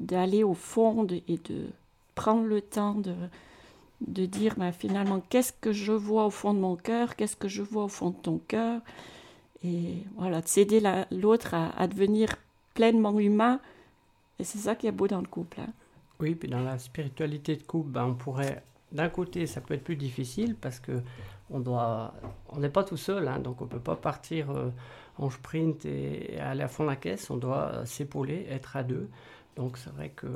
d'aller 0.00 0.44
au 0.44 0.54
fond 0.54 1.06
et 1.26 1.38
de 1.38 1.66
prendre 2.14 2.44
le 2.44 2.60
temps 2.60 2.94
de 2.94 3.14
de 4.06 4.26
dire 4.26 4.54
ben, 4.56 4.72
finalement 4.72 5.20
qu'est-ce 5.28 5.52
que 5.52 5.72
je 5.72 5.92
vois 5.92 6.26
au 6.26 6.30
fond 6.30 6.54
de 6.54 6.60
mon 6.60 6.76
cœur, 6.76 7.16
qu'est-ce 7.16 7.36
que 7.36 7.48
je 7.48 7.62
vois 7.62 7.84
au 7.84 7.88
fond 7.88 8.10
de 8.10 8.16
ton 8.16 8.38
cœur, 8.46 8.80
et 9.64 9.94
voilà, 10.16 10.40
de 10.40 10.48
s'aider 10.48 10.82
l'autre 11.10 11.54
à, 11.54 11.86
devenir 11.86 12.36
pleinement 12.74 13.18
humain, 13.18 13.60
et 14.38 14.44
c'est 14.44 14.58
ça 14.58 14.74
qui 14.74 14.86
est 14.86 14.92
beau 14.92 15.08
dans 15.08 15.20
le 15.20 15.26
couple. 15.26 15.60
Hein. 15.60 15.72
Oui, 16.20 16.34
puis 16.34 16.48
dans 16.48 16.62
la 16.62 16.78
spiritualité 16.78 17.56
de 17.56 17.62
couple, 17.62 17.90
ben, 17.90 18.04
on 18.04 18.14
pourrait, 18.14 18.62
d'un 18.92 19.08
côté, 19.08 19.46
ça 19.46 19.60
peut 19.60 19.74
être 19.74 19.84
plus 19.84 19.96
difficile 19.96 20.54
parce 20.54 20.80
que 20.80 21.02
on 21.50 21.60
doit, 21.60 22.12
on 22.50 22.58
n'est 22.58 22.68
pas 22.68 22.84
tout 22.84 22.96
seul, 22.96 23.26
hein, 23.26 23.38
donc 23.38 23.62
on 23.62 23.66
peut 23.66 23.78
pas 23.78 23.96
partir 23.96 24.50
euh, 24.50 24.70
en 25.16 25.30
sprint 25.30 25.86
et, 25.86 26.38
aller 26.40 26.62
à 26.62 26.68
fond 26.68 26.84
la 26.84 26.96
caisse, 26.96 27.30
on 27.30 27.36
doit 27.36 27.70
euh, 27.72 27.84
s'épauler, 27.86 28.46
être 28.50 28.76
à 28.76 28.82
deux. 28.82 29.08
Donc 29.58 29.76
c'est 29.76 29.90
vrai 29.90 30.10
que 30.10 30.28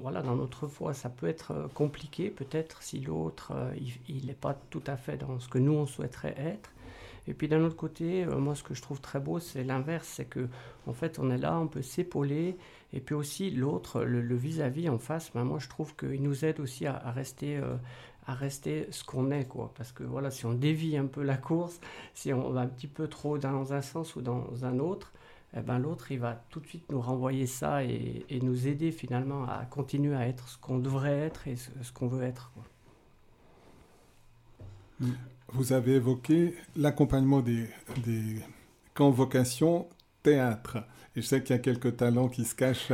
voilà, 0.00 0.20
dans 0.20 0.34
notre 0.34 0.66
foi, 0.66 0.94
ça 0.94 1.08
peut 1.08 1.28
être 1.28 1.52
euh, 1.52 1.68
compliqué 1.74 2.28
peut-être 2.28 2.82
si 2.82 2.98
l'autre, 2.98 3.52
euh, 3.54 3.72
il 4.08 4.26
n'est 4.26 4.34
pas 4.34 4.58
tout 4.70 4.82
à 4.88 4.96
fait 4.96 5.16
dans 5.16 5.38
ce 5.38 5.48
que 5.48 5.58
nous, 5.58 5.72
on 5.72 5.86
souhaiterait 5.86 6.34
être. 6.36 6.70
Et 7.28 7.34
puis 7.34 7.46
d'un 7.46 7.62
autre 7.62 7.76
côté, 7.76 8.24
euh, 8.24 8.36
moi 8.36 8.56
ce 8.56 8.64
que 8.64 8.74
je 8.74 8.82
trouve 8.82 9.00
très 9.00 9.20
beau, 9.20 9.38
c'est 9.38 9.62
l'inverse, 9.62 10.08
c'est 10.08 10.24
que 10.24 10.48
en 10.88 10.92
fait 10.92 11.20
on 11.20 11.30
est 11.30 11.38
là, 11.38 11.56
on 11.56 11.68
peut 11.68 11.82
s'épauler, 11.82 12.56
et 12.94 13.00
puis 13.00 13.14
aussi 13.14 13.50
l'autre, 13.50 14.02
le 14.04 14.36
vis-à-vis 14.36 14.88
en 14.88 14.98
face, 14.98 15.32
ben, 15.34 15.44
moi 15.44 15.58
je 15.58 15.68
trouve 15.68 15.96
qu'il 15.96 16.22
nous 16.22 16.44
aide 16.44 16.60
aussi 16.60 16.86
à, 16.86 17.10
rester, 17.10 17.60
à 18.26 18.34
rester 18.34 18.86
ce 18.90 19.02
qu'on 19.02 19.32
est, 19.32 19.46
quoi. 19.46 19.72
Parce 19.76 19.90
que 19.90 20.04
voilà, 20.04 20.30
si 20.30 20.46
on 20.46 20.54
dévie 20.54 20.96
un 20.96 21.06
peu 21.06 21.22
la 21.22 21.36
course, 21.36 21.80
si 22.14 22.32
on 22.32 22.50
va 22.50 22.60
un 22.60 22.68
petit 22.68 22.86
peu 22.86 23.08
trop 23.08 23.36
dans 23.36 23.72
un 23.72 23.82
sens 23.82 24.14
ou 24.14 24.22
dans 24.22 24.64
un 24.64 24.78
autre, 24.78 25.12
eh 25.56 25.60
ben, 25.60 25.78
l'autre, 25.78 26.10
il 26.10 26.18
va 26.18 26.44
tout 26.50 26.60
de 26.60 26.66
suite 26.66 26.90
nous 26.90 27.00
renvoyer 27.00 27.46
ça 27.46 27.84
et, 27.84 28.24
nous 28.42 28.66
aider 28.66 28.90
finalement 28.90 29.44
à 29.44 29.64
continuer 29.64 30.14
à 30.14 30.26
être 30.26 30.48
ce 30.48 30.58
qu'on 30.58 30.78
devrait 30.78 31.18
être 31.18 31.46
et 31.46 31.56
ce, 31.56 31.92
qu'on 31.92 32.08
veut 32.08 32.22
être. 32.22 32.52
Vous 35.52 35.72
avez 35.72 35.94
évoqué 35.94 36.54
l'accompagnement 36.76 37.40
des, 37.40 37.68
des 38.04 38.40
convocations 38.94 39.88
théâtre. 40.24 40.78
Et 41.14 41.22
je 41.22 41.26
sais 41.26 41.40
qu'il 41.42 41.54
y 41.54 41.58
a 41.58 41.62
quelques 41.62 41.96
talents 41.96 42.28
qui 42.28 42.44
se 42.44 42.56
cachent, 42.56 42.92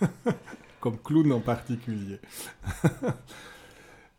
comme 0.80 0.98
clown 0.98 1.32
en 1.32 1.40
particulier. 1.40 2.20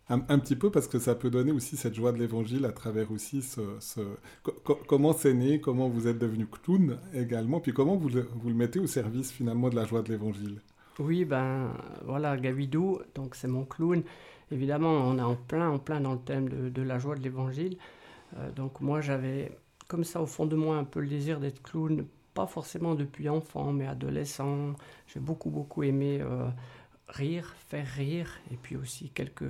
Un, 0.10 0.38
petit 0.38 0.56
peu 0.56 0.70
parce 0.70 0.88
que 0.88 1.00
ça 1.00 1.16
peut 1.16 1.32
donner 1.32 1.52
aussi 1.52 1.76
cette 1.76 1.96
joie 1.96 2.12
de 2.12 2.20
l'évangile 2.20 2.66
à 2.66 2.72
travers 2.72 3.12
aussi 3.12 3.42
ce... 3.42 3.62
comment 4.86 5.14
c'est 5.14 5.34
né, 5.34 5.60
comment 5.60 5.90
vous 5.90 6.08
êtes 6.08 6.20
devenu 6.20 6.46
clown 6.46 7.00
également, 7.14 7.60
puis 7.60 7.74
comment 7.74 7.96
vous 7.96 8.10
le, 8.10 8.30
vous 8.36 8.50
le 8.50 8.56
mettez 8.56 8.80
au 8.80 8.86
service 8.86 9.32
finalement 9.32 9.70
de 9.70 9.76
la 9.76 9.86
joie 9.86 10.04
de 10.04 10.10
l'évangile. 10.10 10.60
Oui, 11.00 11.26
ben 11.26 11.72
voilà, 12.06 12.38
Gavidou, 12.38 13.00
donc 13.16 13.34
c'est 13.34 13.48
mon 13.48 13.66
clown. 13.66 14.04
Évidemment, 14.52 14.92
on 14.92 15.18
est 15.18 15.24
en 15.24 15.36
plein, 15.36 15.70
en 15.70 15.80
plein 15.80 16.00
dans 16.00 16.14
le 16.14 16.20
thème 16.20 16.70
de, 16.70 16.82
la 16.84 17.00
joie 17.00 17.16
de 17.16 17.22
l'évangile. 17.22 17.78
Euh, 18.38 18.52
donc 18.52 18.82
moi, 18.82 19.02
j'avais 19.02 19.52
comme 19.88 20.04
ça 20.04 20.22
au 20.22 20.26
fond 20.26 20.46
de 20.46 20.56
moi 20.56 20.78
un 20.78 20.84
peu 20.84 21.00
le 21.00 21.08
désir 21.08 21.40
d'être 21.40 21.62
clown, 21.62 22.06
pas 22.34 22.48
forcément 22.48 22.96
depuis 22.96 23.30
enfant, 23.30 23.72
mais 23.72 23.86
adolescent. 23.86 24.74
J'ai 25.08 25.20
beaucoup, 25.20 25.50
beaucoup 25.50 25.84
aimé 25.84 26.20
euh, 26.22 26.50
rire, 27.08 27.54
faire 27.68 27.88
rire, 27.88 28.40
et 28.52 28.56
puis 28.56 28.76
aussi 28.76 29.10
quelques 29.10 29.44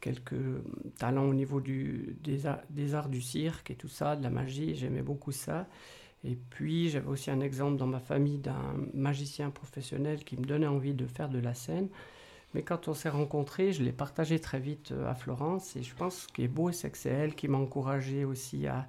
quelques 0.00 0.34
talents 0.98 1.28
au 1.28 1.32
niveau 1.32 1.60
du, 1.60 2.16
des, 2.22 2.44
arts, 2.46 3.08
du 3.08 3.22
cirque 3.22 3.70
et 3.70 3.76
tout 3.76 3.88
ça, 3.88 4.16
de 4.16 4.22
la 4.24 4.30
magie, 4.30 4.74
j'aimais 4.74 5.00
beaucoup 5.00 5.30
ça. 5.30 5.68
Et 6.24 6.36
puis 6.50 6.88
j'avais 6.90 7.08
aussi 7.08 7.30
un 7.30 7.40
exemple 7.40 7.76
dans 7.76 7.86
ma 7.86 8.00
famille 8.00 8.38
d'un 8.38 8.74
magicien 8.94 9.50
professionnel 9.50 10.24
qui 10.24 10.36
me 10.36 10.44
donnait 10.44 10.66
envie 10.66 10.92
de 10.92 11.06
faire 11.06 11.28
de 11.28 11.38
la 11.38 11.54
scène. 11.54 11.88
Mais 12.52 12.62
quand 12.62 12.88
on 12.88 12.94
s'est 12.94 13.08
rencontrés, 13.08 13.72
je 13.72 13.82
l'ai 13.82 13.92
partagé 13.92 14.38
très 14.38 14.58
vite 14.58 14.92
euh, 14.92 15.08
à 15.08 15.14
Florence. 15.14 15.74
Et 15.76 15.82
je 15.82 15.94
pense 15.94 16.16
que 16.16 16.22
ce 16.22 16.28
qui 16.34 16.42
est 16.42 16.48
beau, 16.48 16.70
c'est 16.70 16.90
que 16.90 16.98
c'est 16.98 17.08
elle 17.08 17.34
qui 17.34 17.48
m'a 17.48 17.58
encouragé 17.58 18.24
aussi 18.24 18.66
à, 18.66 18.88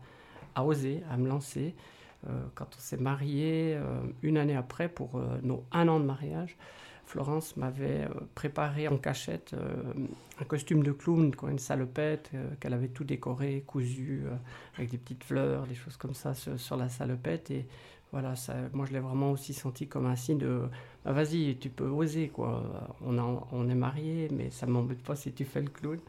à, 0.56 0.64
oser, 0.64 1.04
à 1.10 1.18
me 1.18 1.28
lancer. 1.28 1.76
Euh, 2.28 2.32
quand 2.56 2.68
on 2.76 2.80
s'est 2.80 2.98
mariés, 2.98 3.76
euh, 3.76 4.02
une 4.22 4.38
année 4.38 4.56
après, 4.56 4.88
pour 4.88 5.22
nos 5.42 5.64
un 5.72 5.88
an 5.88 6.00
de 6.00 6.06
mariage, 6.06 6.56
Florence 7.06 7.58
m'avait 7.58 8.08
préparé 8.34 8.88
en 8.88 8.98
cachette 8.98 9.54
un 10.40 10.46
costume 10.46 10.84
de 10.84 10.94
clown, 10.94 11.34
une 11.50 11.60
salopette 11.60 12.32
qu'elle 12.60 12.74
avait 12.74 12.88
tout 12.88 13.04
décoré, 13.04 13.64
cousu 13.68 14.24
avec 14.78 14.90
des 14.90 14.98
petites 14.98 15.24
fleurs, 15.26 15.68
des 15.68 15.76
choses 15.76 15.98
comme 15.98 16.14
ça 16.14 16.34
sur, 16.34 16.78
la 16.78 16.88
salopette. 16.88 17.52
Et 17.52 17.68
voilà, 18.14 18.34
moi 18.72 18.86
je 18.86 18.94
l'ai 18.94 19.00
vraiment 19.00 19.32
aussi 19.32 19.54
senti 19.54 19.88
comme 19.88 20.06
un 20.06 20.16
signe 20.16 20.38
de 20.38 20.62
bah, 21.04 21.12
vas-y, 21.12 21.58
tu 21.58 21.70
peux 21.70 21.88
oser 21.88 22.30
quoi. 22.30 22.64
On, 23.06 23.20
on 23.52 23.70
est 23.70 23.76
mariés, 23.76 24.30
mais 24.32 24.50
ça 24.50 24.66
m'embête 24.66 25.04
pas 25.04 25.16
si 25.16 25.34
tu 25.34 25.44
fais 25.44 25.62
le 25.62 25.70
clown. 25.70 26.00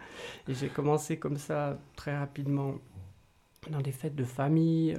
Et 0.48 0.54
j'ai 0.54 0.68
commencé 0.68 1.18
comme 1.18 1.36
ça 1.36 1.76
très 1.96 2.16
rapidement 2.16 2.76
dans 3.70 3.80
des 3.80 3.92
fêtes 3.92 4.16
de 4.16 4.24
famille. 4.24 4.96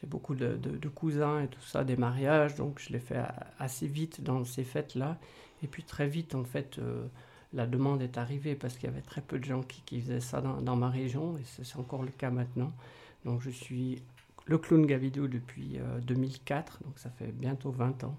J'ai 0.00 0.06
beaucoup 0.06 0.34
de, 0.34 0.88
cousins 0.88 1.42
et 1.42 1.48
tout 1.48 1.60
ça, 1.60 1.84
des 1.84 1.96
mariages, 1.96 2.54
donc 2.54 2.80
je 2.80 2.90
l'ai 2.90 3.00
fait 3.00 3.22
assez 3.58 3.86
vite 3.86 4.22
dans 4.22 4.44
ces 4.44 4.64
fêtes-là. 4.64 5.18
Et 5.62 5.66
puis 5.66 5.82
très 5.82 6.08
vite, 6.08 6.34
en 6.34 6.44
fait, 6.44 6.78
euh, 6.78 7.06
la 7.52 7.66
demande 7.66 8.00
est 8.00 8.16
arrivée 8.16 8.54
parce 8.54 8.76
qu'il 8.76 8.88
y 8.88 8.92
avait 8.92 9.02
très 9.02 9.20
peu 9.20 9.38
de 9.38 9.44
gens 9.44 9.62
qui, 9.62 10.00
faisaient 10.00 10.20
ça 10.20 10.40
dans, 10.40 10.76
ma 10.76 10.88
région, 10.88 11.36
et 11.36 11.42
c'est 11.44 11.78
encore 11.78 12.02
le 12.02 12.10
cas 12.10 12.30
maintenant. 12.30 12.72
Donc 13.26 13.42
je 13.42 13.50
suis 13.50 14.02
le 14.46 14.56
clown 14.56 14.86
Gavidou 14.86 15.28
depuis 15.28 15.78
2004, 16.02 16.78
euh, 16.80 16.84
donc 16.86 16.98
ça 16.98 17.10
fait 17.10 17.32
bientôt 17.32 17.70
20 17.70 18.04
ans. 18.04 18.16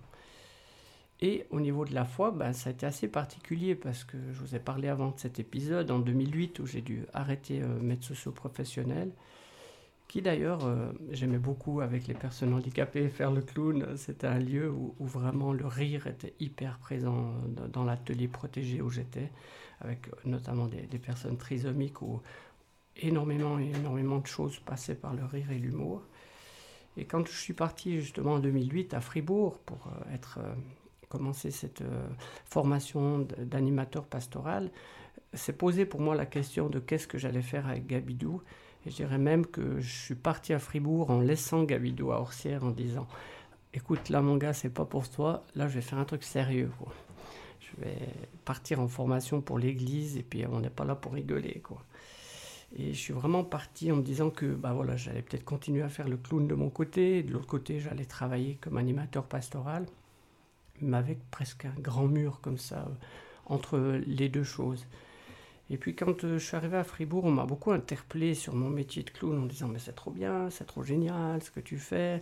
Et 1.20 1.46
au 1.50 1.60
niveau 1.60 1.86
de 1.86 1.94
la 1.96 2.06
foi, 2.06 2.32
ben, 2.32 2.54
ça 2.54 2.70
a 2.70 2.74
été 2.74 2.86
assez 2.86 3.08
particulier 3.08 3.74
parce 3.76 4.04
que 4.04 4.18
je 4.32 4.40
vous 4.40 4.56
ai 4.56 4.60
parlé 4.60 4.88
avant 4.88 5.10
de 5.10 5.20
cet 5.20 5.40
épisode, 5.40 5.90
en 5.90 6.00
2008, 6.00 6.60
où 6.60 6.68
j'ai 6.68 6.82
dû 6.82 7.06
arrêter 7.14 7.62
euh, 7.62 7.80
médecin 7.80 8.10
socio-professionnel 8.10 9.12
qui 10.12 10.22
d'ailleurs 10.22 10.66
euh, 10.66 10.92
j'aimais 11.12 11.38
beaucoup 11.38 11.80
avec 11.80 12.06
les 12.06 12.14
personnes 12.14 12.54
handicapées. 12.54 13.08
Faire 13.08 13.32
le 13.32 13.42
clown, 13.42 13.96
c'était 13.96 14.28
un 14.28 14.40
lieu 14.40 14.70
où, 14.70 14.94
vraiment 15.00 15.54
le 15.54 15.66
rire 15.66 16.06
était 16.06 16.34
hyper 16.42 16.80
présent 16.80 17.34
dans, 17.72 17.86
l'atelier 17.86 18.28
protégé 18.28 18.82
où 18.82 18.90
j'étais, 18.90 19.32
avec 19.80 20.10
notamment 20.26 20.68
des, 20.68 21.00
personnes 21.00 21.38
trisomiques 21.38 22.02
où 22.02 22.22
énormément, 22.98 23.58
énormément 23.58 24.18
de 24.18 24.28
choses 24.28 24.60
passaient 24.60 24.96
par 24.96 25.14
le 25.14 25.24
rire 25.24 25.50
et 25.50 25.58
l'humour. 25.58 26.02
Et 26.98 27.06
quand 27.06 27.26
je 27.26 27.38
suis 27.38 27.54
parti 27.54 28.02
justement 28.02 28.34
en 28.34 28.40
2008 28.40 28.94
à 28.94 29.00
Fribourg 29.00 29.60
pour 29.60 29.88
euh, 29.88 30.18
euh, 30.40 30.54
commencer 31.08 31.52
cette 31.52 31.84
formation 32.44 33.26
d'animateur 33.38 34.04
pastoral, 34.08 34.72
s'est 35.34 35.54
posé 35.54 35.86
pour 35.86 36.02
moi 36.02 36.16
la 36.16 36.26
question 36.26 36.68
de 36.68 36.80
qu'est-ce 36.80 37.08
que 37.08 37.18
j'allais 37.18 37.42
faire 37.42 37.66
avec 37.66 37.88
Gabidou. 37.88 38.42
Et 38.86 38.92
je 38.92 38.96
dirais 38.96 39.18
même 39.18 39.46
que 39.46 39.80
je 39.80 39.94
suis 39.94 40.16
parti 40.16 40.54
à 40.54 40.60
Fribourg 40.60 41.12
en 41.12 41.20
laissant 41.20 41.64
Gabido 41.64 42.12
à 42.12 42.20
Orsières 42.20 42.64
en 42.64 42.72
disant 42.72 43.08
Écoute, 43.74 44.10
là, 44.10 44.22
mon 44.22 44.36
gars, 44.36 44.54
c'est 44.54 44.70
pas 44.70 44.86
pour 44.86 45.10
toi. 45.10 45.46
Là, 45.56 45.68
je 45.68 45.76
vais 45.76 45.82
faire 45.82 46.00
un 46.00 46.06
truc 46.06 46.24
sérieux. 46.24 46.72
Je 47.60 47.82
vais 47.82 47.98
partir 48.44 48.82
en 48.82 48.88
formation 48.88 49.40
pour 49.40 49.60
l'église 49.60 50.18
et 50.18 50.24
puis 50.24 50.46
on 50.46 50.60
n'est 50.60 50.70
pas 50.70 50.84
là 50.84 50.96
pour 50.96 51.14
rigoler. 51.14 51.62
Quoi. 51.64 51.82
Et 52.76 52.94
je 52.94 53.00
suis 53.00 53.14
vraiment 53.14 53.44
parti 53.44 53.92
en 53.92 53.98
me 53.98 54.02
disant 54.02 54.30
que 54.30 54.46
bah 54.46 54.74
voilà, 54.74 54.96
j'allais 54.98 55.22
peut-être 55.22 55.44
continuer 55.44 55.84
à 55.84 55.90
faire 55.90 56.08
le 56.08 56.18
clown 56.18 56.48
de 56.48 56.56
mon 56.56 56.70
côté. 56.70 57.24
De 57.24 57.32
l'autre 57.32 57.48
côté, 57.48 57.80
j'allais 57.80 58.06
travailler 58.06 58.58
comme 58.62 58.78
animateur 58.78 59.26
pastoral, 59.26 59.86
mais 60.82 60.98
avec 60.98 61.20
presque 61.32 61.66
un 61.66 61.80
grand 61.80 62.08
mur 62.08 62.40
comme 62.42 62.58
ça 62.58 62.80
euh, 62.80 62.94
entre 63.46 64.02
les 64.06 64.28
deux 64.30 64.44
choses. 64.44 64.86
Et 65.72 65.78
puis 65.78 65.96
quand 65.96 66.26
euh, 66.26 66.38
je 66.38 66.46
suis 66.46 66.58
arrivé 66.58 66.76
à 66.76 66.84
Fribourg, 66.84 67.24
on 67.24 67.32
m'a 67.32 67.46
beaucoup 67.46 67.72
interpellé 67.72 68.36
sur 68.36 68.54
mon 68.54 68.70
métier 68.70 69.04
de 69.04 69.10
clown 69.10 69.42
en 69.42 69.46
disant 69.46 69.70
mais 69.70 69.80
c'est 69.80 69.94
trop 69.94 70.12
bien, 70.12 70.50
c'est 70.50 70.66
trop 70.66 70.84
génial 70.84 71.42
ce 71.42 71.50
que 71.50 71.62
tu 71.62 71.78
fais. 71.78 72.22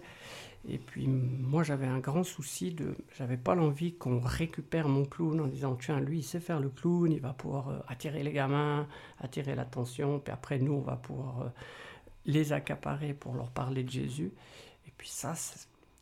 Et 0.67 0.77
puis 0.77 1.07
moi 1.07 1.63
j'avais 1.63 1.87
un 1.87 1.97
grand 1.97 2.23
souci 2.23 2.71
de, 2.71 2.95
j'avais 3.17 3.37
pas 3.37 3.55
l'envie 3.55 3.95
qu'on 3.95 4.19
récupère 4.19 4.87
mon 4.87 5.03
clown 5.03 5.41
en 5.41 5.47
disant 5.47 5.75
tiens 5.75 5.99
lui 5.99 6.19
il 6.19 6.23
sait 6.23 6.39
faire 6.39 6.59
le 6.59 6.69
clown, 6.69 7.11
il 7.11 7.21
va 7.21 7.33
pouvoir 7.33 7.69
euh, 7.69 7.79
attirer 7.87 8.21
les 8.21 8.33
gamins, 8.33 8.87
attirer 9.19 9.55
l'attention, 9.55 10.19
puis 10.19 10.31
après 10.31 10.59
nous 10.59 10.73
on 10.73 10.81
va 10.81 10.97
pouvoir 10.97 11.41
euh, 11.41 11.49
les 12.27 12.53
accaparer 12.53 13.15
pour 13.15 13.33
leur 13.33 13.49
parler 13.49 13.83
de 13.83 13.89
Jésus. 13.89 14.31
Et 14.85 14.91
puis 14.95 15.09
ça, 15.09 15.33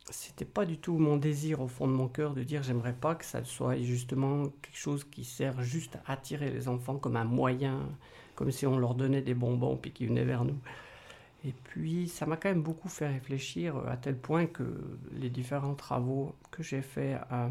c'était 0.10 0.46
pas 0.46 0.66
du 0.66 0.78
tout 0.78 0.98
mon 0.98 1.18
désir 1.18 1.62
au 1.62 1.68
fond 1.68 1.88
de 1.88 1.94
mon 1.94 2.08
cœur 2.08 2.34
de 2.34 2.44
dire 2.44 2.64
j'aimerais 2.64 2.94
pas 2.94 3.16
que 3.16 3.26
ça 3.26 3.44
soit 3.44 3.78
justement 3.78 4.46
quelque 4.62 4.78
chose 4.78 5.04
qui 5.04 5.24
sert 5.24 5.62
juste 5.62 5.98
à 6.06 6.14
attirer 6.14 6.50
les 6.50 6.68
enfants 6.68 6.98
comme 6.98 7.18
un 7.18 7.26
moyen, 7.26 7.90
comme 8.36 8.52
si 8.52 8.66
on 8.66 8.78
leur 8.78 8.96
donnait 8.96 9.22
des 9.22 9.34
bonbons 9.34 9.76
puis 9.76 9.92
qu'ils 9.92 10.08
venaient 10.08 10.24
vers 10.24 10.46
nous. 10.46 10.58
Et 11.46 11.54
puis 11.66 12.08
ça 12.08 12.26
m'a 12.26 12.36
quand 12.36 12.50
même 12.50 12.64
beaucoup 12.64 12.90
fait 12.90 13.08
réfléchir 13.08 13.78
à 13.88 13.98
tel 13.98 14.18
point 14.18 14.48
que 14.48 14.64
les 15.14 15.30
différents 15.30 15.76
travaux 15.76 16.36
que 16.52 16.64
j'ai 16.64 16.82
faits 16.82 17.20
à, 17.30 17.50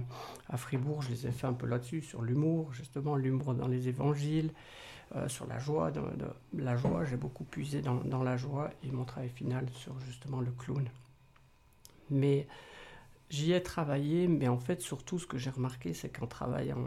Fribourg, 0.57 1.03
je 1.03 1.11
les 1.11 1.27
ai 1.27 1.31
fait 1.31 1.47
un 1.47 1.53
peu 1.53 1.67
là-dessus, 1.67 2.03
sur 2.03 2.23
l'humour, 2.23 2.73
justement 2.73 3.17
l'humour 3.17 3.55
dans 3.55 3.69
les 3.69 3.89
évangiles, 3.89 4.51
euh, 5.15 5.29
sur 5.29 5.47
la 5.47 5.59
joie. 5.59 5.93
la 6.53 6.77
joie, 6.77 7.05
j'ai 7.05 7.17
beaucoup 7.17 7.45
puisé 7.45 7.81
dans 7.81 8.23
la 8.23 8.37
joie 8.37 8.71
et 8.83 8.91
mon 8.91 9.05
travail 9.05 9.31
final 9.31 9.67
sur 9.73 9.99
justement 10.01 10.41
le 10.41 10.51
clown. 10.51 10.89
Mais 12.11 12.47
j'y 13.31 13.53
ai 13.53 13.63
travaillé, 13.63 14.29
mais 14.29 14.49
en 14.49 14.59
fait, 14.59 14.81
surtout, 14.81 15.19
ce 15.19 15.27
que 15.27 15.39
j'ai 15.39 15.51
remarqué, 15.51 15.93
c'est 15.95 16.09
qu'en 16.09 16.27
travaillant, 16.27 16.79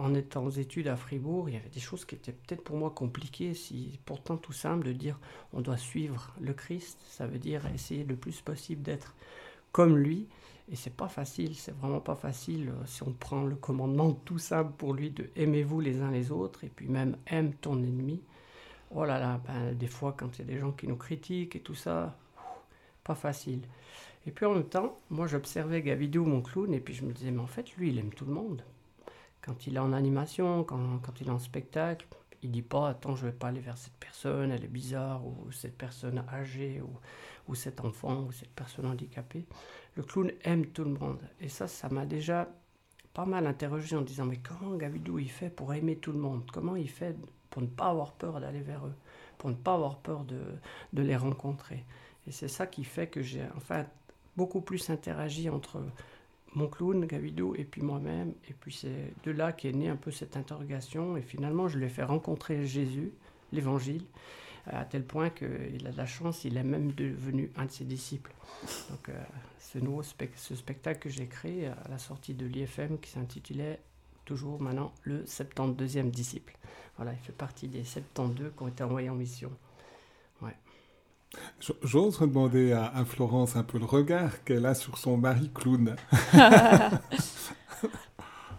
en 0.00 0.14
étant 0.14 0.44
aux 0.44 0.50
études 0.50 0.88
à 0.88 0.96
Fribourg, 0.96 1.48
il 1.48 1.54
y 1.54 1.58
avait 1.58 1.68
des 1.68 1.80
choses 1.80 2.04
qui 2.04 2.14
étaient 2.14 2.32
peut-être 2.32 2.64
pour 2.64 2.76
moi 2.76 2.90
compliquées, 2.90 3.54
si 3.54 4.00
pourtant 4.06 4.36
tout 4.36 4.52
simple 4.52 4.86
de 4.86 4.92
dire 4.92 5.18
on 5.52 5.60
doit 5.60 5.76
suivre 5.76 6.32
le 6.40 6.54
Christ, 6.54 6.98
ça 7.08 7.26
veut 7.26 7.38
dire 7.38 7.66
essayer 7.74 8.04
le 8.04 8.16
plus 8.16 8.40
possible 8.40 8.82
d'être 8.82 9.14
comme 9.72 9.98
lui. 9.98 10.26
Et 10.72 10.76
c'est 10.76 10.94
pas 10.94 11.08
facile, 11.08 11.56
c'est 11.56 11.74
vraiment 11.76 12.00
pas 12.00 12.14
facile 12.14 12.68
euh, 12.68 12.86
si 12.86 13.02
on 13.02 13.12
prend 13.12 13.42
le 13.42 13.56
commandement 13.56 14.12
tout 14.24 14.38
simple 14.38 14.72
pour 14.78 14.94
lui 14.94 15.10
de 15.10 15.28
aimez-vous 15.34 15.80
les 15.80 16.00
uns 16.00 16.10
les 16.10 16.30
autres 16.30 16.64
et 16.64 16.68
puis 16.68 16.88
même 16.88 17.16
aime 17.26 17.52
ton 17.54 17.76
ennemi. 17.76 18.22
Oh 18.92 19.04
là 19.04 19.18
là, 19.18 19.40
ben, 19.46 19.74
des 19.74 19.88
fois 19.88 20.14
quand 20.16 20.38
il 20.38 20.46
y 20.46 20.48
a 20.48 20.54
des 20.54 20.58
gens 20.58 20.72
qui 20.72 20.86
nous 20.86 20.96
critiquent 20.96 21.56
et 21.56 21.60
tout 21.60 21.74
ça, 21.74 22.16
pas 23.04 23.14
facile. 23.16 23.62
Et 24.26 24.30
puis 24.30 24.46
en 24.46 24.54
même 24.54 24.68
temps, 24.68 24.98
moi 25.08 25.26
j'observais 25.26 25.82
Gavidou, 25.82 26.24
mon 26.24 26.42
clown, 26.42 26.72
et 26.74 26.80
puis 26.80 26.94
je 26.94 27.04
me 27.04 27.12
disais, 27.12 27.30
mais 27.30 27.40
en 27.40 27.46
fait, 27.46 27.74
lui, 27.76 27.90
il 27.90 27.98
aime 27.98 28.12
tout 28.12 28.26
le 28.26 28.32
monde. 28.32 28.62
Quand 29.40 29.66
il 29.66 29.76
est 29.76 29.80
en 29.80 29.92
animation, 29.92 30.64
quand, 30.64 30.98
quand 30.98 31.20
il 31.20 31.28
est 31.28 31.32
en 31.32 31.38
spectacle, 31.38 32.06
il 32.42 32.50
dit 32.50 32.62
pas, 32.62 32.90
attends, 32.90 33.16
je 33.16 33.26
vais 33.26 33.32
pas 33.32 33.48
aller 33.48 33.60
vers 33.60 33.78
cette 33.78 33.96
personne, 33.96 34.50
elle 34.50 34.64
est 34.64 34.68
bizarre, 34.68 35.26
ou 35.26 35.50
cette 35.52 35.76
personne 35.76 36.24
âgée, 36.32 36.80
ou, 36.82 36.90
ou 37.48 37.54
cet 37.54 37.80
enfant, 37.80 38.22
ou 38.22 38.32
cette 38.32 38.50
personne 38.50 38.86
handicapée. 38.86 39.46
Le 39.96 40.02
clown 40.02 40.30
aime 40.44 40.66
tout 40.66 40.84
le 40.84 40.92
monde. 40.92 41.20
Et 41.40 41.48
ça, 41.48 41.66
ça 41.66 41.88
m'a 41.88 42.06
déjà 42.06 42.48
pas 43.12 43.24
mal 43.24 43.46
interrogé 43.46 43.96
en 43.96 44.02
disant, 44.02 44.24
mais 44.24 44.38
comment 44.38 44.76
Gavidou 44.76 45.18
il 45.18 45.30
fait 45.30 45.50
pour 45.50 45.74
aimer 45.74 45.96
tout 45.96 46.12
le 46.12 46.18
monde? 46.18 46.48
Comment 46.52 46.76
il 46.76 46.88
fait 46.88 47.16
pour 47.50 47.62
ne 47.62 47.66
pas 47.66 47.88
avoir 47.88 48.12
peur 48.12 48.40
d'aller 48.40 48.60
vers 48.60 48.86
eux, 48.86 48.94
pour 49.36 49.50
ne 49.50 49.54
pas 49.56 49.74
avoir 49.74 49.98
peur 49.98 50.24
de, 50.24 50.40
de 50.92 51.02
les 51.02 51.16
rencontrer? 51.16 51.84
Et 52.26 52.32
c'est 52.32 52.48
ça 52.48 52.66
qui 52.66 52.84
fait 52.84 53.08
que 53.08 53.22
j'ai 53.22 53.42
enfin 53.56 53.86
beaucoup 54.36 54.60
plus 54.60 54.90
interagi 54.90 55.48
entre 55.48 55.82
mon 56.54 56.66
clown, 56.68 57.04
Gavidou, 57.06 57.54
et 57.56 57.64
puis 57.64 57.82
moi-même. 57.82 58.32
Et 58.48 58.54
puis 58.54 58.72
c'est 58.72 59.12
de 59.24 59.30
là 59.30 59.52
qu'est 59.52 59.72
née 59.72 59.88
un 59.88 59.96
peu 59.96 60.10
cette 60.10 60.36
interrogation. 60.36 61.16
Et 61.16 61.22
finalement, 61.22 61.68
je 61.68 61.78
lui 61.78 61.86
ai 61.86 61.88
fait 61.88 62.04
rencontrer 62.04 62.66
Jésus, 62.66 63.12
l'Évangile, 63.52 64.04
à 64.66 64.84
tel 64.84 65.04
point 65.04 65.30
qu'il 65.30 65.86
a 65.86 65.90
de 65.90 65.96
la 65.96 66.06
chance, 66.06 66.44
il 66.44 66.56
est 66.56 66.62
même 66.62 66.92
devenu 66.92 67.50
un 67.56 67.66
de 67.66 67.70
ses 67.70 67.84
disciples. 67.84 68.32
Donc 68.90 69.08
euh, 69.08 69.22
ce 69.58 69.78
nouveau 69.78 70.02
ce 70.02 70.54
spectacle 70.54 71.00
que 71.00 71.08
j'ai 71.08 71.26
créé 71.26 71.66
à 71.66 71.88
la 71.88 71.98
sortie 71.98 72.34
de 72.34 72.46
l'IFM 72.46 72.98
qui 72.98 73.10
s'intitulait 73.10 73.80
toujours 74.24 74.60
maintenant 74.60 74.92
le 75.02 75.24
72e 75.24 76.10
disciple. 76.10 76.56
Voilà, 76.96 77.12
il 77.12 77.18
fait 77.18 77.32
partie 77.32 77.68
des 77.68 77.84
72 77.84 78.52
qui 78.56 78.62
ont 78.62 78.68
été 78.68 78.84
envoyés 78.84 79.08
en 79.10 79.14
mission. 79.14 79.50
J'ose 81.82 82.18
demander 82.18 82.72
à, 82.72 83.04
Florence 83.04 83.56
un 83.56 83.62
peu 83.62 83.78
le 83.78 83.84
regard 83.84 84.42
qu'elle 84.44 84.66
a 84.66 84.74
sur 84.74 84.98
son 84.98 85.16
mari 85.16 85.50
clown. 85.54 85.94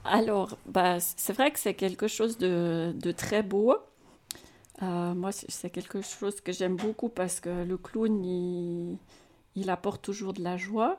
Alors, 0.03 0.57
bah, 0.65 0.99
c'est 0.99 1.34
vrai 1.34 1.51
que 1.51 1.60
c'est 1.60 1.73
quelque 1.73 2.07
chose 2.07 2.38
de, 2.38 3.12
très 3.15 3.43
beau. 3.43 3.75
Euh, 4.81 5.13
moi, 5.13 5.31
c'est 5.31 5.69
quelque 5.69 6.01
chose 6.01 6.41
que 6.41 6.51
j'aime 6.51 6.75
beaucoup 6.75 7.10
parce 7.10 7.39
que 7.39 7.63
le 7.63 7.77
clown, 7.77 8.23
il, 9.55 9.69
apporte 9.69 10.01
toujours 10.01 10.34
de 10.34 10.41
la 10.41 10.57
joie. 10.57 10.97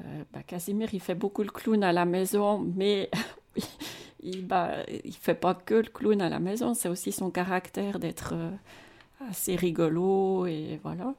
Euh, 0.00 0.24
bah, 0.32 0.42
Casimir, 0.42 0.92
il 0.92 1.00
fait 1.00 1.14
beaucoup 1.14 1.42
le 1.42 1.50
clown 1.50 1.82
à 1.82 1.92
la 1.92 2.04
maison, 2.04 2.58
mais 2.76 3.10
il 4.20 4.42
ne 4.42 4.42
bah, 4.42 4.76
fait 5.20 5.34
pas 5.34 5.54
que 5.54 5.74
le 5.74 5.88
clown 5.88 6.20
à 6.20 6.28
la 6.28 6.38
maison, 6.38 6.74
c'est 6.74 6.88
aussi 6.88 7.12
son 7.12 7.30
caractère 7.30 7.98
d'être... 7.98 8.34
Euh, 8.34 8.50
assez 9.28 9.56
rigolo 9.56 10.46
et 10.46 10.80
voilà. 10.82 11.14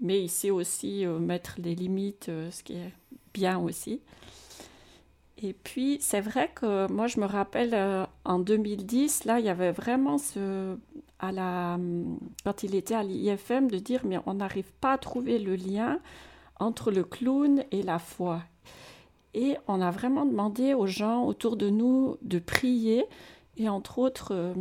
Mais 0.00 0.22
il 0.22 0.28
sait 0.28 0.50
aussi 0.50 1.06
euh, 1.06 1.18
mettre 1.18 1.54
les 1.58 1.74
limites, 1.74 2.28
euh, 2.28 2.50
ce 2.50 2.62
qui 2.62 2.74
est 2.74 2.92
bien 3.32 3.58
aussi. 3.58 4.00
Et 5.42 5.52
puis, 5.52 5.98
c'est 6.00 6.20
vrai 6.20 6.50
que 6.54 6.90
moi, 6.90 7.06
je 7.06 7.20
me 7.20 7.26
rappelle 7.26 7.74
euh, 7.74 8.06
en 8.24 8.38
2010, 8.38 9.24
là, 9.24 9.40
il 9.40 9.46
y 9.46 9.48
avait 9.48 9.72
vraiment 9.72 10.18
ce. 10.18 10.76
À 11.20 11.32
la, 11.32 11.78
quand 12.44 12.64
il 12.64 12.74
était 12.74 12.94
à 12.94 13.02
l'IFM, 13.02 13.70
de 13.70 13.78
dire 13.78 14.02
mais 14.04 14.18
on 14.26 14.34
n'arrive 14.34 14.70
pas 14.80 14.92
à 14.92 14.98
trouver 14.98 15.38
le 15.38 15.54
lien 15.54 16.00
entre 16.60 16.90
le 16.90 17.04
clown 17.04 17.64
et 17.70 17.82
la 17.82 17.98
foi. 17.98 18.42
Et 19.32 19.56
on 19.66 19.80
a 19.80 19.90
vraiment 19.90 20.26
demandé 20.26 20.74
aux 20.74 20.86
gens 20.86 21.24
autour 21.24 21.56
de 21.56 21.68
nous 21.70 22.16
de 22.22 22.38
prier. 22.38 23.04
Et 23.56 23.68
entre 23.68 23.98
autres, 23.98 24.32
euh, 24.32 24.54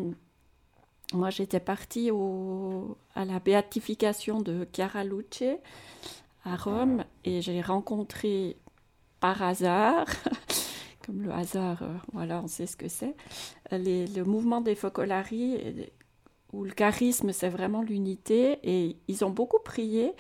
moi 1.13 1.29
j'étais 1.29 1.59
partie 1.59 2.11
au, 2.11 2.97
à 3.15 3.25
la 3.25 3.39
béatification 3.39 4.41
de 4.41 4.67
Chiara 4.73 5.03
Luce 5.03 5.43
à 6.45 6.55
Rome 6.55 7.03
et 7.23 7.41
j'ai 7.41 7.61
rencontré 7.61 8.57
par 9.19 9.41
hasard, 9.41 10.05
comme 11.05 11.21
le 11.21 11.31
hasard, 11.31 11.81
euh, 11.83 11.93
voilà, 12.11 12.41
on 12.43 12.47
sait 12.47 12.65
ce 12.65 12.75
que 12.75 12.89
c'est, 12.89 13.15
le 13.71 14.23
mouvement 14.23 14.61
des 14.61 14.75
Focolari 14.75 15.91
où 16.51 16.63
le 16.63 16.71
charisme 16.71 17.31
c'est 17.31 17.49
vraiment 17.49 17.81
l'unité 17.81 18.59
et 18.63 18.97
ils 19.07 19.23
ont 19.23 19.29
beaucoup 19.29 19.59
prié 19.63 20.13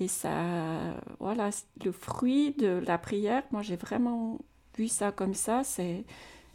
et 0.00 0.08
ça, 0.08 0.96
voilà, 1.18 1.50
le 1.84 1.92
fruit 1.92 2.52
de 2.52 2.82
la 2.86 2.96
prière, 2.96 3.42
moi 3.50 3.60
j'ai 3.60 3.76
vraiment 3.76 4.38
vu 4.76 4.88
ça 4.88 5.12
comme 5.12 5.34
ça, 5.34 5.62
c'est, 5.62 6.04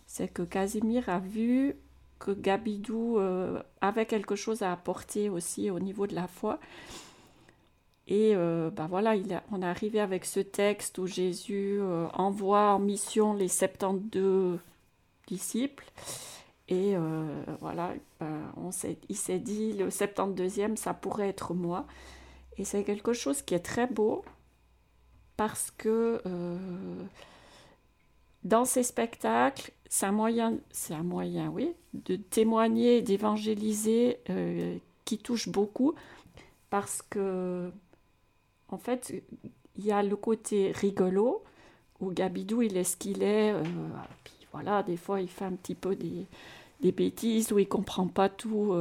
c'est 0.08 0.28
que 0.28 0.42
Casimir 0.42 1.08
a 1.10 1.20
vu 1.20 1.76
que 2.20 2.32
Gabidou 2.32 3.20
euh, 3.20 3.62
avait 3.82 4.06
quelque 4.06 4.36
chose 4.36 4.62
à 4.62 4.72
apporter 4.72 5.30
aussi 5.30 5.70
au 5.70 5.80
niveau 5.80 6.08
de 6.08 6.16
la 6.16 6.28
foi. 6.28 6.60
Et 8.08 8.36
ben 8.36 8.86
voilà, 8.88 9.16
il 9.16 9.42
on 9.52 9.64
est 9.64 9.66
arrivé 9.66 10.00
avec 10.00 10.26
ce 10.26 10.40
texte 10.40 11.00
où 11.00 11.08
Jésus 11.08 11.80
euh, 11.80 12.06
envoie 12.14 12.76
en 12.76 12.80
mission 12.80 13.34
les 13.34 13.48
72 13.48 14.60
disciples. 15.28 15.92
Et 16.68 16.96
voilà, 17.62 17.94
ben, 18.20 18.42
on 18.58 18.70
il 19.10 19.16
s'est 19.16 19.40
dit, 19.40 19.74
le 19.74 19.90
72e, 19.90 20.76
ça 20.76 20.94
pourrait 20.94 21.30
être 21.30 21.54
moi. 21.54 21.86
Et 22.58 22.64
c'est 22.64 22.84
quelque 22.84 23.14
chose 23.14 23.42
qui 23.42 23.54
est 23.54 23.60
très 23.60 23.88
beau 23.88 24.24
parce 25.38 25.72
que 25.72 26.22
dans 28.46 28.64
ces 28.64 28.84
spectacles, 28.84 29.72
c'est 29.90 30.06
un 30.06 30.12
moyen, 30.12 30.58
c'est 30.72 30.94
un 30.94 31.04
moyen, 31.04 31.50
oui, 31.50 31.74
de 31.94 32.16
témoigner, 32.16 33.02
d'évangéliser 33.02 34.20
euh, 34.30 34.78
qui 35.04 35.18
touche 35.18 35.50
beaucoup 35.50 35.94
parce 36.70 37.02
que, 37.02 37.70
en 38.70 38.78
fait, 38.78 39.24
il 39.78 39.86
y 39.86 39.92
a 39.92 40.02
le 40.02 40.16
côté 40.16 40.72
rigolo 40.72 41.44
où 42.00 42.12
Gabidou, 42.12 42.62
il 42.62 42.78
est 42.78 42.84
ce 42.84 42.98
qu'il 42.98 43.24
est. 43.24 43.52
Euh, 43.52 43.64
voilà, 44.54 44.84
des 44.84 44.98
fois, 44.98 45.22
il 45.22 45.28
fait 45.28 45.46
un 45.46 45.54
petit 45.54 45.76
peu 45.76 45.96
des, 45.96 46.26
des 46.82 46.92
bêtises 46.92 47.52
où 47.52 47.60
il 47.60 47.68
comprend 47.68 48.08
pas 48.08 48.30
tout 48.30 48.74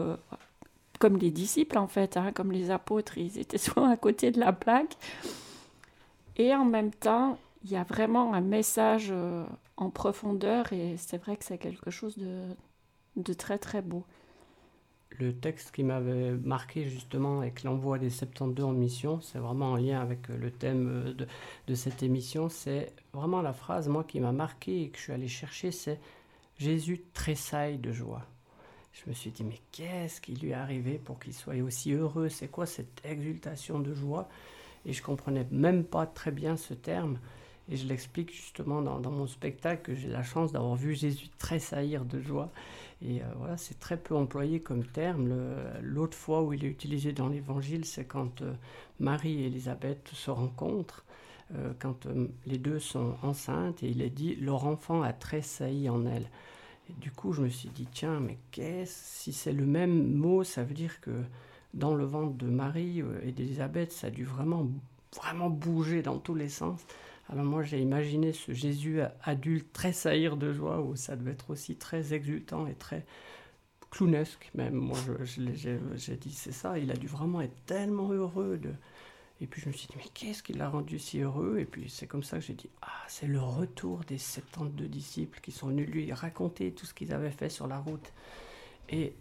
comme 0.98 1.18
les 1.18 1.30
disciples 1.30 1.78
en 1.78 1.86
fait, 1.88 2.16
hein, 2.16 2.32
comme 2.32 2.52
les 2.52 2.70
apôtres, 2.70 3.18
ils 3.18 3.38
étaient 3.38 3.58
souvent 3.66 3.90
à 3.90 3.96
côté 3.96 4.30
de 4.30 4.40
la 4.40 4.52
plaque. 4.52 4.96
Et 6.36 6.54
en 6.54 6.64
même 6.64 6.90
temps, 6.92 7.38
il 7.64 7.70
y 7.70 7.76
a 7.76 7.84
vraiment 7.84 8.34
un 8.34 8.40
message 8.40 9.08
euh, 9.10 9.44
en 9.76 9.90
profondeur 9.90 10.72
et 10.72 10.96
c'est 10.96 11.18
vrai 11.18 11.36
que 11.36 11.44
c'est 11.44 11.58
quelque 11.58 11.90
chose 11.90 12.16
de, 12.16 13.32
très 13.34 13.58
très 13.58 13.82
beau. 13.82 14.04
Le 15.18 15.32
texte 15.32 15.70
qui 15.70 15.84
m'avait 15.84 16.32
marqué 16.32 16.88
justement 16.88 17.40
avec 17.40 17.62
l'envoi 17.62 17.98
des 17.98 18.10
72 18.10 18.64
en 18.64 18.72
mission, 18.72 19.20
c'est 19.20 19.38
vraiment 19.38 19.72
en 19.72 19.76
lien 19.76 20.00
avec 20.00 20.28
le 20.28 20.50
thème 20.50 21.14
de, 21.16 21.26
de 21.68 21.74
cette 21.74 22.02
émission, 22.02 22.48
c'est 22.48 22.92
vraiment 23.12 23.40
la 23.40 23.52
phrase 23.52 23.88
moi 23.88 24.04
qui 24.04 24.20
m'a 24.20 24.32
marqué 24.32 24.82
et 24.82 24.88
que 24.88 24.98
je 24.98 25.02
suis 25.04 25.12
allé 25.12 25.28
chercher, 25.28 25.70
c'est 25.70 26.00
Jésus 26.58 27.02
tressaille 27.12 27.78
de 27.78 27.92
joie 27.92 28.26
je 28.94 29.10
me 29.10 29.14
suis 29.14 29.30
dit, 29.30 29.44
mais 29.44 29.60
qu'est-ce 29.72 30.20
qui 30.20 30.34
lui 30.34 30.50
est 30.50 30.54
arrivé 30.54 31.00
pour 31.04 31.18
qu'il 31.18 31.34
soit 31.34 31.54
aussi 31.56 31.92
heureux? 31.92 32.28
C'est 32.28 32.48
quoi 32.48 32.64
cette 32.64 33.00
exultation 33.04 33.80
de 33.80 33.92
joie? 33.92 34.28
Et 34.86 34.92
je 34.92 35.02
comprenais 35.02 35.46
même 35.50 35.84
pas 35.84 36.06
très 36.06 36.30
bien 36.30 36.56
ce 36.56 36.74
terme. 36.74 37.18
Et 37.70 37.76
je 37.76 37.86
l'explique 37.86 38.32
justement 38.32 38.82
dans, 38.82 39.10
mon 39.10 39.26
spectacle 39.26 39.82
que 39.82 39.94
j'ai 39.94 40.08
la 40.08 40.22
chance 40.22 40.52
d'avoir 40.52 40.76
vu 40.76 40.94
Jésus 40.94 41.28
tressaillir 41.38 42.04
de 42.04 42.20
joie. 42.20 42.50
Et 43.02 43.22
euh, 43.22 43.24
voilà, 43.36 43.56
c'est 43.56 43.80
très 43.80 43.96
peu 43.96 44.14
employé 44.14 44.60
comme 44.60 44.84
terme. 44.84 45.34
L'autre 45.80 46.16
fois 46.16 46.42
où 46.42 46.52
il 46.52 46.64
est 46.64 46.68
utilisé 46.68 47.12
dans 47.12 47.28
l'évangile, 47.28 47.84
c'est 47.86 48.04
quand 48.04 48.42
euh, 48.42 48.52
Marie 49.00 49.42
et 49.42 49.46
Élisabeth 49.46 50.10
se 50.12 50.30
rencontrent, 50.30 51.04
euh, 51.54 51.72
quand 51.78 52.06
les 52.46 52.58
deux 52.58 52.78
sont 52.78 53.14
enceintes, 53.22 53.82
et 53.82 53.88
il 53.88 54.02
est 54.02 54.10
dit 54.10 54.36
Leur 54.36 54.66
enfant 54.66 55.02
a 55.02 55.12
tressailli 55.12 55.88
en 55.88 56.04
elle. 56.04 56.28
Et 56.90 56.92
du 57.00 57.10
coup, 57.10 57.32
je 57.32 57.40
me 57.40 57.48
suis 57.48 57.70
dit, 57.70 57.88
tiens, 57.90 58.20
mais 58.20 58.36
qu'est-ce, 58.50 59.22
si 59.22 59.32
c'est 59.32 59.54
le 59.54 59.64
même 59.64 60.12
mot, 60.12 60.44
ça 60.44 60.64
veut 60.64 60.74
dire 60.74 61.00
que 61.00 61.22
dans 61.72 61.94
le 61.94 62.04
ventre 62.04 62.34
de 62.34 62.46
Marie 62.46 63.02
et 63.22 63.32
d'Élisabeth, 63.32 63.90
ça 63.90 64.08
a 64.08 64.10
dû 64.10 64.24
vraiment, 64.24 64.68
vraiment 65.16 65.48
bouger 65.48 66.02
dans 66.02 66.18
tous 66.18 66.34
les 66.34 66.50
sens. 66.50 66.84
Alors 67.28 67.44
moi, 67.44 67.62
j'ai 67.62 67.80
imaginé 67.80 68.32
ce 68.32 68.52
Jésus 68.52 69.00
adulte 69.22 69.72
très 69.72 69.92
saillir 69.92 70.36
de 70.36 70.52
joie, 70.52 70.82
où 70.82 70.94
ça 70.96 71.16
devait 71.16 71.32
être 71.32 71.50
aussi 71.50 71.76
très 71.76 72.12
exultant 72.12 72.66
et 72.66 72.74
très 72.74 73.06
clownesque 73.90 74.50
même. 74.54 74.74
Moi, 74.74 74.98
j'ai 75.24 76.16
dit, 76.16 76.32
c'est 76.32 76.52
ça, 76.52 76.78
il 76.78 76.90
a 76.90 76.96
dû 76.96 77.06
vraiment 77.06 77.40
être 77.40 77.56
tellement 77.66 78.12
heureux 78.12 78.60
et 79.40 79.46
puis 79.46 79.60
je 79.60 79.68
me 79.68 79.72
suis 79.72 79.88
dit, 79.88 79.94
mais 79.96 80.08
qu'est-ce 80.14 80.42
qui 80.42 80.52
l'a 80.52 80.68
rendu 80.68 80.98
si 80.98 81.20
heureux? 81.20 81.58
Et 81.58 81.64
puis 81.64 81.90
c'est 81.90 82.06
comme 82.06 82.22
ça 82.22 82.38
que 82.38 82.44
j'ai 82.44 82.54
dit, 82.54 82.70
ah, 82.82 83.04
c'est 83.08 83.26
le 83.26 83.40
retour 83.40 84.00
des 84.06 84.18
72 84.18 84.88
disciples 84.88 85.40
qui 85.40 85.50
sont 85.50 85.68
venus 85.68 85.88
lui 85.88 86.12
raconter 86.12 86.72
tout 86.72 86.86
ce 86.86 86.94
qu'ils 86.94 87.12
avaient 87.12 87.30
fait 87.30 87.48
sur 87.48 87.66
la 87.66 87.78
route. 87.78 88.12
Et 88.88 89.14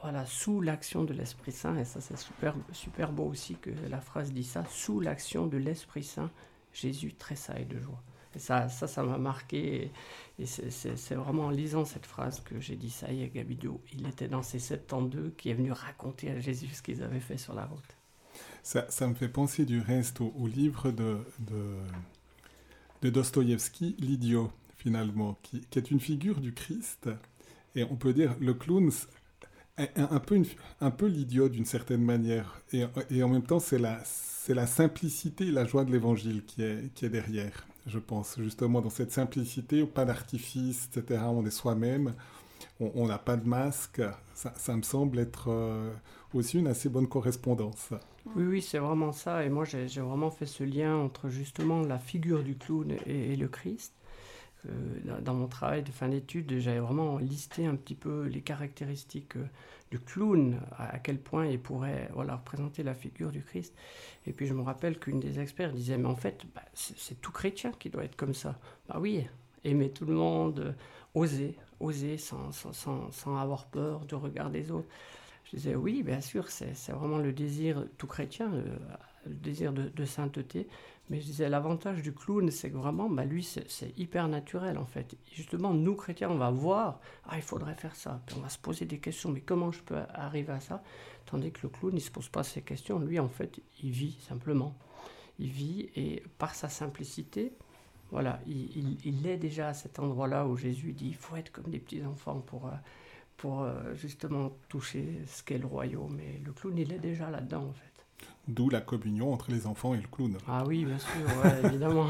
voilà, 0.00 0.24
sous 0.24 0.60
l'action 0.60 1.04
de 1.04 1.12
l'Esprit 1.12 1.52
Saint, 1.52 1.76
et 1.76 1.84
ça 1.84 2.00
c'est 2.00 2.16
super, 2.16 2.54
super 2.72 3.12
beau 3.12 3.24
aussi 3.24 3.56
que 3.56 3.70
la 3.90 4.00
phrase 4.00 4.32
dit 4.32 4.44
ça, 4.44 4.64
sous 4.66 5.00
l'action 5.00 5.46
de 5.46 5.56
l'Esprit 5.56 6.04
Saint, 6.04 6.30
Jésus 6.76 7.14
tressaille 7.14 7.66
de 7.66 7.80
joie. 7.80 8.02
Et 8.34 8.38
ça, 8.38 8.68
ça, 8.68 8.86
ça 8.86 9.02
m'a 9.02 9.16
marqué. 9.16 9.90
Et, 10.38 10.46
c'est 10.46 11.14
vraiment 11.14 11.46
en 11.46 11.50
lisant 11.50 11.86
cette 11.86 12.04
phrase 12.04 12.40
que 12.40 12.60
j'ai 12.60 12.76
dit, 12.76 12.90
ça 12.90 13.10
y 13.10 13.22
est, 13.22 13.28
Gabido, 13.28 13.80
il 13.94 14.06
était 14.06 14.28
dans 14.28 14.42
ces 14.42 14.58
72 14.58 15.32
qui 15.38 15.48
est 15.48 15.54
venu 15.54 15.72
raconter 15.72 16.30
à 16.30 16.38
Jésus 16.40 16.68
ce 16.68 16.82
qu'ils 16.82 17.02
avaient 17.02 17.20
fait 17.20 17.38
sur 17.38 17.54
la 17.54 17.64
route. 17.64 17.96
Ça, 18.62 18.86
me 19.06 19.14
fait 19.14 19.28
penser 19.28 19.64
du 19.64 19.80
reste 19.80 20.20
au, 20.20 20.46
livre 20.46 20.90
de, 20.90 21.18
de, 23.00 23.08
Dostoïevski, 23.08 23.96
L'idiot, 23.98 24.52
finalement, 24.76 25.38
qui, 25.42 25.62
est 25.74 25.90
une 25.90 26.00
figure 26.00 26.40
du 26.40 26.52
Christ. 26.52 27.08
Et 27.74 27.84
on 27.84 27.96
peut 27.96 28.12
dire, 28.12 28.36
le 28.40 28.52
clown 28.52 28.90
est 29.78 29.98
un 29.98 30.20
peu, 30.20 30.42
un 30.80 30.90
peu 30.90 31.06
l'idiot 31.06 31.48
d'une 31.48 31.64
certaine 31.64 32.02
manière. 32.02 32.60
Et, 32.72 32.84
et, 33.10 33.22
en 33.22 33.28
même 33.30 33.44
temps, 33.44 33.60
c'est 33.60 33.78
la, 33.78 34.02
la 34.54 34.66
simplicité 34.66 35.46
et 35.46 35.50
la 35.50 35.64
joie 35.64 35.84
de 35.84 35.92
l'évangile 35.92 36.44
qui 36.44 36.62
est, 36.62 36.92
qui 36.94 37.04
est 37.06 37.10
derrière, 37.10 37.66
je 37.86 37.98
pense. 37.98 38.36
Justement, 38.38 38.80
dans 38.80 38.90
cette 38.90 39.12
simplicité, 39.12 39.84
pas 39.84 40.04
d'artifice, 40.04 40.88
etc. 40.92 41.22
On 41.26 41.44
est 41.46 41.50
soi-même 41.50 42.14
on 42.80 43.06
n'a 43.06 43.18
pas 43.18 43.36
de 43.36 43.48
masque. 43.48 44.02
Ça, 44.34 44.76
me 44.76 44.82
semble 44.82 45.18
être 45.18 45.46
euh, 45.48 45.92
aussi 46.34 46.58
une 46.58 46.66
assez 46.66 46.88
bonne 46.88 47.08
correspondance. 47.08 47.90
Oui, 48.34 48.44
oui, 48.44 48.62
c'est 48.62 48.78
vraiment 48.78 49.12
ça. 49.12 49.44
Et 49.44 49.48
moi, 49.48 49.64
j'ai 49.64 50.00
vraiment 50.00 50.30
fait 50.30 50.46
ce 50.46 50.64
lien 50.64 50.94
entre 50.96 51.28
justement 51.28 51.80
la 51.80 51.98
figure 51.98 52.42
du 52.42 52.56
clown 52.56 52.96
et, 53.06 53.36
le 53.36 53.48
Christ. 53.48 53.94
Euh, 54.68 55.20
dans 55.20 55.34
mon 55.34 55.46
travail 55.46 55.82
de 55.82 55.90
fin 55.90 56.08
d'études, 56.08 56.58
j'avais 56.58 56.80
vraiment 56.80 57.18
listé 57.18 57.66
un 57.66 57.76
petit 57.76 57.94
peu 57.94 58.24
les 58.24 58.40
caractéristiques 58.40 59.36
euh, 59.36 59.46
du 59.90 60.00
clown, 60.00 60.60
à, 60.76 60.98
quel 60.98 61.18
point 61.18 61.46
il 61.46 61.60
pourrait 61.60 62.08
voilà, 62.12 62.36
représenter 62.36 62.82
la 62.82 62.94
figure 62.94 63.30
du 63.30 63.42
Christ. 63.42 63.74
Et 64.26 64.32
puis 64.32 64.46
je 64.46 64.54
me 64.54 64.62
rappelle 64.62 64.98
qu'une 64.98 65.20
des 65.20 65.38
experts 65.38 65.72
disait, 65.72 65.98
mais 65.98 66.08
en 66.08 66.16
fait, 66.16 66.44
bah, 66.54 66.62
c'est 66.74 67.20
tout 67.20 67.32
chrétien 67.32 67.72
qui 67.78 67.90
doit 67.90 68.04
être 68.04 68.16
comme 68.16 68.34
ça. 68.34 68.58
Bah 68.88 68.98
oui, 69.00 69.26
aimer 69.64 69.90
tout 69.90 70.04
le 70.04 70.14
monde, 70.14 70.74
oser, 71.14 71.56
oser 71.80 72.18
sans, 72.18 72.52
sans, 72.52 72.72
sans, 73.12 73.36
avoir 73.36 73.66
peur 73.66 74.04
du 74.06 74.14
regard 74.14 74.50
des 74.50 74.70
autres. 74.70 74.88
Je 75.44 75.56
disais 75.56 75.74
oui, 75.74 76.02
bien 76.02 76.20
sûr, 76.20 76.48
c'est 76.48 76.90
vraiment 76.90 77.18
le 77.18 77.32
désir 77.32 77.84
tout 77.98 78.06
chrétien, 78.06 78.50
le, 78.50 79.34
désir 79.34 79.72
de, 79.72 80.04
sainteté. 80.04 80.66
Mais 81.08 81.20
je 81.20 81.26
disais 81.26 81.48
l'avantage 81.48 82.02
du 82.02 82.12
clown, 82.12 82.50
c'est 82.50 82.70
que 82.70 82.76
vraiment, 82.76 83.08
bah, 83.08 83.24
lui, 83.24 83.44
c'est 83.44 83.96
hyper 83.96 84.26
naturel 84.26 84.76
en 84.76 84.86
fait. 84.86 85.16
justement, 85.32 85.72
nous 85.72 85.94
chrétiens, 85.94 86.30
on 86.30 86.36
va 86.36 86.50
voir, 86.50 87.00
ah, 87.28 87.36
il 87.36 87.42
faudrait 87.42 87.74
faire 87.74 87.94
ça. 87.94 88.20
Puis 88.26 88.36
on 88.38 88.42
va 88.42 88.48
se 88.48 88.58
poser 88.58 88.86
des 88.86 88.98
questions, 88.98 89.30
mais 89.30 89.40
comment 89.40 89.70
je 89.70 89.80
peux 89.82 89.98
arriver 90.14 90.52
à 90.52 90.60
ça? 90.60 90.82
Tandis 91.26 91.52
que 91.52 91.60
le 91.62 91.68
clown, 91.68 91.92
il 91.92 91.96
ne 91.96 92.00
se 92.00 92.10
pose 92.10 92.28
pas 92.28 92.42
ces 92.42 92.62
questions. 92.62 92.98
Lui, 92.98 93.20
en 93.20 93.28
fait, 93.28 93.60
il 93.82 93.90
vit 93.90 94.18
simplement. 94.26 94.76
Il 95.38 95.50
vit 95.50 95.90
et 95.94 96.24
par 96.38 96.54
sa 96.54 96.68
simplicité, 96.68 97.52
voilà, 98.10 98.40
il, 98.46 99.26
est 99.26 99.36
déjà 99.36 99.68
à 99.68 99.74
cet 99.74 99.98
endroit-là 99.98 100.46
où 100.46 100.56
Jésus 100.56 100.92
dit 100.92 101.08
il 101.08 101.16
faut 101.16 101.36
être 101.36 101.50
comme 101.50 101.70
des 101.70 101.80
petits 101.80 102.04
enfants 102.04 102.40
pour, 102.40 102.66
euh, 102.66 102.72
pour 103.36 103.62
euh, 103.62 103.94
justement 103.94 104.56
toucher 104.68 105.20
ce 105.26 105.42
qu'est 105.42 105.58
le 105.58 105.66
royaume. 105.66 106.18
Et 106.20 106.40
le 106.44 106.52
clown, 106.52 106.76
il 106.78 106.92
est 106.92 106.98
déjà 106.98 107.30
là-dedans 107.30 107.64
en 107.64 107.72
fait. 107.72 107.95
D'où 108.48 108.68
la 108.70 108.80
communion 108.80 109.32
entre 109.32 109.50
les 109.50 109.66
enfants 109.66 109.94
et 109.94 109.96
le 109.96 110.06
clown. 110.10 110.36
Ah 110.46 110.62
oui, 110.66 110.84
bien 110.84 110.98
sûr, 110.98 111.64
évidemment. 111.64 112.06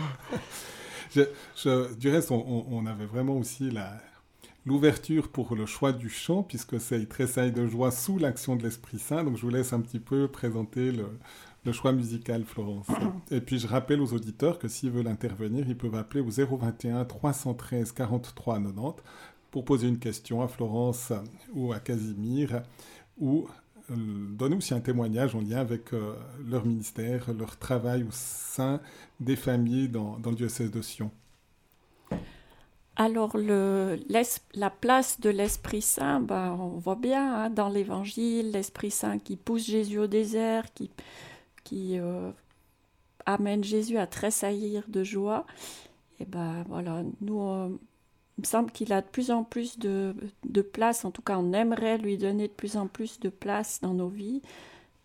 du 1.15 2.11
reste, 2.11 2.31
on, 2.31 2.87
avait 2.87 3.07
vraiment 3.07 3.39
aussi 3.39 3.71
la, 3.71 3.99
l'ouverture 4.67 5.29
pour 5.29 5.57
le 5.57 5.65
choix 5.65 5.93
du 5.93 6.11
chant, 6.11 6.43
puisque 6.43 6.79
c'est 6.79 6.99
Il 6.99 7.09
tressaille 7.09 7.53
de 7.53 7.67
joie 7.67 7.91
sous 7.91 8.19
l'action 8.19 8.55
de 8.55 8.63
l'Esprit 8.63 8.99
Saint. 8.99 9.25
Donc 9.25 9.37
je 9.37 9.43
vous 9.43 9.51
laisse 9.51 9.73
un 9.73 9.81
petit 9.81 10.01
peu 10.01 10.29
présenter 10.29 10.93
le, 10.93 11.07
le 11.67 11.73
choix 11.73 11.93
musical, 11.93 12.45
Florence. 12.45 12.87
Et 13.31 13.41
puis 13.41 13.59
je 13.59 13.67
rappelle 13.67 14.01
aux 14.01 14.13
auditeurs 14.13 14.59
que 14.59 14.69
s'ils 14.69 14.91
veulent 14.91 15.09
intervenir, 15.09 15.67
ils 15.69 15.77
peuvent 15.77 15.95
appeler 15.95 16.21
au 16.21 16.31
021 16.31 17.05
313 17.05 17.93
43 17.93 18.59
90 18.59 19.03
pour 19.51 19.65
poser 19.65 19.89
une 19.89 19.99
question 19.99 20.43
à 20.43 20.49
Florence 20.49 21.13
ou 21.53 21.73
à 21.73 21.81
Casimir 21.81 22.63
ou 23.19 23.49
donner 23.91 24.57
aussi 24.57 24.74
un 24.74 24.80
témoignage 24.80 25.34
en 25.34 25.41
lien 25.41 25.59
avec 25.59 25.93
euh, 25.93 26.14
leur 26.45 26.66
ministère, 26.66 27.32
leur 27.32 27.57
travail 27.57 28.03
au 28.03 28.11
sein 28.11 28.80
des 29.20 29.37
familles 29.37 29.89
dans, 29.89 30.18
le 30.24 30.34
diocèse 30.34 30.70
de 30.70 30.82
Sion. 30.82 31.11
Alors, 32.97 33.37
la 33.37 34.70
place 34.70 35.20
de 35.20 35.28
l'Esprit 35.28 35.82
Saint, 35.82 36.20
ben, 36.20 36.57
on 36.59 36.78
voit 36.78 36.97
bien 36.97 37.34
hein, 37.34 37.51
dans 37.51 37.68
l'Évangile, 37.68 38.53
l'Esprit 38.53 38.91
Saint 38.91 39.18
qui 39.18 39.37
pousse 39.37 39.66
Jésus 39.66 39.99
au 39.99 40.07
désert, 40.07 40.72
qui, 40.72 40.91
qui 41.62 41.99
euh, 41.99 42.30
amène 43.26 43.62
Jésus 43.62 43.99
à 43.99 44.07
tressaillir 44.07 44.84
de 44.89 45.05
joie. 45.05 45.47
Et 46.18 46.24
ben 46.24 46.64
voilà, 46.68 47.03
nous, 47.20 47.78
il 48.39 48.43
me 48.43 48.47
semble 48.47 48.70
qu'il 48.70 48.93
a 48.93 49.01
de 49.01 49.07
plus 49.07 49.30
en 49.30 49.45
plus 49.45 49.78
de, 49.78 50.14
place, 50.72 51.05
en 51.05 51.11
tout 51.11 51.22
cas 51.22 51.39
on 51.39 51.53
aimerait 51.53 51.99
lui 51.99 52.18
donner 52.18 52.49
de 52.49 52.53
plus 52.53 52.76
en 52.76 52.87
plus 52.87 53.18
de 53.18 53.30
place 53.30 53.80
dans 53.80 53.95
nos 53.95 54.09
vies, 54.09 54.43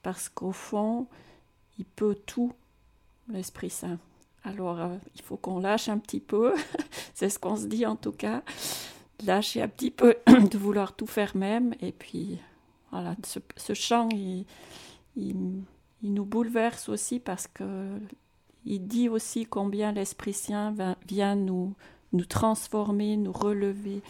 parce 0.03 0.27
qu'au 0.27 0.51
fond, 0.51 1.07
il 1.77 1.85
peut 1.85 2.15
tout, 2.25 2.53
l'Esprit 3.29 3.69
Saint. 3.69 3.99
Alors 4.43 4.81
euh, 4.81 4.97
il 5.15 5.21
faut 5.21 5.37
qu'on 5.37 5.59
lâche 5.59 5.87
un 5.87 5.97
petit 5.97 6.19
peu, 6.19 6.53
c'est 7.13 7.29
ce 7.29 7.39
qu'on 7.39 7.55
se 7.55 7.67
dit 7.67 7.85
en 7.85 7.95
tout 7.95 8.11
cas, 8.11 8.43
lâcher 9.25 9.61
un 9.61 9.69
petit 9.69 9.91
peu 9.91 10.15
de 10.27 10.57
vouloir 10.57 10.93
tout 10.93 11.07
faire 11.07 11.37
même, 11.37 11.73
et 11.79 11.93
puis 11.93 12.37
voilà, 12.91 13.15
ce, 13.23 13.73
chant, 13.73 14.09
il, 14.11 14.45
il, 15.15 15.35
nous 16.01 16.25
bouleverse 16.25 16.89
aussi 16.89 17.19
parce 17.19 17.47
que 17.47 17.97
il 18.65 18.85
dit 18.87 19.07
aussi 19.07 19.45
combien 19.45 19.93
l'Esprit 19.93 20.33
Saint 20.33 20.75
vient 21.07 21.35
nous 21.35 21.73
nous 22.13 22.25
transformer, 22.25 23.17
nous 23.17 23.31
relever. 23.31 24.01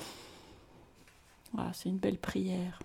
Voilà, 1.53 1.71
c'est 1.73 1.89
une 1.89 1.97
belle 1.97 2.17
prière. 2.17 2.79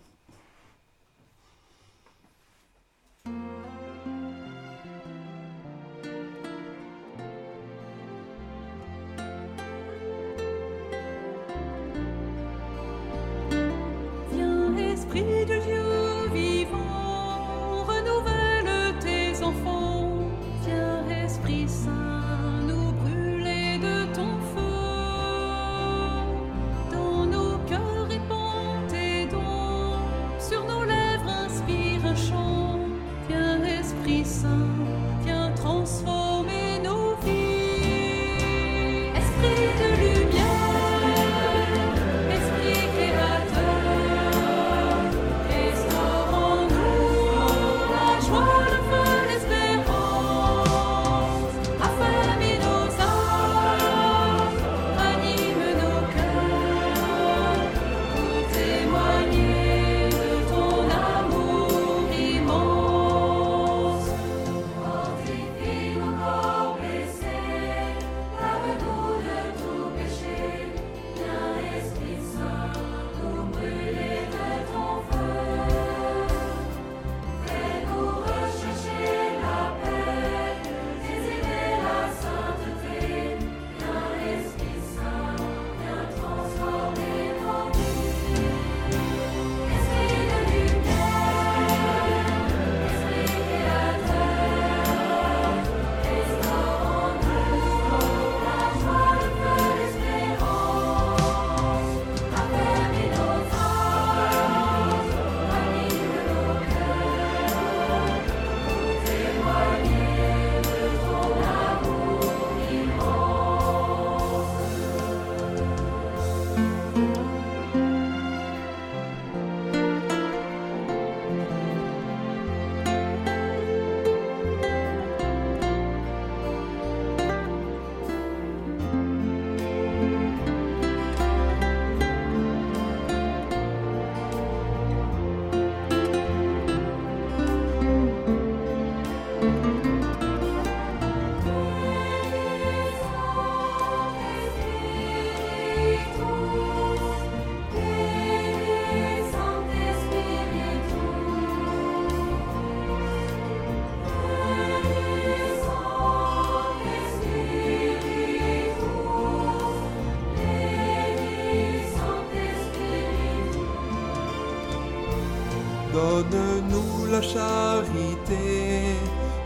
Charité 167.22 168.96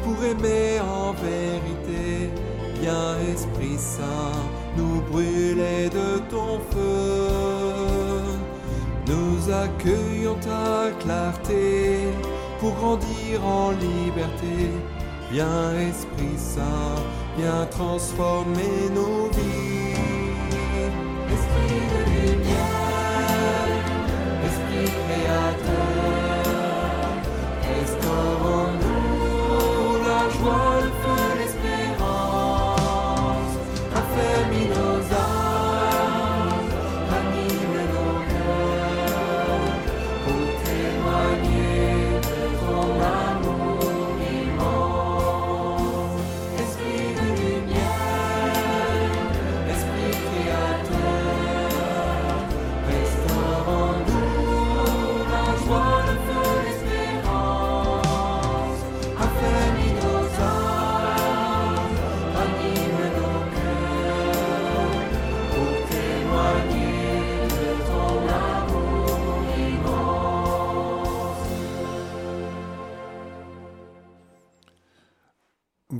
pour 0.03 0.25
aimer 0.25 0.81
en 0.81 1.13
vérité. 1.13 2.31
Viens 2.81 3.17
Esprit 3.33 3.79
Saint, 3.79 4.41
nous 4.77 5.03
brûler 5.11 5.91
de 5.91 6.19
ton 6.31 6.59
feu. 6.71 7.29
Nous 9.07 9.53
accueillons 9.53 10.37
ta 10.37 10.91
clarté 11.01 12.09
pour 12.59 12.73
grandir 12.75 13.45
en 13.45 13.71
liberté. 13.73 14.71
Viens 15.31 15.73
Esprit 15.91 16.39
Saint, 16.39 16.97
viens 17.37 17.67
transformer 17.67 18.89
nos 18.95 19.29
vies. 19.37 19.95
Esprit 21.37 21.83
de 21.93 22.01
lumière, 22.11 22.91
Esprit 24.45 24.91
créateur. 25.07 25.90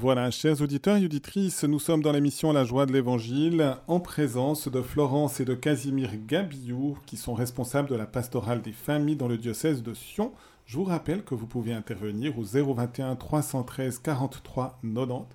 Voilà, 0.01 0.31
chers 0.31 0.63
auditeurs 0.63 0.97
et 0.97 1.05
auditrices, 1.05 1.63
nous 1.65 1.79
sommes 1.79 2.01
dans 2.01 2.13
l'émission 2.13 2.55
La 2.55 2.65
joie 2.65 2.87
de 2.87 2.93
l'Évangile 2.95 3.77
en 3.87 4.01
présence 4.01 4.67
de 4.67 4.81
Florence 4.81 5.41
et 5.41 5.45
de 5.45 5.53
Casimir 5.53 6.13
Gabillou 6.27 6.97
qui 7.05 7.19
sont 7.19 7.35
responsables 7.35 7.91
de 7.91 7.97
la 7.97 8.07
pastorale 8.07 8.63
des 8.63 8.73
familles 8.73 9.17
dans 9.17 9.29
le 9.29 9.37
diocèse 9.37 9.83
de 9.83 9.93
Sion. 9.93 10.33
Je 10.65 10.79
vous 10.79 10.85
rappelle 10.85 11.23
que 11.23 11.35
vous 11.35 11.47
pouvez 11.47 11.75
intervenir 11.75 12.39
au 12.39 12.45
021 12.45 13.15
313 13.15 13.99
43 13.99 14.81
90 14.83 15.27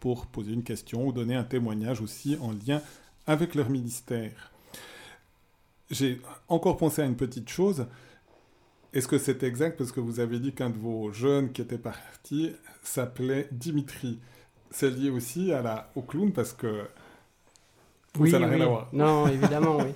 pour 0.00 0.24
poser 0.24 0.54
une 0.54 0.64
question 0.64 1.06
ou 1.06 1.12
donner 1.12 1.34
un 1.34 1.44
témoignage 1.44 2.00
aussi 2.00 2.38
en 2.40 2.52
lien 2.66 2.80
avec 3.26 3.54
leur 3.54 3.68
ministère. 3.68 4.52
J'ai 5.90 6.22
encore 6.48 6.78
pensé 6.78 7.02
à 7.02 7.04
une 7.04 7.16
petite 7.16 7.50
chose. 7.50 7.84
Est-ce 8.94 9.08
que 9.08 9.18
c'est 9.18 9.42
exact? 9.42 9.76
Parce 9.76 9.90
que 9.90 9.98
vous 9.98 10.20
avez 10.20 10.38
dit 10.38 10.52
qu'un 10.52 10.70
de 10.70 10.78
vos 10.78 11.10
jeunes 11.10 11.50
qui 11.50 11.60
était 11.60 11.78
parti 11.78 12.52
s'appelait 12.80 13.48
Dimitri 13.50 14.20
C'est 14.70 14.88
lié 14.90 15.10
aussi 15.10 15.52
à 15.52 15.62
la, 15.62 15.90
au 15.96 16.02
clown 16.02 16.32
parce 16.32 16.52
que 16.52 16.84
Oui, 18.20 18.30
ça 18.30 18.38
n'a 18.38 18.46
rien 18.46 18.60
à 18.60 18.66
voir. 18.66 18.88
Non, 18.92 19.26
évidemment, 19.28 19.78
oui. 19.78 19.90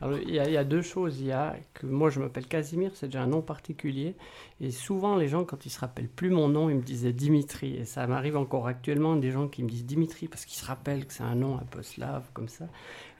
Alors, 0.00 0.16
il 0.18 0.30
y, 0.30 0.38
a, 0.38 0.46
il 0.46 0.52
y 0.52 0.56
a 0.56 0.62
deux 0.62 0.82
choses. 0.82 1.18
Il 1.18 1.26
y 1.26 1.32
a 1.32 1.56
que 1.74 1.86
moi, 1.86 2.08
je 2.08 2.20
m'appelle 2.20 2.46
Casimir, 2.46 2.92
c'est 2.94 3.06
déjà 3.06 3.22
un 3.22 3.26
nom 3.26 3.42
particulier. 3.42 4.14
Et 4.60 4.70
souvent, 4.70 5.16
les 5.16 5.26
gens, 5.26 5.44
quand 5.44 5.66
ils 5.66 5.70
se 5.70 5.80
rappellent 5.80 6.06
plus 6.06 6.30
mon 6.30 6.46
nom, 6.46 6.70
ils 6.70 6.76
me 6.76 6.82
disaient 6.82 7.12
Dimitri. 7.12 7.74
Et 7.74 7.84
ça 7.84 8.06
m'arrive 8.06 8.36
encore 8.36 8.68
actuellement, 8.68 9.16
des 9.16 9.32
gens 9.32 9.48
qui 9.48 9.64
me 9.64 9.68
disent 9.68 9.86
Dimitri 9.86 10.28
parce 10.28 10.44
qu'ils 10.44 10.60
se 10.60 10.66
rappellent 10.66 11.04
que 11.04 11.12
c'est 11.12 11.24
un 11.24 11.34
nom 11.34 11.56
un 11.56 11.64
peu 11.68 11.82
slave, 11.82 12.22
comme 12.32 12.48
ça. 12.48 12.66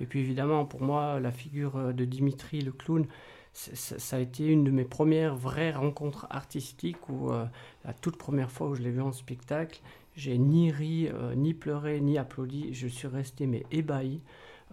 Et 0.01 0.07
puis, 0.07 0.21
évidemment, 0.21 0.67
pour 0.67 0.83
moi, 0.83 1.19
la 1.19 1.33
figure 1.33 1.93
de 1.93 2.05
Dimitri, 2.05 2.61
le 2.61 2.71
clown, 2.71 3.07
ça 3.57 4.17
a 4.17 4.21
été 4.21 4.45
une 4.47 4.65
de 4.65 4.71
mes 4.71 4.85
premières 4.85 5.35
vraies 5.35 5.73
rencontres 5.73 6.27
artistiques 6.29 7.09
où, 7.09 7.31
euh, 7.33 7.47
la 7.87 7.95
toute 7.95 8.19
première 8.19 8.51
fois 8.51 8.69
où 8.69 8.75
je 8.75 8.83
l'ai 8.83 8.91
vu 8.91 9.01
en 9.01 9.13
spectacle, 9.13 9.81
j'ai 10.15 10.37
ni 10.37 10.71
ri, 10.71 11.09
euh, 11.09 11.35
ni 11.35 11.55
pleuré, 11.55 12.01
ni 12.01 12.19
applaudi. 12.19 12.75
Je 12.75 12.87
suis 12.87 13.09
resté 13.09 13.47
mais 13.47 13.65
ébahi, 13.71 14.21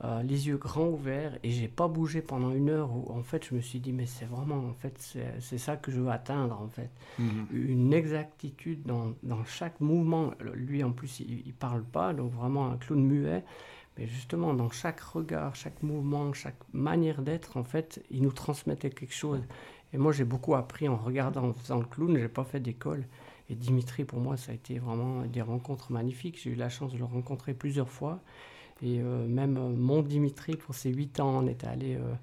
euh, 0.03 0.21
les 0.23 0.47
yeux 0.47 0.57
grands 0.57 0.87
ouverts, 0.89 1.37
et 1.43 1.51
j'ai 1.51 1.69
pas 1.69 1.87
bougé 1.87 2.21
pendant 2.21 2.51
une 2.51 2.69
heure. 2.69 2.91
Où 2.93 3.09
en 3.13 3.23
fait, 3.23 3.45
je 3.49 3.55
me 3.55 3.61
suis 3.61 3.79
dit 3.79 3.93
mais 3.93 4.05
c'est 4.05 4.25
vraiment 4.25 4.57
en 4.57 4.73
fait 4.73 4.95
c'est 5.39 5.57
ça 5.57 5.77
que 5.77 5.89
je 5.89 6.01
veux 6.01 6.09
atteindre 6.09 6.59
en 6.61 6.67
fait, 6.67 6.89
Mhm. 7.19 7.47
une 7.53 7.93
exactitude 7.93 8.83
dans, 8.85 9.13
dans 9.23 9.45
chaque 9.45 9.79
mouvement. 9.79 10.31
Lui 10.55 10.83
en 10.83 10.91
plus 10.91 11.21
il, 11.21 11.43
il 11.45 11.53
parle 11.53 11.83
pas, 11.83 12.13
donc 12.13 12.33
vraiment 12.33 12.67
un 12.69 12.75
clown 12.77 13.01
muet. 13.01 13.45
Mais 13.97 14.07
justement, 14.07 14.53
dans 14.53 14.69
chaque 14.71 15.01
regard, 15.01 15.55
chaque 15.55 15.83
mouvement, 15.83 16.33
chaque 16.33 16.57
manière 16.73 17.21
d'être, 17.21 17.57
en 17.57 17.63
fait, 17.63 18.03
il 18.09 18.21
nous 18.23 18.31
transmettait 18.31 18.89
quelque 18.89 19.13
chose. 19.13 19.41
Et 19.93 19.97
moi, 19.97 20.11
j'ai 20.11 20.23
beaucoup 20.23 20.55
appris 20.55 20.89
en 20.89 20.97
regardant, 20.97 21.49
en 21.49 21.53
faisant 21.53 21.79
le 21.79 21.85
clown. 21.85 22.17
J'ai 22.17 22.27
pas 22.27 22.43
fait 22.43 22.59
d'école. 22.59 23.05
Et 23.49 23.55
Dimitri, 23.55 24.03
pour 24.03 24.19
moi, 24.19 24.37
ça 24.37 24.51
a 24.51 24.55
été 24.55 24.79
vraiment 24.79 25.21
des 25.25 25.41
rencontres 25.41 25.91
magnifiques. 25.91 26.39
J'ai 26.41 26.51
eu 26.51 26.55
la 26.55 26.69
chance 26.69 26.93
de 26.93 26.97
le 26.97 27.05
rencontrer 27.05 27.53
plusieurs 27.53 27.89
fois. 27.89 28.19
Et 28.81 28.99
euh, 28.99 29.27
même 29.27 29.57
euh, 29.57 29.69
mon 29.69 30.01
Dimitri, 30.01 30.55
pour 30.55 30.73
ses 30.73 30.91
8 30.91 31.19
ans, 31.19 31.43
on 31.43 31.47
était 31.47 31.67
allé 31.67 31.95
euh, 31.95 32.13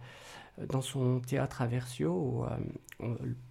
dans 0.68 0.82
son 0.82 1.20
théâtre 1.20 1.62
à 1.62 1.66
Versio. 1.66 2.12
Où, 2.12 2.44
euh, 2.44 2.56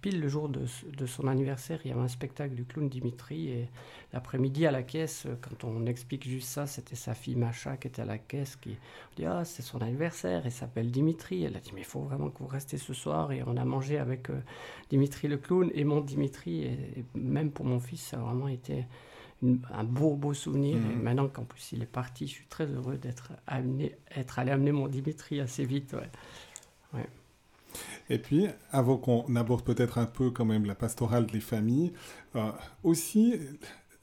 pile 0.00 0.20
le 0.20 0.28
jour 0.28 0.48
de, 0.48 0.64
de 0.96 1.06
son 1.06 1.26
anniversaire, 1.26 1.80
il 1.84 1.88
y 1.88 1.92
avait 1.92 2.00
un 2.00 2.06
spectacle 2.08 2.54
du 2.54 2.64
clown 2.64 2.88
Dimitri. 2.88 3.48
Et 3.48 3.68
l'après-midi, 4.12 4.64
à 4.66 4.70
la 4.70 4.82
caisse, 4.84 5.24
euh, 5.26 5.34
quand 5.40 5.64
on 5.64 5.86
explique 5.86 6.28
juste 6.28 6.48
ça, 6.48 6.66
c'était 6.68 6.94
sa 6.94 7.14
fille 7.14 7.34
Macha 7.34 7.76
qui 7.76 7.88
était 7.88 8.02
à 8.02 8.04
la 8.04 8.18
caisse. 8.18 8.54
Qui 8.56 8.76
dit 9.16 9.24
Ah, 9.24 9.44
c'est 9.44 9.62
son 9.62 9.80
anniversaire, 9.82 10.42
il 10.44 10.52
s'appelle 10.52 10.90
Dimitri. 10.92 11.42
Elle 11.44 11.56
a 11.56 11.60
dit 11.60 11.72
Mais 11.74 11.80
il 11.80 11.86
faut 11.86 12.02
vraiment 12.02 12.30
que 12.30 12.38
vous 12.38 12.46
restez 12.48 12.78
ce 12.78 12.94
soir. 12.94 13.32
Et 13.32 13.42
on 13.44 13.56
a 13.56 13.64
mangé 13.64 13.98
avec 13.98 14.30
euh, 14.30 14.40
Dimitri 14.88 15.26
le 15.26 15.38
clown 15.38 15.70
et 15.74 15.82
mon 15.84 16.00
Dimitri. 16.00 16.62
Et, 16.62 16.72
et 17.00 17.04
même 17.14 17.50
pour 17.50 17.64
mon 17.66 17.80
fils, 17.80 18.02
ça 18.02 18.18
a 18.18 18.20
vraiment 18.20 18.46
été 18.48 18.84
une- 19.42 19.60
un 19.72 19.84
beau, 19.84 20.14
beau 20.14 20.32
souvenir. 20.34 20.76
Et 20.76 20.94
maintenant 20.96 21.26
qu'en 21.28 21.44
plus 21.44 21.72
il 21.72 21.82
est 21.82 21.86
parti, 21.86 22.26
je 22.28 22.32
suis 22.34 22.46
très 22.46 22.66
heureux 22.66 22.98
d'être 22.98 23.32
amené, 23.48 23.96
être 24.14 24.38
allé 24.38 24.52
amener 24.52 24.70
mon 24.70 24.86
Dimitri 24.86 25.40
assez 25.40 25.64
vite. 25.64 25.94
ouais. 25.94 26.08
Et 28.08 28.18
puis, 28.18 28.46
avant 28.72 28.96
qu'on 28.96 29.34
aborde 29.36 29.64
peut-être 29.64 29.98
un 29.98 30.06
peu 30.06 30.30
quand 30.30 30.44
même 30.44 30.64
la 30.64 30.74
pastorale 30.74 31.26
des 31.26 31.40
familles, 31.40 31.92
euh, 32.36 32.50
aussi 32.82 33.34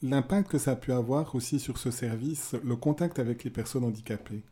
l'impact 0.02 0.50
que 0.52 0.58
ça 0.58 0.72
a 0.72 0.76
pu 0.76 0.92
avoir 0.92 1.36
aussi 1.36 1.60
sur 1.60 1.78
ce 1.78 1.92
service, 1.92 2.56
le 2.64 2.76
contact 2.76 3.20
avec 3.20 3.44
les 3.44 3.50
personnes 3.50 3.84
handicapées. 3.84 4.44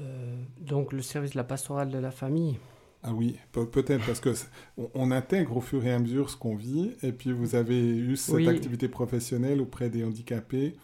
Euh, 0.00 0.42
donc 0.60 0.92
le 0.92 1.02
service 1.02 1.32
de 1.32 1.36
la 1.36 1.44
pastorale 1.44 1.90
de 1.90 1.98
la 1.98 2.10
famille. 2.10 2.58
Ah 3.02 3.12
oui, 3.12 3.38
pe- 3.52 3.64
peut-être 3.66 4.04
parce 4.06 4.20
que 4.20 4.34
on, 4.76 4.90
on 4.94 5.10
intègre 5.10 5.56
au 5.56 5.60
fur 5.60 5.84
et 5.84 5.92
à 5.92 5.98
mesure 5.98 6.30
ce 6.30 6.36
qu'on 6.36 6.56
vit, 6.56 6.92
et 7.02 7.12
puis 7.12 7.32
vous 7.32 7.54
avez 7.54 7.80
eu 7.96 8.16
cette 8.16 8.34
Oui. 8.34 8.48
activité 8.48 8.88
professionnelle 8.88 9.60
auprès 9.60 9.88
des 9.90 10.04
handicapés. 10.04 10.74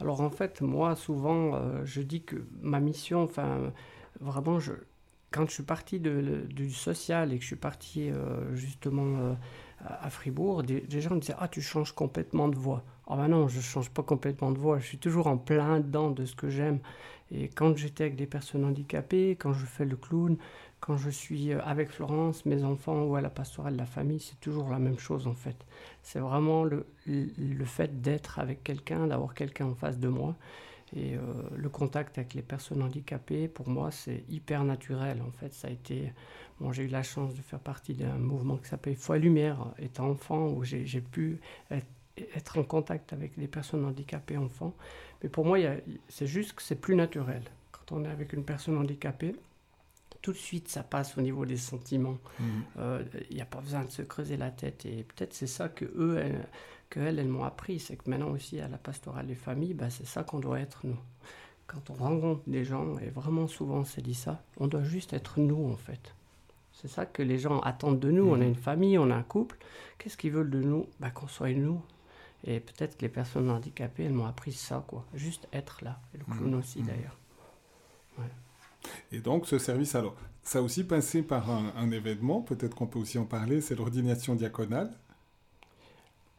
Alors 0.00 0.20
en 0.20 0.30
fait, 0.30 0.60
moi 0.62 0.96
souvent, 0.96 1.54
euh, 1.54 1.84
je 1.84 2.00
dis 2.02 2.22
que 2.22 2.36
ma 2.62 2.80
mission, 2.80 3.22
enfin, 3.22 3.72
vraiment, 4.20 4.58
je, 4.58 4.72
quand 5.30 5.46
je 5.46 5.54
suis 5.54 5.62
parti 5.62 6.00
du 6.00 6.70
social 6.70 7.32
et 7.32 7.36
que 7.36 7.42
je 7.42 7.46
suis 7.48 7.56
parti 7.56 8.10
euh, 8.10 8.54
justement 8.54 9.18
euh, 9.18 9.34
à 9.78 10.10
Fribourg, 10.10 10.62
des, 10.62 11.00
gens 11.00 11.14
me 11.14 11.20
disaient 11.20 11.36
Ah, 11.38 11.48
tu 11.48 11.62
changes 11.62 11.92
complètement 11.92 12.48
de 12.48 12.56
voix. 12.56 12.84
Ah 13.06 13.16
ben 13.16 13.28
non, 13.28 13.48
je 13.48 13.60
change 13.60 13.90
pas 13.90 14.02
complètement 14.02 14.52
de 14.52 14.58
voix, 14.58 14.78
je 14.78 14.86
suis 14.86 14.98
toujours 14.98 15.26
en 15.26 15.36
plein 15.36 15.80
dedans 15.80 16.10
de 16.10 16.24
ce 16.24 16.34
que 16.34 16.48
j'aime. 16.48 16.80
Et 17.32 17.48
quand 17.48 17.76
j'étais 17.76 18.04
avec 18.04 18.16
des 18.16 18.26
personnes 18.26 18.64
handicapées, 18.64 19.36
quand 19.38 19.52
je 19.52 19.66
fais 19.66 19.84
le 19.84 19.96
clown, 19.96 20.36
quand 20.80 20.96
je 20.96 21.10
suis 21.10 21.52
euh, 21.52 21.60
avec 21.62 21.90
Florence, 21.90 22.44
mes 22.44 22.64
enfants 22.64 23.04
ou 23.04 23.14
à 23.14 23.20
la 23.20 23.30
pastorale 23.30 23.74
de 23.74 23.78
la 23.78 23.86
famille, 23.86 24.20
c'est 24.20 24.40
toujours 24.40 24.68
la 24.68 24.78
même 24.78 24.98
chose 24.98 25.26
en 25.26 25.34
fait. 25.34 25.56
C'est 26.02 26.20
vraiment 26.20 26.64
le 26.64 26.86
le 27.06 27.64
fait 27.64 28.00
d'être 28.00 28.38
avec 28.38 28.62
quelqu'un, 28.64 29.06
d'avoir 29.06 29.34
quelqu'un 29.34 29.66
en 29.66 29.74
face 29.74 29.98
de 29.98 30.08
moi. 30.08 30.36
Et 30.96 31.14
euh, 31.14 31.20
le 31.56 31.68
contact 31.68 32.18
avec 32.18 32.34
les 32.34 32.42
personnes 32.42 32.82
handicapées, 32.82 33.46
pour 33.48 33.68
moi, 33.68 33.90
c'est 33.90 34.24
hyper 34.28 34.64
naturel. 34.64 35.22
En 35.26 35.30
fait, 35.30 35.54
ça 35.54 35.68
a 35.68 35.70
été. 35.70 36.12
Bon, 36.60 36.72
j'ai 36.72 36.84
eu 36.84 36.88
la 36.88 37.02
chance 37.02 37.34
de 37.34 37.40
faire 37.42 37.60
partie 37.60 37.94
d'un 37.94 38.18
mouvement 38.18 38.56
qui 38.56 38.68
s'appelle 38.68 38.96
Foi 38.96 39.18
Lumière, 39.18 39.58
étant 39.78 40.10
enfant, 40.10 40.48
où 40.48 40.64
j'ai 40.64 40.84
j'ai 40.86 41.00
pu 41.00 41.38
être, 41.70 41.86
être 42.34 42.58
en 42.58 42.64
contact 42.64 43.12
avec 43.12 43.36
les 43.36 43.46
personnes 43.48 43.84
handicapées 43.84 44.36
enfants. 44.36 44.74
Mais 45.22 45.28
pour 45.28 45.44
moi, 45.46 45.58
il 45.58 45.62
y 45.62 45.66
a- 45.68 45.76
c'est 46.08 46.26
juste 46.26 46.54
que 46.54 46.62
c'est 46.62 46.80
plus 46.80 46.96
naturel. 46.96 47.42
Quand 47.72 47.92
on 47.96 48.04
est 48.04 48.08
avec 48.08 48.32
une 48.32 48.44
personne 48.44 48.76
handicapée, 48.76 49.34
tout 50.22 50.32
de 50.32 50.36
suite, 50.36 50.68
ça 50.68 50.82
passe 50.82 51.16
au 51.16 51.22
niveau 51.22 51.46
des 51.46 51.56
sentiments. 51.56 52.18
Euh, 52.78 53.02
Il 53.30 53.36
n'y 53.36 53.42
a 53.42 53.46
pas 53.46 53.60
besoin 53.60 53.84
de 53.84 53.90
se 53.90 54.02
creuser 54.02 54.36
la 54.36 54.50
tête. 54.50 54.84
Et 54.84 55.04
peut-être 55.04 55.32
c'est 55.32 55.46
ça 55.46 55.68
que 55.70 55.86
eux, 55.96 56.18
elles, 56.18 56.46
que 56.90 57.00
elles, 57.00 57.26
m'ont 57.26 57.44
appris. 57.44 57.78
C'est 57.78 57.96
que 57.96 58.10
maintenant 58.10 58.30
aussi, 58.30 58.60
à 58.60 58.68
la 58.68 58.76
pastorale 58.76 59.26
des 59.26 59.34
familles, 59.34 59.74
bah, 59.74 59.88
c'est 59.88 60.06
ça 60.06 60.24
qu'on 60.24 60.40
doit 60.40 60.60
être, 60.60 60.80
nous. 60.84 60.98
Quand 61.66 61.88
on 61.88 61.94
rencontre 61.94 62.42
des 62.48 62.64
gens, 62.64 62.98
et 62.98 63.10
vraiment 63.10 63.46
souvent 63.46 63.76
on 63.76 63.84
s'est 63.84 64.02
dit 64.02 64.14
ça, 64.14 64.42
on 64.58 64.66
doit 64.66 64.82
juste 64.82 65.12
être 65.12 65.38
nous, 65.38 65.70
en 65.70 65.76
fait. 65.76 66.14
C'est 66.72 66.88
ça 66.88 67.06
que 67.06 67.22
les 67.22 67.38
gens 67.38 67.60
attendent 67.60 68.00
de 68.00 68.10
nous. 68.10 68.24
On 68.28 68.40
a 68.40 68.44
une 68.44 68.56
famille, 68.56 68.98
on 68.98 69.10
a 69.10 69.14
un 69.14 69.22
couple. 69.22 69.56
Qu'est-ce 69.98 70.16
qu'ils 70.16 70.32
veulent 70.32 70.50
de 70.50 70.62
nous? 70.62 70.86
Bah, 70.98 71.10
Qu'on 71.10 71.28
soit 71.28 71.52
nous. 71.52 71.80
Et 72.44 72.58
peut-être 72.58 72.96
que 72.96 73.02
les 73.02 73.10
personnes 73.10 73.50
handicapées, 73.50 74.04
elles 74.04 74.12
m'ont 74.12 74.26
appris 74.26 74.52
ça, 74.52 74.82
quoi. 74.86 75.04
Juste 75.14 75.46
être 75.52 75.84
là. 75.84 76.00
Et 76.14 76.18
le 76.18 76.24
clown 76.24 76.54
aussi, 76.54 76.82
d'ailleurs. 76.82 77.16
Et 79.12 79.20
donc, 79.20 79.46
ce 79.46 79.58
service, 79.58 79.94
alors, 79.94 80.16
ça 80.42 80.60
a 80.60 80.62
aussi 80.62 80.84
passé 80.84 81.22
par 81.22 81.50
un, 81.50 81.72
un 81.76 81.90
événement, 81.90 82.40
peut-être 82.40 82.74
qu'on 82.74 82.86
peut 82.86 82.98
aussi 82.98 83.18
en 83.18 83.26
parler, 83.26 83.60
c'est 83.60 83.74
l'ordination 83.74 84.34
diaconale. 84.34 84.90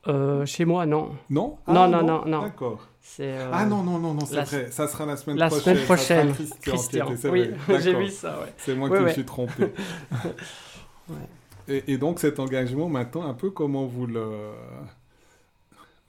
Euh, 0.08 0.46
chez 0.46 0.66
moi, 0.66 0.86
non. 0.86 1.12
Non? 1.30 1.58
Non, 1.68 1.88
non, 1.88 2.02
non, 2.04 2.26
non. 2.26 2.42
D'accord. 2.42 2.88
Euh, 3.20 3.50
Ah 3.54 3.66
non, 3.66 3.84
non, 3.84 4.00
non, 4.00 4.14
non, 4.14 4.26
c'est 4.26 4.36
la- 4.36 4.44
vrai. 4.44 4.72
Ça 4.72 4.88
sera 4.88 5.06
la 5.06 5.18
semaine 5.18 5.38
la 5.38 5.48
prochaine. 5.48 5.76
semaine 5.78 5.78
Ça 5.78 5.86
sera 5.86 5.96
prochaine, 5.96 6.34
Christian, 6.34 7.06
Christian. 7.06 7.32
Oui, 7.32 7.50
j'ai 7.68 7.84
D'accord. 7.92 8.02
vu 8.02 8.10
ça, 8.10 8.40
ouais. 8.42 8.54
C'est 8.58 8.76
moi 8.76 8.90
qui 8.90 9.04
me 9.04 9.10
suis 9.10 9.26
trompé. 9.26 9.72
et, 11.68 11.84
et 11.94 11.98
donc 11.98 12.20
cet 12.20 12.40
engagement, 12.40 12.90
maintenant, 12.90 13.24
un 13.28 13.34
peu 13.34 13.52
comment 13.52 13.86
vous 13.86 14.08
le, 14.08 14.26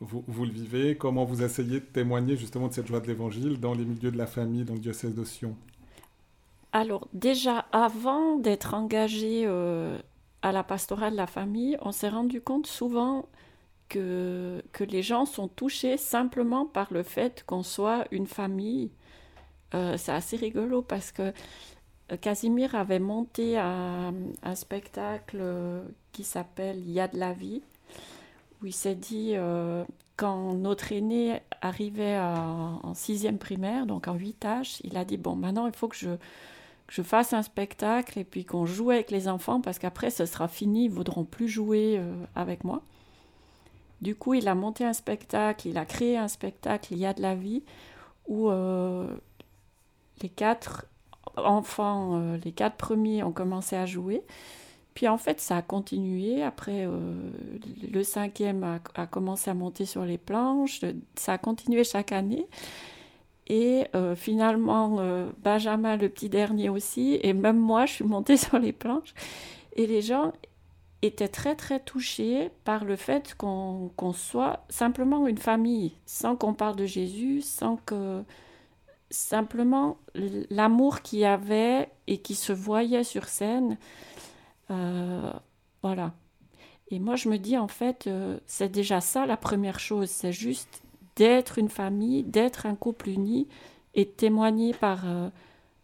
vous, 0.01 0.24
vous 0.26 0.45
le 0.45 0.51
vivez, 0.53 0.97
comment 0.97 1.24
vous 1.24 1.43
essayez 1.43 1.80
de 1.80 1.84
témoigner 1.84 2.36
justement 2.36 2.68
de 2.68 2.72
cette 2.72 2.86
joie 2.86 3.01
de 3.01 3.07
l'évangile 3.07 3.61
dans 3.61 3.74
les 3.74 3.84
milieux 3.84 4.11
de 4.11 4.18
la 4.18 4.26
famille, 4.26 4.64
dans 4.64 4.74
le 4.74 4.80
diocèse 4.80 5.14
de 5.14 5.24
Sion? 5.24 5.55
Alors 6.72 7.09
déjà, 7.12 7.66
avant 7.72 8.36
d'être 8.36 8.74
engagé 8.74 9.45
euh, 9.47 9.99
à 10.43 10.53
la 10.53 10.62
pastorale 10.62 11.12
de 11.12 11.18
la 11.18 11.26
famille, 11.26 11.76
on 11.82 11.93
s'est 11.93 12.09
rendu 12.09 12.40
compte 12.40 12.66
souvent 12.66 13.26
que, 13.93 14.84
les 14.84 15.03
gens 15.03 15.26
sont 15.26 15.49
touchés 15.49 15.97
simplement 15.97 16.66
par 16.66 16.93
le 16.93 17.03
fait 17.03 17.45
qu'on 17.47 17.62
soit 17.62 18.07
une 18.11 18.26
famille. 18.26 18.90
Euh, 19.74 19.97
c'est 19.97 20.12
assez 20.12 20.36
rigolo 20.36 20.82
parce 20.82 21.12
que 21.12 21.32
euh, 22.12 22.16
Casimir 22.20 22.74
avait 22.74 22.99
monté 22.99 23.59
un, 23.59 24.12
spectacle 24.55 25.43
qui 26.12 26.24
s'appelle 26.24 26.78
Il 26.78 26.90
y 26.90 27.01
a 27.01 27.09
de 27.09 27.18
la 27.18 27.32
vie, 27.32 27.62
où 28.62 28.66
il 28.66 28.72
s'est 28.72 28.95
dit, 28.95 29.32
euh, 29.34 29.84
quand 30.16 30.55
notre 30.55 30.93
aîné 30.93 31.40
arrivait 31.61 32.14
à- 32.14 32.78
en 32.82 32.95
sixième 32.95 33.38
primaire, 33.38 33.86
donc 33.86 34.09
en 34.09 34.14
huit 34.14 34.45
âges, 34.45 34.78
il 34.84 34.97
a 34.97 35.05
dit, 35.05 35.16
bon, 35.16 35.36
maintenant 35.36 35.66
il 35.66 35.74
faut 35.74 35.88
que 35.88 35.97
je, 35.97 36.16
fasse 37.03 37.32
un 37.32 37.43
spectacle 37.43 38.18
et 38.18 38.24
puis 38.24 38.45
qu'on 38.45 38.66
joue 38.66 38.90
avec 38.90 39.11
les 39.11 39.26
enfants 39.28 39.61
parce 39.61 39.78
qu'après 39.78 40.11
ce 40.11 40.26
sera 40.26 40.49
fini, 40.49 40.84
ils 40.84 40.90
ne 40.90 40.95
voudront 40.95 41.24
plus 41.24 41.49
jouer 41.49 42.01
avec 42.34 42.64
moi. 42.64 42.82
Du 44.03 44.16
coup, 44.16 44.34
il 44.34 44.48
a 44.48 44.55
monté 44.57 44.84
un 44.84 44.92
spectacle, 44.92 45.68
il 45.68 45.78
a 45.78 45.86
créé 45.86 46.18
un 46.18 46.26
spectacle, 46.26 46.92
il 46.92 46.98
y 46.98 47.07
a 47.07 47.14
de 47.14 47.22
la 47.22 47.36
vie, 47.36 47.62
où 48.26 48.50
euh, 48.50 49.07
les 50.20 50.28
quatre 50.28 50.86
enfants, 51.36 52.20
euh, 52.20 52.36
les 52.44 52.50
quatre 52.50 52.76
premiers 52.76 53.22
ont 53.22 53.30
commencé 53.30 53.76
à 53.76 53.86
jouer. 53.86 54.22
Puis 54.94 55.07
en 55.07 55.18
fait, 55.18 55.40
ça 55.40 55.59
a 55.59 55.62
continué. 55.62 56.42
Après, 56.42 56.84
euh, 56.84 57.30
le 57.90 58.03
cinquième 58.03 58.80
a, 58.94 59.07
commencé 59.07 59.50
à 59.50 59.55
monter 59.55 59.86
sur 59.86 60.05
les 60.05 60.18
planches. 60.18 60.80
Ça 61.14 61.34
a 61.34 61.38
continué 61.38 61.84
chaque 61.84 62.11
année. 62.11 62.46
Et 63.46 63.84
finalement, 64.16 64.98
Benjamin, 65.42 65.96
le 65.96 66.09
petit 66.09 66.28
dernier 66.28 66.70
aussi, 66.70 67.18
et 67.22 67.34
même 67.34 67.59
moi, 67.59 67.86
je 67.86 67.94
suis 67.94 68.05
montée 68.05 68.36
sur 68.38 68.59
les 68.59 68.72
planches. 68.72 69.14
Et 69.74 69.86
les 69.86 70.00
gens 70.00 70.32
étaient 71.03 71.28
très, 71.28 71.57
très 71.57 71.80
touchés 71.80 72.50
par 72.64 72.84
le 72.84 72.96
fait 72.96 73.34
qu'on 73.36 74.12
soit 74.14 74.64
simplement 74.68 75.26
une 75.26 75.38
famille, 75.38 75.94
sans 76.07 76.36
qu'on 76.36 76.55
parle 76.55 76.76
de 76.76 76.86
Jésus, 76.86 77.42
sans 77.42 77.76
que 77.78 78.22
simplement 79.11 79.98
l'amour 80.50 81.03
qu'il 81.03 81.20
y 81.20 81.24
avait 81.24 81.90
et 82.07 82.18
qui 82.18 82.34
se 82.34 82.53
voyait 82.53 83.05
sur 83.05 83.26
scène. 83.28 83.78
euh, 84.70 85.32
voilà. 85.82 86.14
Et 86.90 86.98
moi, 87.00 87.16
je 87.16 87.28
me 87.28 87.38
dis, 87.38 87.57
en 87.59 87.68
fait, 87.68 88.07
euh, 88.07 88.38
c'est 88.46 88.70
déjà 88.70 89.00
ça 89.00 89.26
la 89.26 89.36
première 89.36 89.80
chose. 89.80 90.11
C'est 90.11 90.32
juste 90.32 90.82
d'être 91.16 91.59
une 91.59 91.68
famille, 91.70 92.22
d'être 92.24 92.66
un 92.66 92.74
couple 92.76 93.09
uni 93.11 93.48
et 93.94 94.07
témoigner 94.09 94.74
par, 94.74 95.09
euh, 95.09 95.30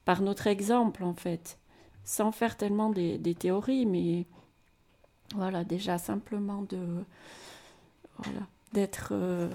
par 0.05 0.23
notre 0.23 0.47
exemple, 0.49 1.05
en 1.05 1.15
fait. 1.15 1.59
Sans 2.05 2.33
faire 2.33 2.57
tellement 2.57 2.91
des, 2.91 3.19
des 3.19 3.35
théories, 3.35 3.87
mais 3.87 4.27
voilà, 5.35 5.65
déjà 5.65 5.99
simplement 5.99 6.63
de. 6.63 7.05
Voilà, 8.19 8.41
d'être. 8.73 9.11
euh, 9.13 9.49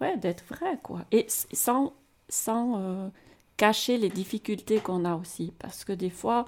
ouais, 0.00 0.16
d'être 0.16 0.44
vrai, 0.48 0.78
quoi. 0.82 1.04
Et 1.12 1.26
sans, 1.28 1.92
sans 2.28 2.78
euh, 2.80 3.08
cacher 3.56 3.98
les 3.98 4.08
difficultés 4.10 4.80
qu'on 4.80 5.04
a 5.04 5.14
aussi. 5.16 5.52
Parce 5.58 5.84
que 5.84 5.92
des 5.92 6.10
fois, 6.10 6.46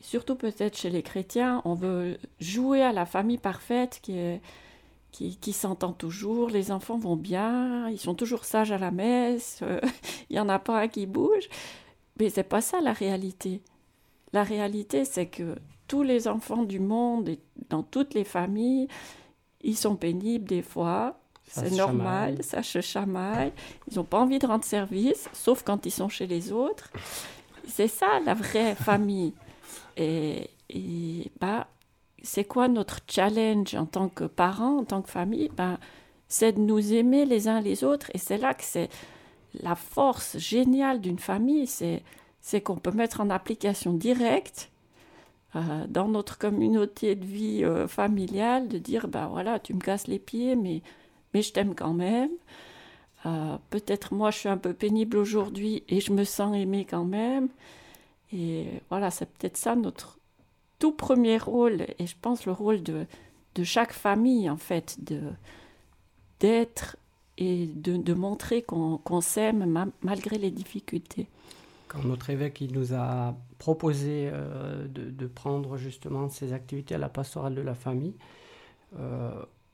surtout 0.00 0.36
peut-être 0.36 0.76
chez 0.76 0.90
les 0.90 1.02
chrétiens, 1.02 1.62
on 1.64 1.74
veut 1.74 2.18
jouer 2.40 2.82
à 2.82 2.92
la 2.92 3.06
famille 3.06 3.38
parfaite 3.38 4.00
qui 4.02 4.16
est 4.18 4.40
qui, 5.12 5.36
qui 5.36 5.52
s'entend 5.52 5.92
toujours, 5.92 6.50
les 6.50 6.72
enfants 6.72 6.98
vont 6.98 7.14
bien, 7.16 7.88
ils 7.88 8.00
sont 8.00 8.14
toujours 8.16 8.44
sages 8.44 8.72
à 8.72 8.78
la 8.78 8.90
messe, 8.90 9.60
euh, 9.62 9.80
il 10.30 10.34
n'y 10.34 10.40
en 10.40 10.48
a 10.48 10.58
pas 10.58 10.80
un 10.80 10.88
qui 10.88 11.06
bouge. 11.06 11.48
Mais 12.18 12.30
c'est 12.30 12.42
pas 12.44 12.60
ça 12.60 12.80
la 12.80 12.92
réalité. 12.92 13.62
La 14.32 14.42
réalité, 14.44 15.04
c'est 15.04 15.26
que 15.26 15.56
tous 15.94 16.02
les 16.02 16.26
enfants 16.26 16.64
du 16.64 16.80
monde, 16.80 17.28
et 17.28 17.38
dans 17.68 17.84
toutes 17.84 18.14
les 18.14 18.24
familles, 18.24 18.88
ils 19.62 19.76
sont 19.76 19.94
pénibles 19.94 20.44
des 20.44 20.60
fois. 20.60 21.20
C'est 21.46 21.70
normal, 21.70 22.30
chamaille. 22.30 22.42
ça 22.42 22.62
se 22.64 22.80
chamaille. 22.80 23.52
Ils 23.88 23.94
n'ont 23.94 24.02
pas 24.02 24.18
envie 24.18 24.40
de 24.40 24.46
rendre 24.48 24.64
service, 24.64 25.28
sauf 25.32 25.62
quand 25.62 25.86
ils 25.86 25.92
sont 25.92 26.08
chez 26.08 26.26
les 26.26 26.50
autres. 26.50 26.90
C'est 27.68 27.86
ça 27.86 28.18
la 28.26 28.34
vraie 28.34 28.74
famille. 28.88 29.34
Et, 29.96 30.50
et 30.68 31.30
bah, 31.40 31.68
c'est 32.24 32.44
quoi 32.44 32.66
notre 32.66 32.98
challenge 33.08 33.76
en 33.76 33.86
tant 33.86 34.08
que 34.08 34.24
parents, 34.24 34.78
en 34.78 34.84
tant 34.84 35.00
que 35.00 35.10
famille? 35.10 35.48
Ben, 35.56 35.78
C'est 36.26 36.54
de 36.54 36.60
nous 36.60 36.92
aimer 36.92 37.24
les 37.24 37.46
uns 37.46 37.60
les 37.60 37.84
autres. 37.84 38.10
Et 38.14 38.18
c'est 38.18 38.38
là 38.38 38.52
que 38.52 38.64
c'est 38.64 38.88
la 39.62 39.76
force 39.76 40.38
géniale 40.38 41.00
d'une 41.00 41.20
famille. 41.20 41.68
C'est 41.68 42.60
qu'on 42.62 42.78
peut 42.78 42.90
mettre 42.90 43.20
en 43.20 43.30
application 43.30 43.92
directe 43.92 44.72
euh, 45.56 45.86
dans 45.88 46.08
notre 46.08 46.38
communauté 46.38 47.14
de 47.14 47.24
vie 47.24 47.64
euh, 47.64 47.86
familiale, 47.88 48.68
de 48.68 48.78
dire, 48.78 49.08
ben 49.08 49.28
voilà, 49.28 49.58
tu 49.58 49.74
me 49.74 49.80
casses 49.80 50.06
les 50.08 50.18
pieds, 50.18 50.56
mais, 50.56 50.82
mais 51.32 51.42
je 51.42 51.52
t'aime 51.52 51.74
quand 51.74 51.94
même. 51.94 52.30
Euh, 53.26 53.56
peut-être 53.70 54.14
moi, 54.14 54.30
je 54.30 54.38
suis 54.38 54.48
un 54.48 54.58
peu 54.58 54.74
pénible 54.74 55.16
aujourd'hui 55.16 55.82
et 55.88 56.00
je 56.00 56.12
me 56.12 56.24
sens 56.24 56.54
aimée 56.56 56.86
quand 56.88 57.04
même. 57.04 57.48
Et 58.32 58.66
voilà, 58.90 59.10
c'est 59.10 59.26
peut-être 59.26 59.56
ça 59.56 59.76
notre 59.76 60.18
tout 60.78 60.92
premier 60.92 61.38
rôle, 61.38 61.86
et 61.98 62.06
je 62.06 62.16
pense 62.20 62.46
le 62.46 62.52
rôle 62.52 62.82
de, 62.82 63.06
de 63.54 63.64
chaque 63.64 63.92
famille, 63.92 64.50
en 64.50 64.56
fait, 64.56 64.98
d'être 66.40 66.96
et 67.38 67.66
de, 67.66 67.96
de 67.96 68.14
montrer 68.14 68.62
qu'on, 68.62 68.98
qu'on 68.98 69.20
s'aime 69.20 69.64
ma- 69.66 69.88
malgré 70.02 70.36
les 70.38 70.50
difficultés. 70.50 71.26
Notre 72.04 72.30
évêque 72.30 72.60
il 72.60 72.72
nous 72.72 72.92
a 72.94 73.36
proposé 73.58 74.28
euh, 74.32 74.86
de, 74.88 75.26
prendre 75.26 75.76
justement 75.76 76.28
ces 76.28 76.52
activités 76.52 76.94
à 76.94 76.98
la 76.98 77.08
pastorale 77.08 77.54
de 77.54 77.62
la 77.62 77.74
famille, 77.74 78.14
euh, 78.98 79.30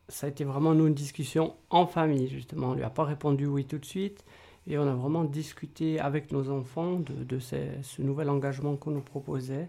ça 0.08 0.26
a 0.26 0.30
été 0.30 0.44
vraiment 0.44 0.74
nous 0.74 0.86
une 0.86 0.94
discussion 0.94 1.54
en 1.70 1.86
famille 1.86 2.28
justement. 2.28 2.70
On 2.70 2.74
lui 2.74 2.82
a 2.82 2.90
pas 2.90 3.04
répondu 3.04 3.46
oui 3.46 3.64
tout 3.64 3.78
de 3.78 3.84
suite 3.84 4.24
et 4.66 4.78
on 4.78 4.86
a 4.86 4.94
vraiment 4.94 5.24
discuté 5.24 5.98
avec 5.98 6.32
nos 6.32 6.50
enfants 6.50 7.00
de, 7.00 7.38
ce 7.38 8.02
nouvel 8.02 8.28
engagement 8.28 8.76
qu'on 8.76 8.90
nous 8.90 9.00
proposait. 9.00 9.68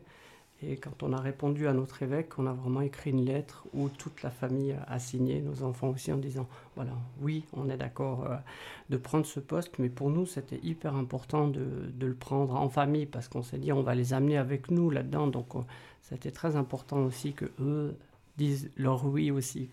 Et 0.63 0.77
quand 0.77 1.01
on 1.01 1.11
a 1.11 1.19
répondu 1.19 1.67
à 1.67 1.73
notre 1.73 2.03
évêque, 2.03 2.37
on 2.37 2.45
a 2.45 2.53
vraiment 2.53 2.81
écrit 2.81 3.09
une 3.09 3.25
lettre 3.25 3.65
où 3.73 3.89
toute 3.89 4.21
la 4.21 4.29
famille 4.29 4.75
a 4.87 4.99
signé, 4.99 5.41
nos 5.41 5.63
enfants 5.63 5.89
aussi, 5.89 6.11
en 6.11 6.17
disant 6.17 6.47
voilà, 6.75 6.91
oui, 7.19 7.45
on 7.53 7.67
est 7.69 7.77
d'accord 7.77 8.25
euh, 8.29 8.35
de 8.89 8.97
prendre 8.97 9.25
ce 9.25 9.39
poste, 9.39 9.79
mais 9.79 9.89
pour 9.89 10.11
nous, 10.11 10.27
c'était 10.27 10.59
hyper 10.61 10.95
important 10.95 11.47
de, 11.47 11.91
le 11.99 12.13
prendre 12.13 12.55
en 12.55 12.69
famille 12.69 13.07
parce 13.07 13.27
qu'on 13.27 13.41
s'est 13.41 13.57
dit 13.57 13.71
on 13.71 13.81
va 13.81 13.95
les 13.95 14.13
amener 14.13 14.37
avec 14.37 14.69
nous 14.69 14.91
là-dedans. 14.91 15.27
Donc, 15.27 15.55
euh, 15.55 15.59
c'était 16.01 16.31
très 16.31 16.55
important 16.55 17.05
aussi 17.05 17.33
que 17.33 17.45
eux 17.59 17.95
disent 18.37 18.69
leur 18.77 19.05
oui 19.05 19.31
aussi. 19.31 19.69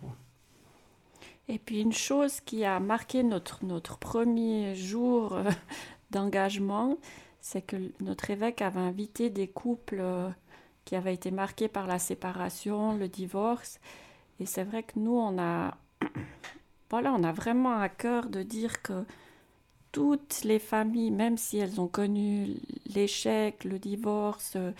Et 1.48 1.58
puis 1.58 1.80
une 1.80 1.92
chose 1.92 2.40
qui 2.40 2.64
a 2.64 2.80
marqué 2.80 3.22
notre, 3.22 3.98
premier 3.98 4.74
jour 4.74 5.34
euh, 5.34 5.50
d'engagement, 6.10 6.96
c'est 7.40 7.62
que 7.62 7.76
notre 8.00 8.30
évêque 8.30 8.62
avait 8.62 8.80
invité 8.80 9.28
des 9.28 9.48
couples 9.48 10.02
qui 10.88 10.96
avaient 10.96 11.12
été 11.12 11.30
marqués 11.30 11.68
par 11.68 11.86
la 11.86 11.98
séparation, 11.98 12.96
le 12.96 13.08
divorce. 13.08 13.78
Et 14.40 14.46
c'est 14.46 14.64
vrai 14.64 14.82
que 14.82 14.98
nous, 14.98 15.18
on 15.18 15.38
a, 15.38 15.76
voilà, 16.90 17.12
on 17.12 17.22
a 17.24 17.32
vraiment 17.32 17.78
à 17.78 17.90
cœur 17.90 18.30
de 18.30 18.42
dire 18.42 18.80
que 18.80 19.04
toutes 19.92 20.44
les 20.44 20.58
familles, 20.58 21.10
même 21.10 21.36
si 21.36 21.58
elles 21.58 21.78
ont 21.78 21.88
connu 21.88 22.56
l'échec, 22.86 23.64
le 23.64 23.78
divorce, 23.78 24.54
euh, 24.56 24.72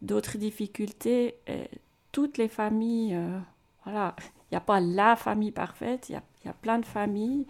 d'autres 0.00 0.38
difficultés, 0.38 1.34
euh, 1.48 1.64
toutes 2.12 2.38
les 2.38 2.46
familles, 2.46 3.16
euh, 3.16 3.40
voilà, 3.82 4.14
il 4.20 4.52
n'y 4.52 4.58
a 4.58 4.60
pas 4.60 4.78
la 4.78 5.16
famille 5.16 5.50
parfaite, 5.50 6.08
il 6.08 6.12
y 6.12 6.46
y 6.46 6.48
a 6.48 6.52
plein 6.52 6.78
de 6.78 6.86
familles. 6.86 7.48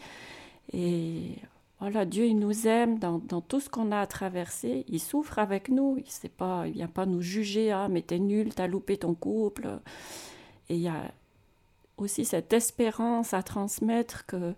Et 0.73 1.37
voilà, 1.83 2.05
Dieu, 2.05 2.27
il 2.27 2.39
nous 2.39 2.69
aime 2.69 3.01
dans, 3.01 3.19
tout 3.19 3.59
ce 3.59 3.69
qu'on 3.69 3.91
a 3.91 3.99
à 3.99 4.07
traverser. 4.07 4.85
Il 4.87 5.01
souffre 5.01 5.41
avec 5.41 5.69
nous. 5.69 5.97
Il 5.99 6.05
ne 6.23 6.29
pas, 6.29 6.69
il 6.69 6.75
vient 6.75 6.87
pas 6.87 7.07
nous 7.07 7.21
juger. 7.21 7.73
Ah, 7.73 7.89
mais 7.91 8.03
t'es 8.03 8.21
nul, 8.21 8.55
t'as 8.55 8.69
loupé 8.69 8.99
ton 8.99 9.15
couple. 9.15 9.81
Et 10.69 10.77
il 10.77 10.81
y 10.81 10.87
a 10.87 11.11
aussi 11.97 12.25
cette 12.25 12.53
espérance 12.53 13.35
à 13.35 13.43
transmettre 13.43 14.27
que, 14.27 14.55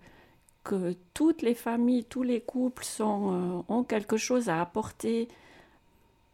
que 0.64 0.95
toutes 1.14 1.41
les 1.41 1.55
familles, 1.55 2.05
tous 2.05 2.22
les 2.22 2.43
couples 2.43 2.85
sont, 2.85 3.33
euh, 3.33 3.75
ont 3.75 3.85
quelque 3.85 4.18
chose 4.18 4.51
à 4.51 4.61
apporter 4.61 5.29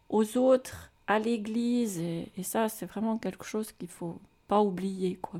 aux 0.09 0.37
autres, 0.37 0.91
à 1.07 1.19
l'Église. 1.19 1.99
Et, 1.99 2.27
et 2.35 2.43
ça, 2.43 2.67
c'est 2.67 2.85
vraiment 2.85 3.17
quelque 3.17 3.45
chose 3.45 3.71
qu'il 3.71 3.87
faut 3.87 4.19
pas 4.49 4.59
oublier, 4.59 5.15
quoi. 5.15 5.39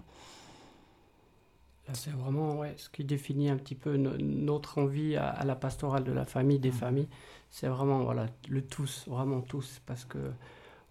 C'est 1.94 2.12
vraiment 2.12 2.58
ouais, 2.60 2.74
ce 2.78 2.90
qui 2.90 3.04
définit 3.04 3.50
un 3.50 3.58
petit 3.58 3.76
peu 3.76 3.98
no- 3.98 4.18
notre 4.18 4.78
envie 4.78 5.16
à, 5.16 5.28
à 5.30 5.46
la 5.46 5.56
pastorale 5.56 6.04
de 6.04 6.12
la 6.12 6.26
famille, 6.26 6.60
des 6.60 6.72
familles. 6.72 7.08
C'est 7.50 7.68
vraiment 7.68 8.04
voilà, 8.04 8.28
le 8.50 8.62
tous, 8.66 9.06
vraiment 9.08 9.42
tous. 9.42 9.82
Parce 9.86 10.06
que, 10.06 10.18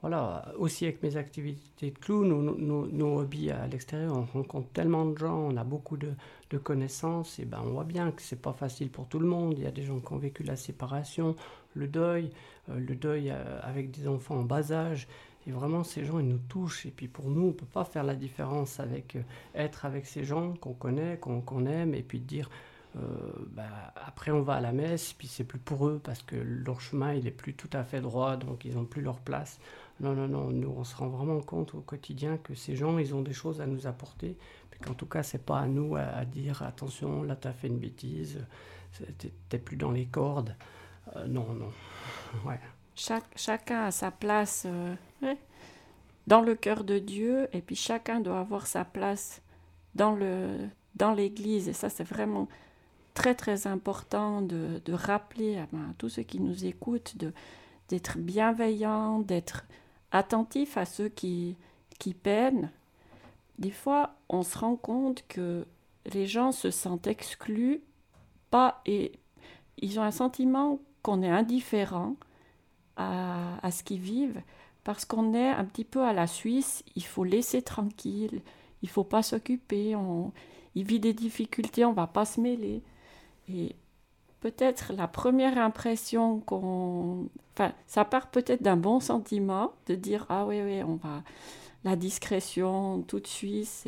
voilà, 0.03 0.53
aussi 0.59 0.85
avec 0.87 1.03
mes 1.03 1.17
activités 1.17 1.91
de 1.91 1.99
clown, 1.99 2.29
nos, 2.29 2.43
nos, 2.57 2.87
nos 2.87 3.21
hobbies 3.21 3.51
à 3.51 3.67
l'extérieur, 3.67 4.17
on 4.17 4.25
rencontre 4.39 4.69
tellement 4.73 5.07
de 5.07 5.17
gens, 5.19 5.37
on 5.39 5.57
a 5.57 5.65
beaucoup 5.65 5.97
de, 5.97 6.13
de 6.51 6.59
connaissances, 6.59 7.39
et 7.39 7.45
ben 7.45 7.61
on 7.65 7.71
voit 7.71 7.85
bien 7.85 8.11
que 8.13 8.23
c'est 8.23 8.41
pas 8.41 8.53
facile 8.55 8.91
pour 8.91 9.09
tout 9.09 9.19
le 9.19 9.27
monde. 9.27 9.55
Il 9.59 9.65
y 9.65 9.67
a 9.67 9.71
des 9.73 9.83
gens 9.83 10.01
qui 10.01 10.13
ont 10.13 10.19
vécu 10.19 10.43
la 10.43 10.57
séparation, 10.57 11.37
le 11.75 11.87
deuil, 11.89 12.31
euh, 12.71 12.79
le 12.79 12.95
deuil 12.97 13.31
euh, 13.31 13.61
avec 13.63 13.91
des 13.91 14.09
enfants 14.09 14.37
en 14.37 14.45
bas 14.45 14.73
âge. 14.73 15.09
Et 15.47 15.53
vraiment, 15.53 15.85
ces 15.85 16.05
gens, 16.05 16.19
ils 16.19 16.29
nous 16.29 16.39
touchent. 16.39 16.87
Et 16.87 16.91
puis 16.91 17.09
pour 17.09 17.31
nous, 17.31 17.43
on 17.43 17.49
ne 17.49 17.53
peut 17.53 17.67
pas 17.67 17.85
faire 17.85 18.05
la 18.05 18.15
différence 18.15 18.79
avec 18.81 19.17
euh, 19.17 19.23
être 19.55 19.85
avec 19.85 20.07
ces 20.07 20.25
gens 20.25 20.55
qu'on 20.55 20.75
connaît, 20.75 21.19
qu'on 21.19 21.67
aime, 21.67 21.95
et 21.95 22.03
puis 22.03 22.21
dire, 22.21 22.51
euh, 22.97 23.01
bah, 23.53 23.93
après 23.95 24.33
on 24.33 24.43
va 24.43 24.55
à 24.55 24.61
la 24.61 24.73
messe, 24.73 25.13
puis 25.13 25.29
c'est 25.29 25.45
plus 25.45 25.61
pour 25.61 25.87
eux 25.87 26.01
parce 26.03 26.23
que 26.23 26.35
leur 26.35 26.81
chemin, 26.81 27.15
il 27.15 27.27
est 27.27 27.31
plus 27.33 27.55
tout 27.55 27.71
à 27.73 27.85
fait 27.85 28.01
droit, 28.01 28.37
donc 28.37 28.65
ils 28.65 28.75
n'ont 28.75 28.85
plus 28.85 29.03
leur 29.03 29.21
place. 29.21 29.61
Non, 30.01 30.15
non, 30.15 30.29
non, 30.29 30.51
nous, 30.51 30.75
on 30.77 30.85
se 30.85 30.97
rend 30.97 31.09
vraiment 31.09 31.41
compte 31.41 31.75
au 31.75 31.81
quotidien 31.81 32.37
que 32.39 32.55
ces 32.55 32.75
gens, 32.75 32.99
ils 32.99 33.15
ont 33.15 33.23
des 33.23 33.33
choses 33.33 33.61
à 33.61 33.67
nous 33.67 33.87
apporter, 33.87 34.37
puis 34.71 34.81
qu'en 34.81 34.95
tout 34.95 35.07
cas, 35.07 35.23
c'est 35.23 35.45
pas 35.45 35.61
à 35.61 35.67
nous 35.67 35.95
à, 35.97 36.25
dire, 36.25 36.63
attention, 36.63 37.23
là, 37.23 37.37
tu 37.37 37.49
as 37.49 37.53
fait 37.53 37.69
une 37.69 37.79
bêtise, 37.79 38.45
t'es 39.49 39.59
plus 39.59 39.77
dans 39.77 39.93
les 39.93 40.07
cordes. 40.07 40.57
Euh, 41.17 41.27
non, 41.27 41.53
non. 41.55 41.71
Ouais. 42.47 42.61
Chaque, 43.03 43.25
chacun 43.35 43.85
a 43.85 43.91
sa 43.93 44.11
place 44.11 44.67
euh, 44.67 44.95
dans 46.27 46.43
le 46.43 46.55
cœur 46.55 46.85
de 46.85 46.99
Dieu, 46.99 47.49
et 47.55 47.63
puis 47.63 47.75
chacun 47.75 48.21
doit 48.21 48.41
avoir 48.41 48.67
sa 48.67 48.85
place 48.85 49.41
dans 49.95 50.15
le, 50.15 50.69
dans 50.97 51.15
l'Église, 51.15 51.67
et 51.67 51.73
ça 51.73 51.89
c'est 51.89 52.05
vraiment 52.05 52.47
très 53.15 53.35
très 53.35 53.67
important 53.67 54.43
de, 54.43 54.83
de 54.85 54.93
rappeler 54.93 55.57
à, 55.57 55.67
ben, 55.73 55.95
tous 55.97 56.11
ceux 56.11 56.25
qui 56.25 56.41
nous 56.41 56.67
écoutent 56.67 57.17
de, 57.17 57.33
d'être 57.89 58.19
bienveillant, 58.19 59.21
d'être 59.21 59.65
attentif 60.13 60.77
à 60.77 60.85
ceux 60.85 61.09
qui, 61.09 61.57
qui 61.99 62.13
peinent. 62.13 62.71
Des 63.59 63.71
fois, 63.71 64.15
on 64.29 64.43
se 64.43 64.59
rend 64.59 64.77
compte 64.77 65.25
que 65.27 65.67
les 66.13 66.27
gens 66.27 66.53
se 66.53 66.71
sentent 66.71 67.07
exclus, 67.07 67.81
pas 68.51 68.83
et 68.85 69.13
ils 69.79 69.99
ont 69.99 70.03
un 70.03 70.11
sentiment 70.11 70.81
qu'on 71.01 71.23
est 71.23 71.31
indifférent 71.31 72.17
à, 73.63 73.71
ce 73.71 73.83
qu'ils 73.83 74.01
vivent 74.01 74.41
parce 74.85 75.05
qu'on 75.05 75.35
est 75.35 75.49
un 75.49 75.65
petit 75.65 75.85
peu 75.85 76.03
à 76.03 76.13
la 76.13 76.27
Suisse, 76.27 76.83
il 76.97 77.05
faut 77.05 77.25
laisser 77.25 77.63
tranquille, 77.63 78.41
il 78.83 78.89
faut 78.89 79.05
pas 79.05 79.23
s'occuper, 79.23 79.95
on, 79.95 80.33
il 80.75 80.85
vit 80.85 81.01
des 81.01 81.13
difficultés, 81.13 81.85
on 81.85 81.93
va 81.93 82.07
pas 82.07 82.25
se 82.25 82.41
mêler. 82.41 82.83
Et 83.49 83.77
peut-être 84.41 84.93
la 84.95 85.07
première 85.07 85.59
impression 85.59 86.41
qu'on... 86.41 87.29
Enfin, 87.53 87.73
ça 87.87 88.05
part 88.05 88.31
peut-être 88.31 88.63
d'un 88.63 88.79
bon 88.79 89.01
sentiment, 89.01 89.73
de 89.87 89.95
dire, 89.95 90.25
ah 90.29 90.47
oui, 90.47 90.61
oui, 90.63 90.83
on 90.83 90.97
va... 90.97 91.23
La 91.85 91.97
discrétion, 91.97 93.03
tout 93.09 93.21
de 93.21 93.27
suite, 93.27 93.87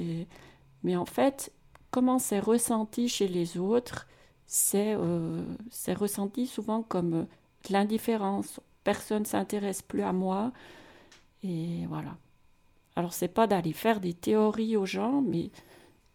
mais 0.83 0.97
en 0.97 1.05
fait, 1.05 1.53
comment 1.91 2.19
c'est 2.19 2.41
ressenti 2.41 3.09
chez 3.09 3.29
les 3.29 3.59
autres, 3.59 4.07
c'est 4.47 4.95
euh, 4.95 5.45
ressenti 5.89 6.47
souvent 6.47 6.83
comme 6.83 7.15
euh, 7.15 7.25
l'indifférence. 7.71 8.61
Personne 8.85 9.25
s'intéresse 9.25 9.83
plus 9.83 10.03
à 10.03 10.13
moi. 10.13 10.53
Et 11.43 11.87
voilà. 11.89 12.17
Alors, 12.97 13.13
c'est 13.13 13.29
pas 13.29 13.47
d'aller 13.47 13.73
faire 13.73 14.01
des 14.01 14.15
théories 14.15 14.77
aux 14.77 14.87
gens, 14.87 15.23
mais 15.23 15.51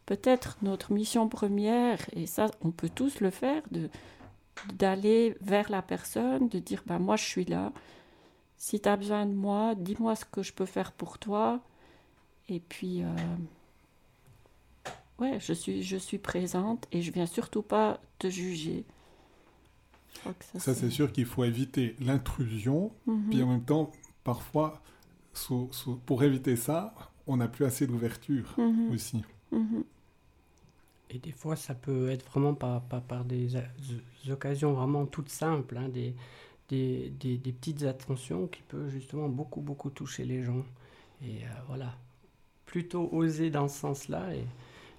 peut-être 0.05 0.57
notre 0.61 0.91
mission 0.93 1.27
première, 1.29 1.99
et 2.13 2.25
ça, 2.25 2.47
on 2.61 2.71
peut 2.71 2.89
tous 2.89 3.19
le 3.19 3.29
faire, 3.29 3.61
d'aller 4.73 5.35
vers 5.41 5.69
la 5.69 5.81
personne, 5.81 6.49
de 6.49 6.59
dire 6.59 6.83
ben 6.87 6.99
moi 6.99 7.15
je 7.15 7.25
suis 7.25 7.45
là. 7.45 7.71
Si 8.57 8.79
tu 8.79 8.89
as 8.89 8.97
besoin 8.97 9.25
de 9.25 9.33
moi, 9.33 9.75
dis-moi 9.75 10.15
ce 10.15 10.25
que 10.25 10.41
je 10.43 10.53
peux 10.53 10.65
faire 10.65 10.91
pour 10.91 11.19
toi. 11.19 11.59
Et 12.49 12.59
puis 12.59 13.03
euh, 13.03 13.07
ouais, 15.19 15.39
je 15.39 15.53
suis 15.53 15.83
je 15.83 15.97
suis 15.97 16.17
présente 16.17 16.87
et 16.91 17.01
je 17.01 17.11
viens 17.11 17.27
surtout 17.27 17.61
pas 17.61 17.99
te 18.19 18.29
juger. 18.29 18.85
Ça, 20.23 20.59
Ça, 20.59 20.73
c'est 20.75 20.89
sûr 20.89 21.11
qu'il 21.11 21.25
faut 21.25 21.43
éviter 21.43 21.95
l'intrusion. 21.99 22.91
Mhm. 23.05 23.29
Puis 23.29 23.43
en 23.43 23.47
même 23.47 23.63
temps, 23.63 23.91
parfois, 24.23 24.81
sous- 25.33 25.69
sous- 25.71 25.97
pour 25.97 26.23
éviter 26.23 26.55
ça, 26.55 26.93
on 27.27 27.37
n'a 27.37 27.47
plus 27.47 27.65
assez 27.65 27.87
d'ouverture 27.87 28.53
Mhm. 28.57 28.91
aussi. 28.91 29.23
Mhm. 29.51 29.83
Et 31.09 31.19
des 31.19 31.31
fois, 31.31 31.55
ça 31.55 31.73
peut 31.73 32.09
être 32.09 32.25
vraiment 32.29 32.53
par, 32.53 32.81
par, 32.81 33.01
par 33.01 33.23
des, 33.23 33.49
occasions 34.29 34.73
vraiment 34.73 35.05
toutes 35.05 35.29
simples, 35.29 35.77
hein, 35.77 35.87
des, 35.89 36.13
des, 36.69 37.09
des, 37.19 37.37
des 37.37 37.51
petites 37.53 37.83
attentions 37.83 38.47
qui 38.47 38.61
peuvent 38.63 38.89
justement 38.89 39.29
beaucoup, 39.29 39.61
beaucoup 39.61 39.89
toucher 39.89 40.25
les 40.25 40.43
gens. 40.43 40.65
Et 41.23 41.43
euh, 41.43 41.47
voilà, 41.67 41.95
plutôt 42.65 43.09
oser 43.13 43.49
dans 43.49 43.69
ce 43.69 43.79
sens-là 43.79 44.33
et 44.35 44.43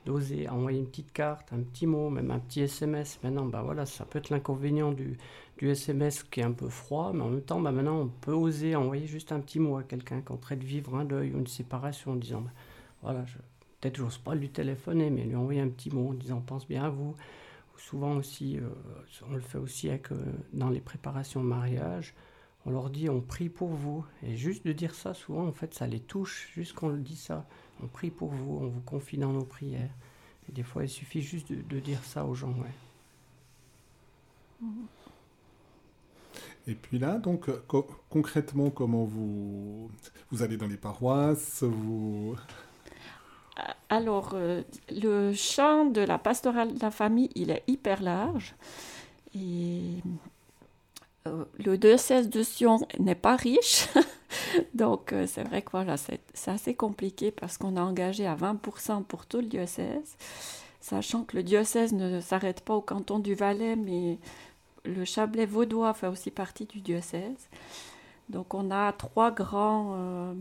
d'oser 0.07 0.49
envoyer 0.49 0.79
une 0.79 0.87
petite 0.87 1.13
carte, 1.13 1.53
un 1.53 1.61
petit 1.61 1.87
mot, 1.87 2.11
même 2.11 2.31
un 2.31 2.39
petit 2.39 2.61
SMS. 2.63 3.19
Maintenant, 3.23 3.47
bah 3.47 3.63
voilà, 3.63 3.87
ça 3.87 4.05
peut 4.05 4.19
être 4.19 4.31
l'inconvénient 4.31 4.93
du, 4.93 5.19
du 5.59 5.69
SMS 5.71 6.23
qui 6.23 6.41
est 6.41 6.45
un 6.45 6.53
peu 6.53 6.69
froid, 6.69 7.13
mais 7.15 7.23
en 7.23 7.29
même 7.29 7.43
temps, 7.43 7.61
bah 7.61 7.73
maintenant, 7.73 8.01
on 8.01 8.09
peut 8.09 8.33
oser 8.33 8.77
envoyer 8.77 9.07
juste 9.07 9.33
un 9.33 9.41
petit 9.41 9.59
mot 9.59 9.77
à 9.77 9.83
quelqu'un 9.83 10.21
qui 10.21 10.29
est 10.29 10.33
en 10.33 10.39
train 10.39 10.57
de 10.57 10.65
vivre 10.65 10.95
un 10.97 11.05
deuil 11.05 11.33
ou 11.33 11.39
une 11.39 11.47
séparation 11.47 12.13
en 12.13 12.17
disant, 12.17 12.41
bah, 12.41 12.51
voilà, 13.03 13.25
je, 13.27 13.39
peut-être 13.81 13.97
j'ose 13.97 14.19
pas 14.19 14.35
lui 14.35 14.49
téléphoner, 14.49 15.11
mais 15.11 15.25
lui 15.25 15.37
envoyer 15.37 15.61
un 15.61 15.69
petit 15.69 15.91
mot 15.91 16.11
en 16.11 16.15
disant 16.15 16.41
pense 16.41 16.67
bien 16.67 16.85
à 16.85 16.89
vous. 16.89 17.15
Ou 17.75 17.79
souvent 17.79 18.17
aussi, 18.17 18.59
euh, 18.59 18.69
on 19.31 19.35
le 19.35 19.41
fait 19.41 19.59
aussi 19.59 19.89
avec, 19.89 20.11
euh, 20.13 20.17
dans 20.53 20.71
les 20.71 20.81
préparations 20.81 21.43
de 21.43 21.49
mariage, 21.49 22.15
on 22.67 22.71
leur 22.71 22.91
dit 22.91 23.09
on 23.09 23.21
prie 23.21 23.49
pour 23.49 23.69
vous. 23.69 24.05
Et 24.23 24.37
juste 24.37 24.67
de 24.67 24.73
dire 24.73 24.95
ça, 24.95 25.15
souvent 25.15 25.47
en 25.47 25.53
fait 25.53 25.75
ça 25.75 25.87
les 25.87 26.01
touche, 26.01 26.51
juste 26.55 26.75
qu'on 26.75 26.89
le 26.89 26.99
dit 26.99 27.17
ça. 27.17 27.47
On 27.83 27.87
prie 27.87 28.11
pour 28.11 28.31
vous, 28.31 28.59
on 28.63 28.69
vous 28.69 28.81
confie 28.81 29.19
dans 29.19 29.33
nos 29.33 29.45
prières. 29.45 29.91
Et 30.49 30.53
des 30.53 30.63
fois 30.63 30.85
il 30.85 30.89
suffit 30.89 31.23
juste 31.23 31.53
de, 31.53 31.63
de 31.63 31.81
dire 31.81 32.03
ça 32.05 32.25
aux 32.25 32.35
gens. 32.35 32.55
Ouais. 32.55 32.73
Et 36.67 36.75
puis 36.75 36.99
là, 36.99 37.17
donc, 37.17 37.49
euh, 37.49 37.63
co- 37.67 37.89
concrètement, 38.11 38.69
comment 38.69 39.05
vous... 39.05 39.91
Vous 40.31 40.43
allez 40.43 40.59
dans 40.59 40.67
les 40.67 40.77
paroisses, 40.77 41.63
vous... 41.63 42.37
Alors, 43.89 44.33
euh, 44.35 44.63
le 44.91 45.33
champ 45.33 45.87
de 45.87 46.03
la 46.03 46.19
pastorale 46.19 46.75
de 46.75 46.81
la 46.81 46.91
famille, 46.91 47.31
il 47.35 47.51
est 47.51 47.65
hyper 47.67 48.03
large. 48.03 48.55
Et 49.35 50.03
le 51.25 51.77
diocèse 51.77 52.29
de 52.29 52.43
Sion 52.43 52.81
n'est 52.99 53.15
pas 53.15 53.37
riche. 53.37 53.89
Donc, 54.75 55.13
euh, 55.13 55.27
c'est 55.27 55.43
vrai 55.45 55.63
que 55.63 55.71
voilà, 55.71 55.97
c'est 55.97 56.21
c'est 56.35 56.51
assez 56.51 56.75
compliqué 56.75 57.31
parce 57.31 57.59
qu'on 57.59 57.77
a 57.77 57.83
engagé 57.83 58.27
à 58.27 58.35
20% 58.35 59.03
pour 59.05 59.27
tout 59.27 59.39
le 59.39 59.47
diocèse. 59.47 60.17
Sachant 60.81 61.25
que 61.25 61.37
le 61.37 61.43
diocèse 61.43 61.93
ne 61.93 62.21
s'arrête 62.21 62.63
pas 62.63 62.75
au 62.75 62.81
canton 62.81 63.19
du 63.19 63.35
Valais, 63.35 63.77
mais 63.77 64.19
le 64.85 65.05
Chablais 65.05 65.47
vaudois 65.47 65.93
fait 65.95 66.07
aussi 66.07 66.31
partie 66.31 66.65
du 66.67 66.81
diocèse. 66.81 67.49
Donc, 68.31 68.55
on 68.55 68.71
a 68.71 68.93
trois 68.93 69.31
grands. 69.31 69.95
euh, 69.97 70.35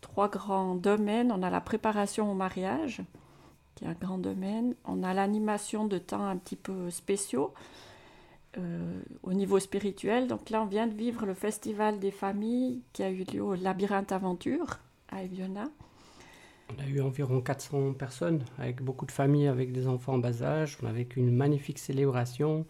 trois 0.00 0.28
grands 0.28 0.74
domaines. 0.74 1.32
On 1.32 1.42
a 1.42 1.50
la 1.50 1.60
préparation 1.60 2.30
au 2.30 2.34
mariage, 2.34 3.02
qui 3.74 3.84
est 3.84 3.88
un 3.88 3.92
grand 3.92 4.18
domaine. 4.18 4.74
On 4.84 5.02
a 5.02 5.14
l'animation 5.14 5.86
de 5.86 5.98
temps 5.98 6.24
un 6.24 6.36
petit 6.36 6.56
peu 6.56 6.90
spéciaux 6.90 7.52
euh, 8.58 9.02
au 9.22 9.32
niveau 9.32 9.58
spirituel. 9.58 10.26
Donc 10.26 10.50
là, 10.50 10.62
on 10.62 10.66
vient 10.66 10.86
de 10.86 10.94
vivre 10.94 11.26
le 11.26 11.34
festival 11.34 11.98
des 11.98 12.10
familles 12.10 12.82
qui 12.92 13.02
a 13.02 13.10
eu 13.10 13.24
lieu 13.24 13.42
au 13.42 13.54
Labyrinthe 13.54 14.12
Aventure 14.12 14.78
à 15.08 15.22
Eviona. 15.22 15.68
On 16.74 16.82
a 16.82 16.86
eu 16.86 17.00
environ 17.00 17.40
400 17.40 17.92
personnes, 17.92 18.44
avec 18.58 18.82
beaucoup 18.82 19.06
de 19.06 19.12
familles, 19.12 19.46
avec 19.46 19.72
des 19.72 19.86
enfants 19.86 20.14
en 20.14 20.18
bas 20.18 20.42
âge. 20.42 20.78
On 20.82 20.86
a 20.86 20.92
vécu 20.92 21.20
une 21.20 21.34
magnifique 21.34 21.78
célébration 21.78 22.66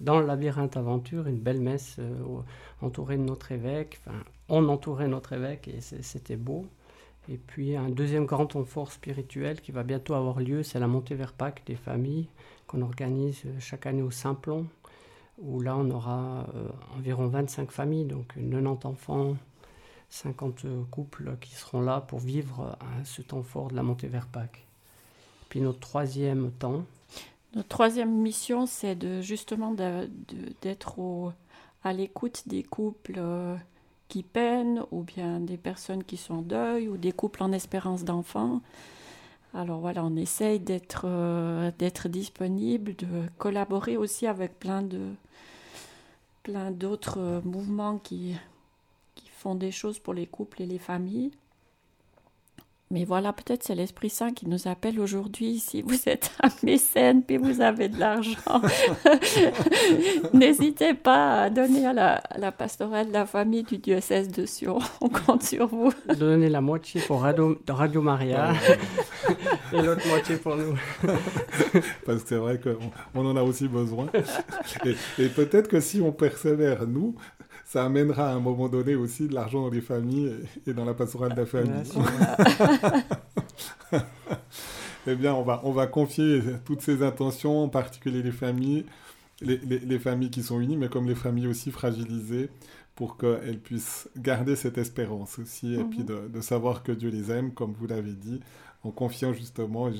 dans 0.00 0.18
le 0.20 0.26
labyrinthe 0.26 0.76
aventure, 0.76 1.26
une 1.28 1.38
belle 1.38 1.60
messe 1.60 1.96
euh, 1.98 2.42
entourée 2.80 3.16
de 3.16 3.22
notre 3.22 3.52
évêque. 3.52 4.00
On 4.48 4.68
entourait 4.68 5.08
notre 5.08 5.32
évêque 5.32 5.68
et 5.68 5.80
c'était 5.80 6.36
beau. 6.36 6.66
Et 7.28 7.36
puis 7.38 7.76
un 7.76 7.88
deuxième 7.88 8.26
grand 8.26 8.46
temps 8.46 8.64
fort 8.64 8.90
spirituel 8.90 9.60
qui 9.60 9.70
va 9.70 9.84
bientôt 9.84 10.14
avoir 10.14 10.40
lieu, 10.40 10.64
c'est 10.64 10.80
la 10.80 10.88
montée 10.88 11.14
vers 11.14 11.32
Pâques 11.32 11.62
des 11.66 11.76
familles 11.76 12.28
qu'on 12.66 12.82
organise 12.82 13.44
chaque 13.60 13.86
année 13.86 14.02
au 14.02 14.10
Simplon, 14.10 14.66
où 15.38 15.60
là 15.60 15.76
on 15.76 15.90
aura 15.90 16.46
euh, 16.54 16.68
environ 16.96 17.26
25 17.28 17.70
familles, 17.70 18.04
donc 18.04 18.34
90 18.34 18.86
enfants, 18.86 19.36
50 20.10 20.66
couples 20.90 21.36
qui 21.40 21.54
seront 21.54 21.80
là 21.80 22.00
pour 22.00 22.18
vivre 22.18 22.76
euh, 22.80 23.04
ce 23.04 23.22
temps 23.22 23.42
fort 23.42 23.68
de 23.68 23.76
la 23.76 23.82
montée 23.82 24.08
vers 24.08 24.26
Pâques. 24.26 24.66
Puis 25.48 25.60
notre 25.60 25.80
troisième 25.80 26.50
temps, 26.52 26.84
Notre 27.54 27.68
troisième 27.68 28.12
mission, 28.12 28.66
c'est 28.66 28.94
de 28.94 29.20
justement 29.20 29.74
d'être 30.62 31.32
à 31.84 31.92
l'écoute 31.92 32.44
des 32.46 32.62
couples 32.62 33.16
euh, 33.18 33.56
qui 34.08 34.22
peinent, 34.22 34.84
ou 34.90 35.02
bien 35.02 35.40
des 35.40 35.56
personnes 35.56 36.04
qui 36.04 36.16
sont 36.16 36.34
en 36.34 36.42
deuil, 36.42 36.88
ou 36.88 36.96
des 36.96 37.12
couples 37.12 37.42
en 37.42 37.52
espérance 37.52 38.04
d'enfants. 38.04 38.60
Alors 39.54 39.80
voilà, 39.80 40.04
on 40.04 40.16
essaye 40.16 40.60
d'être 40.60 41.02
euh, 41.04 41.70
d'être 41.78 42.08
disponible, 42.08 42.96
de 42.96 43.28
collaborer 43.38 43.96
aussi 43.98 44.26
avec 44.26 44.58
plein 44.58 44.82
de 44.82 45.12
plein 46.42 46.70
d'autres 46.70 47.18
euh, 47.18 47.40
mouvements 47.44 47.98
qui 47.98 48.34
qui 49.14 49.28
font 49.28 49.54
des 49.54 49.70
choses 49.70 49.98
pour 49.98 50.14
les 50.14 50.26
couples 50.26 50.62
et 50.62 50.66
les 50.66 50.78
familles. 50.78 51.32
Mais 52.92 53.04
voilà, 53.06 53.32
peut-être 53.32 53.62
c'est 53.62 53.74
l'Esprit 53.74 54.10
Saint 54.10 54.32
qui 54.32 54.46
nous 54.46 54.68
appelle 54.68 55.00
aujourd'hui. 55.00 55.58
Si 55.58 55.80
vous 55.80 56.10
êtes 56.10 56.30
un 56.42 56.50
mécène 56.62 57.22
puis 57.22 57.38
vous 57.38 57.62
avez 57.62 57.88
de 57.88 57.98
l'argent, 57.98 58.60
n'hésitez 60.34 60.92
pas 60.92 61.44
à 61.44 61.50
donner 61.50 61.86
à 61.86 61.94
la, 61.94 62.16
à 62.16 62.36
la 62.36 62.52
pastorale 62.52 63.08
de 63.08 63.14
la 63.14 63.24
famille 63.24 63.62
du 63.62 63.78
diocèse 63.78 64.28
de 64.28 64.44
Sion. 64.44 64.78
On 65.00 65.08
compte 65.08 65.42
sur 65.42 65.68
vous. 65.68 65.90
donner 66.18 66.50
la 66.50 66.60
moitié 66.60 67.00
pour 67.00 67.22
Radio, 67.22 67.58
Radio 67.66 68.02
Maria 68.02 68.52
et 69.72 69.80
l'autre 69.80 70.06
moitié 70.06 70.36
pour 70.36 70.56
nous. 70.56 70.74
Parce 72.04 72.24
que 72.24 72.28
c'est 72.28 72.36
vrai 72.36 72.60
qu'on 72.60 72.90
on 73.14 73.24
en 73.24 73.36
a 73.38 73.42
aussi 73.42 73.68
besoin. 73.68 74.08
Et, 74.84 75.22
et 75.22 75.28
peut-être 75.28 75.68
que 75.68 75.80
si 75.80 76.02
on 76.02 76.12
persévère, 76.12 76.86
nous, 76.86 77.14
ça 77.72 77.84
amènera 77.86 78.28
à 78.30 78.34
un 78.34 78.40
moment 78.40 78.68
donné 78.68 78.94
aussi 78.96 79.28
de 79.28 79.34
l'argent 79.34 79.62
dans 79.62 79.70
les 79.70 79.80
familles 79.80 80.34
et, 80.66 80.74
dans 80.74 80.84
la 80.84 80.92
pastorale 80.94 81.32
de 81.34 81.40
la 81.40 81.46
famille. 81.46 81.82
Eh 85.06 85.16
bien, 85.16 85.34
on 85.34 85.42
va, 85.42 85.60
on 85.64 85.72
va 85.72 85.88
confier 85.88 86.40
toutes 86.64 86.80
ces 86.80 87.02
intentions, 87.02 87.64
en 87.64 87.68
particulier 87.68 88.22
les 88.22 88.30
familles, 88.30 88.84
les, 89.40 89.56
les- 89.58 89.80
les 89.80 89.98
familles 89.98 90.30
qui 90.30 90.44
sont 90.44 90.60
unies, 90.60 90.76
mais 90.76 90.88
comme 90.88 91.08
les 91.08 91.16
familles 91.16 91.48
aussi 91.48 91.72
fragilisées, 91.72 92.50
pour 92.94 93.16
qu'elles 93.16 93.58
puissent 93.58 94.08
garder 94.16 94.54
cette 94.54 94.78
espérance 94.78 95.40
aussi, 95.40 95.74
et 95.74 95.78
Mhm. 95.78 95.90
puis 95.90 96.04
de, 96.04 96.28
de 96.28 96.40
savoir 96.40 96.84
que 96.84 96.92
Dieu 96.92 97.10
les 97.10 97.32
aime, 97.32 97.52
comme 97.52 97.72
vous 97.72 97.88
l'avez 97.88 98.12
dit, 98.12 98.38
en 98.84 98.90
confiant 98.92 99.32
justement 99.32 99.90
je- 99.90 99.98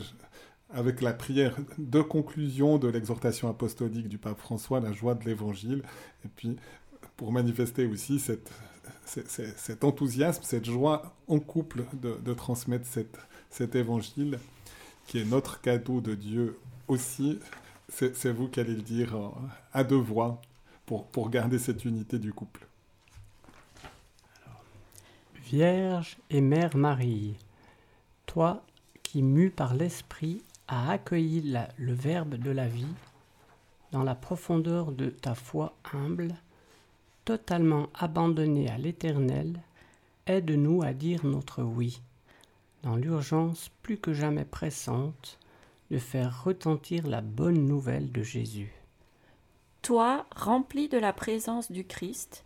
avec 0.72 1.02
la 1.02 1.12
prière 1.12 1.56
de 1.78 2.00
conclusion 2.00 2.78
de 2.78 2.86
l'exhortation 2.88 3.48
apostolique 3.48 4.08
du 4.08 4.18
pape 4.18 4.38
François, 4.38 4.78
la 4.78 4.92
joie 4.92 5.14
de 5.16 5.24
l'évangile, 5.24 5.82
et 6.24 6.28
puis 6.36 6.56
pour 7.16 7.32
manifester 7.32 7.86
aussi 7.86 8.18
cet 8.18 9.84
enthousiasme, 9.84 10.42
cette 10.44 10.64
joie 10.64 11.14
en 11.28 11.38
couple 11.38 11.84
de, 11.94 12.34
transmettre 12.34 12.86
cet 13.50 13.74
évangile 13.74 14.38
qui 15.06 15.18
est 15.18 15.24
notre 15.24 15.60
cadeau 15.60 16.00
de 16.00 16.14
Dieu 16.14 16.58
aussi. 16.88 17.38
C'est 17.88 18.32
vous 18.32 18.48
qui 18.48 18.60
allez 18.60 18.74
le 18.74 18.82
dire 18.82 19.14
à 19.72 19.84
deux 19.84 19.96
voix 19.96 20.40
pour, 20.86 21.06
pour 21.06 21.30
garder 21.30 21.58
cette 21.58 21.84
unité 21.84 22.18
du 22.18 22.32
couple. 22.32 22.66
Vierge 25.52 26.16
et 26.30 26.40
Mère 26.40 26.76
Marie, 26.76 27.36
toi 28.24 28.64
qui, 29.02 29.22
mu 29.22 29.50
par 29.50 29.74
l'Esprit, 29.74 30.42
as 30.66 30.92
accueilli 30.92 31.54
le 31.76 31.92
Verbe 31.92 32.36
de 32.36 32.50
la 32.50 32.66
vie, 32.66 32.94
dans 33.90 34.02
la 34.02 34.14
profondeur 34.14 34.92
de 34.92 35.10
ta 35.10 35.34
foi 35.34 35.74
humble, 35.92 36.34
totalement 37.24 37.88
abandonnée 37.94 38.68
à 38.70 38.78
l'Éternel, 38.78 39.60
aide-nous 40.26 40.82
à 40.82 40.92
dire 40.92 41.24
notre 41.24 41.62
oui, 41.62 42.00
dans 42.82 42.96
l'urgence 42.96 43.70
plus 43.82 43.98
que 43.98 44.12
jamais 44.12 44.44
pressante 44.44 45.38
de 45.90 45.98
faire 45.98 46.44
retentir 46.44 47.06
la 47.06 47.20
bonne 47.20 47.66
nouvelle 47.66 48.10
de 48.12 48.22
Jésus. 48.22 48.72
Toi, 49.82 50.26
rempli 50.34 50.88
de 50.88 50.98
la 50.98 51.12
présence 51.12 51.70
du 51.70 51.84
Christ, 51.84 52.44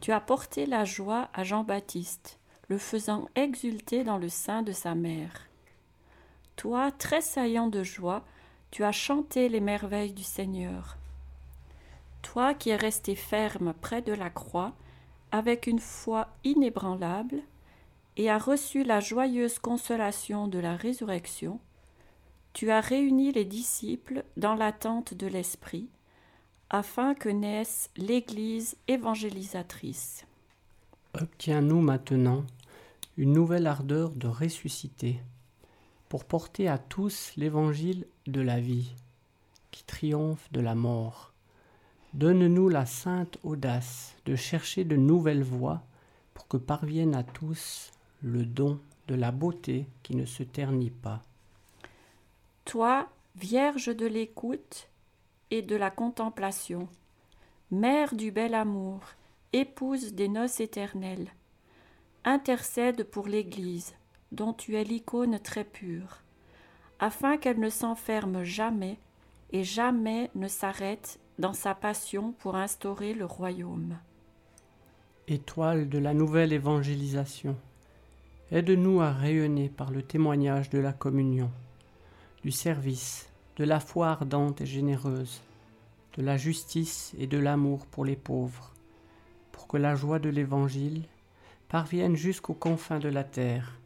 tu 0.00 0.12
as 0.12 0.20
porté 0.20 0.66
la 0.66 0.84
joie 0.84 1.28
à 1.34 1.44
Jean-Baptiste, 1.44 2.38
le 2.68 2.78
faisant 2.78 3.28
exulter 3.34 4.04
dans 4.04 4.18
le 4.18 4.28
sein 4.28 4.62
de 4.62 4.72
sa 4.72 4.94
mère. 4.94 5.48
Toi, 6.56 6.90
tressaillant 6.90 7.68
de 7.68 7.82
joie, 7.82 8.24
tu 8.70 8.82
as 8.82 8.92
chanté 8.92 9.48
les 9.48 9.60
merveilles 9.60 10.12
du 10.12 10.22
Seigneur. 10.22 10.96
Toi 12.26 12.54
qui 12.54 12.70
es 12.70 12.76
resté 12.76 13.14
ferme 13.14 13.72
près 13.72 14.02
de 14.02 14.12
la 14.12 14.30
croix, 14.30 14.74
avec 15.30 15.68
une 15.68 15.78
foi 15.78 16.26
inébranlable, 16.42 17.40
et 18.16 18.28
as 18.28 18.38
reçu 18.38 18.82
la 18.82 18.98
joyeuse 18.98 19.60
consolation 19.60 20.48
de 20.48 20.58
la 20.58 20.74
résurrection, 20.74 21.60
tu 22.52 22.72
as 22.72 22.80
réuni 22.80 23.30
les 23.30 23.44
disciples 23.44 24.24
dans 24.36 24.56
l'attente 24.56 25.14
de 25.14 25.28
l'Esprit, 25.28 25.88
afin 26.68 27.14
que 27.14 27.28
naisse 27.28 27.90
l'Église 27.96 28.76
évangélisatrice. 28.88 30.26
Obtiens-nous 31.14 31.80
maintenant 31.80 32.44
une 33.16 33.34
nouvelle 33.34 33.68
ardeur 33.68 34.10
de 34.10 34.26
ressusciter, 34.26 35.20
pour 36.08 36.24
porter 36.24 36.66
à 36.66 36.76
tous 36.76 37.30
l'évangile 37.36 38.04
de 38.26 38.40
la 38.40 38.58
vie, 38.58 38.90
qui 39.70 39.84
triomphe 39.84 40.50
de 40.50 40.60
la 40.60 40.74
mort. 40.74 41.32
Donne-nous 42.14 42.68
la 42.68 42.86
sainte 42.86 43.38
audace 43.42 44.16
de 44.24 44.36
chercher 44.36 44.84
de 44.84 44.96
nouvelles 44.96 45.42
voies 45.42 45.82
pour 46.34 46.48
que 46.48 46.56
parvienne 46.56 47.14
à 47.14 47.22
tous 47.22 47.92
le 48.22 48.44
don 48.44 48.78
de 49.08 49.14
la 49.14 49.32
beauté 49.32 49.86
qui 50.02 50.16
ne 50.16 50.24
se 50.24 50.42
ternit 50.42 50.90
pas. 50.90 51.22
Toi, 52.64 53.08
Vierge 53.36 53.94
de 53.94 54.06
l'écoute 54.06 54.88
et 55.50 55.60
de 55.60 55.76
la 55.76 55.90
contemplation, 55.90 56.88
Mère 57.70 58.14
du 58.14 58.30
bel 58.30 58.54
amour, 58.54 59.00
épouse 59.52 60.14
des 60.14 60.28
noces 60.28 60.60
éternelles, 60.60 61.28
intercède 62.24 63.04
pour 63.04 63.26
l'Église, 63.26 63.94
dont 64.32 64.52
tu 64.52 64.76
es 64.76 64.84
l'icône 64.84 65.38
très 65.38 65.64
pure, 65.64 66.22
afin 66.98 67.36
qu'elle 67.36 67.60
ne 67.60 67.68
s'enferme 67.68 68.42
jamais 68.42 68.98
et 69.52 69.64
jamais 69.64 70.30
ne 70.34 70.48
s'arrête 70.48 71.18
dans 71.38 71.52
sa 71.52 71.74
passion 71.74 72.32
pour 72.32 72.56
instaurer 72.56 73.12
le 73.14 73.24
royaume. 73.24 73.98
Étoile 75.28 75.88
de 75.88 75.98
la 75.98 76.14
nouvelle 76.14 76.52
évangélisation, 76.52 77.56
aide-nous 78.50 79.00
à 79.00 79.12
rayonner 79.12 79.68
par 79.68 79.90
le 79.90 80.02
témoignage 80.02 80.70
de 80.70 80.78
la 80.78 80.92
communion, 80.92 81.50
du 82.42 82.50
service, 82.50 83.28
de 83.56 83.64
la 83.64 83.80
foi 83.80 84.08
ardente 84.08 84.60
et 84.60 84.66
généreuse, 84.66 85.42
de 86.16 86.22
la 86.22 86.36
justice 86.36 87.14
et 87.18 87.26
de 87.26 87.38
l'amour 87.38 87.86
pour 87.86 88.04
les 88.04 88.16
pauvres, 88.16 88.72
pour 89.52 89.66
que 89.66 89.76
la 89.76 89.94
joie 89.94 90.18
de 90.18 90.28
l'Évangile 90.28 91.02
parviennent 91.68 92.16
jusqu'aux 92.16 92.54
confins 92.54 92.98
de 92.98 93.08
la 93.08 93.24
terre 93.24 93.78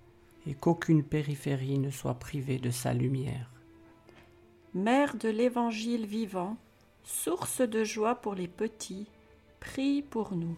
et 0.47 0.55
qu'aucune 0.55 1.03
périphérie 1.03 1.79
ne 1.79 1.91
soit 1.91 2.15
privée 2.15 2.59
de 2.59 2.71
sa 2.71 2.93
lumière. 2.93 3.51
Mère 4.75 5.17
de 5.17 5.29
l'Évangile 5.29 6.07
vivant, 6.07 6.57
source 7.05 7.61
de 7.61 7.85
joie 7.85 8.15
pour 8.15 8.35
les 8.35 8.49
petits, 8.49 9.07
prie 9.61 10.03
pour 10.03 10.35
nous. 10.35 10.57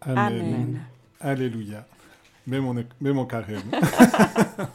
Amen. 0.00 0.80
Alléluia. 1.20 1.86
Même 2.46 2.62
mon, 2.62 2.74
même 2.74 3.14
mon 3.14 3.24
carême. 3.24 3.62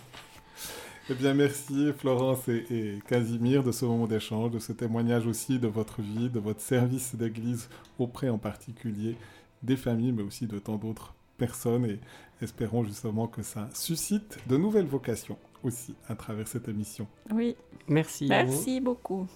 eh 1.10 1.14
bien, 1.14 1.34
merci 1.34 1.92
Florence 1.98 2.48
et, 2.48 2.66
et, 2.72 3.00
Casimir 3.08 3.64
de 3.64 3.72
ce 3.72 3.86
moment 3.86 4.08
d'échange, 4.08 4.52
de 4.52 4.60
ce 4.60 4.74
témoignage 4.74 5.28
aussi 5.28 5.60
de 5.60 5.68
votre 5.68 6.02
vie, 6.02 6.30
de 6.30 6.40
votre 6.40 6.62
service 6.62 7.16
d'église 7.16 7.70
auprès 8.00 8.30
en 8.30 8.40
particulier 8.40 9.16
des 9.62 9.78
familles, 9.78 10.14
mais 10.14 10.24
aussi 10.24 10.48
de 10.48 10.58
tant 10.58 10.78
d'autres 10.78 11.14
personnes 11.38 11.86
et 11.86 12.00
espérons 12.42 12.84
justement 12.84 13.28
que 13.28 13.44
ça 13.44 13.70
suscite 13.74 14.40
de 14.48 14.58
nouvelles 14.58 14.88
vocations 14.88 15.38
aussi 15.64 15.96
à 16.08 16.16
travers 16.16 16.48
cette 16.48 16.68
émission. 16.68 17.08
Oui. 17.32 17.56
Merci. 17.88 18.28
Merci 18.28 18.80
beaucoup. 18.80 19.28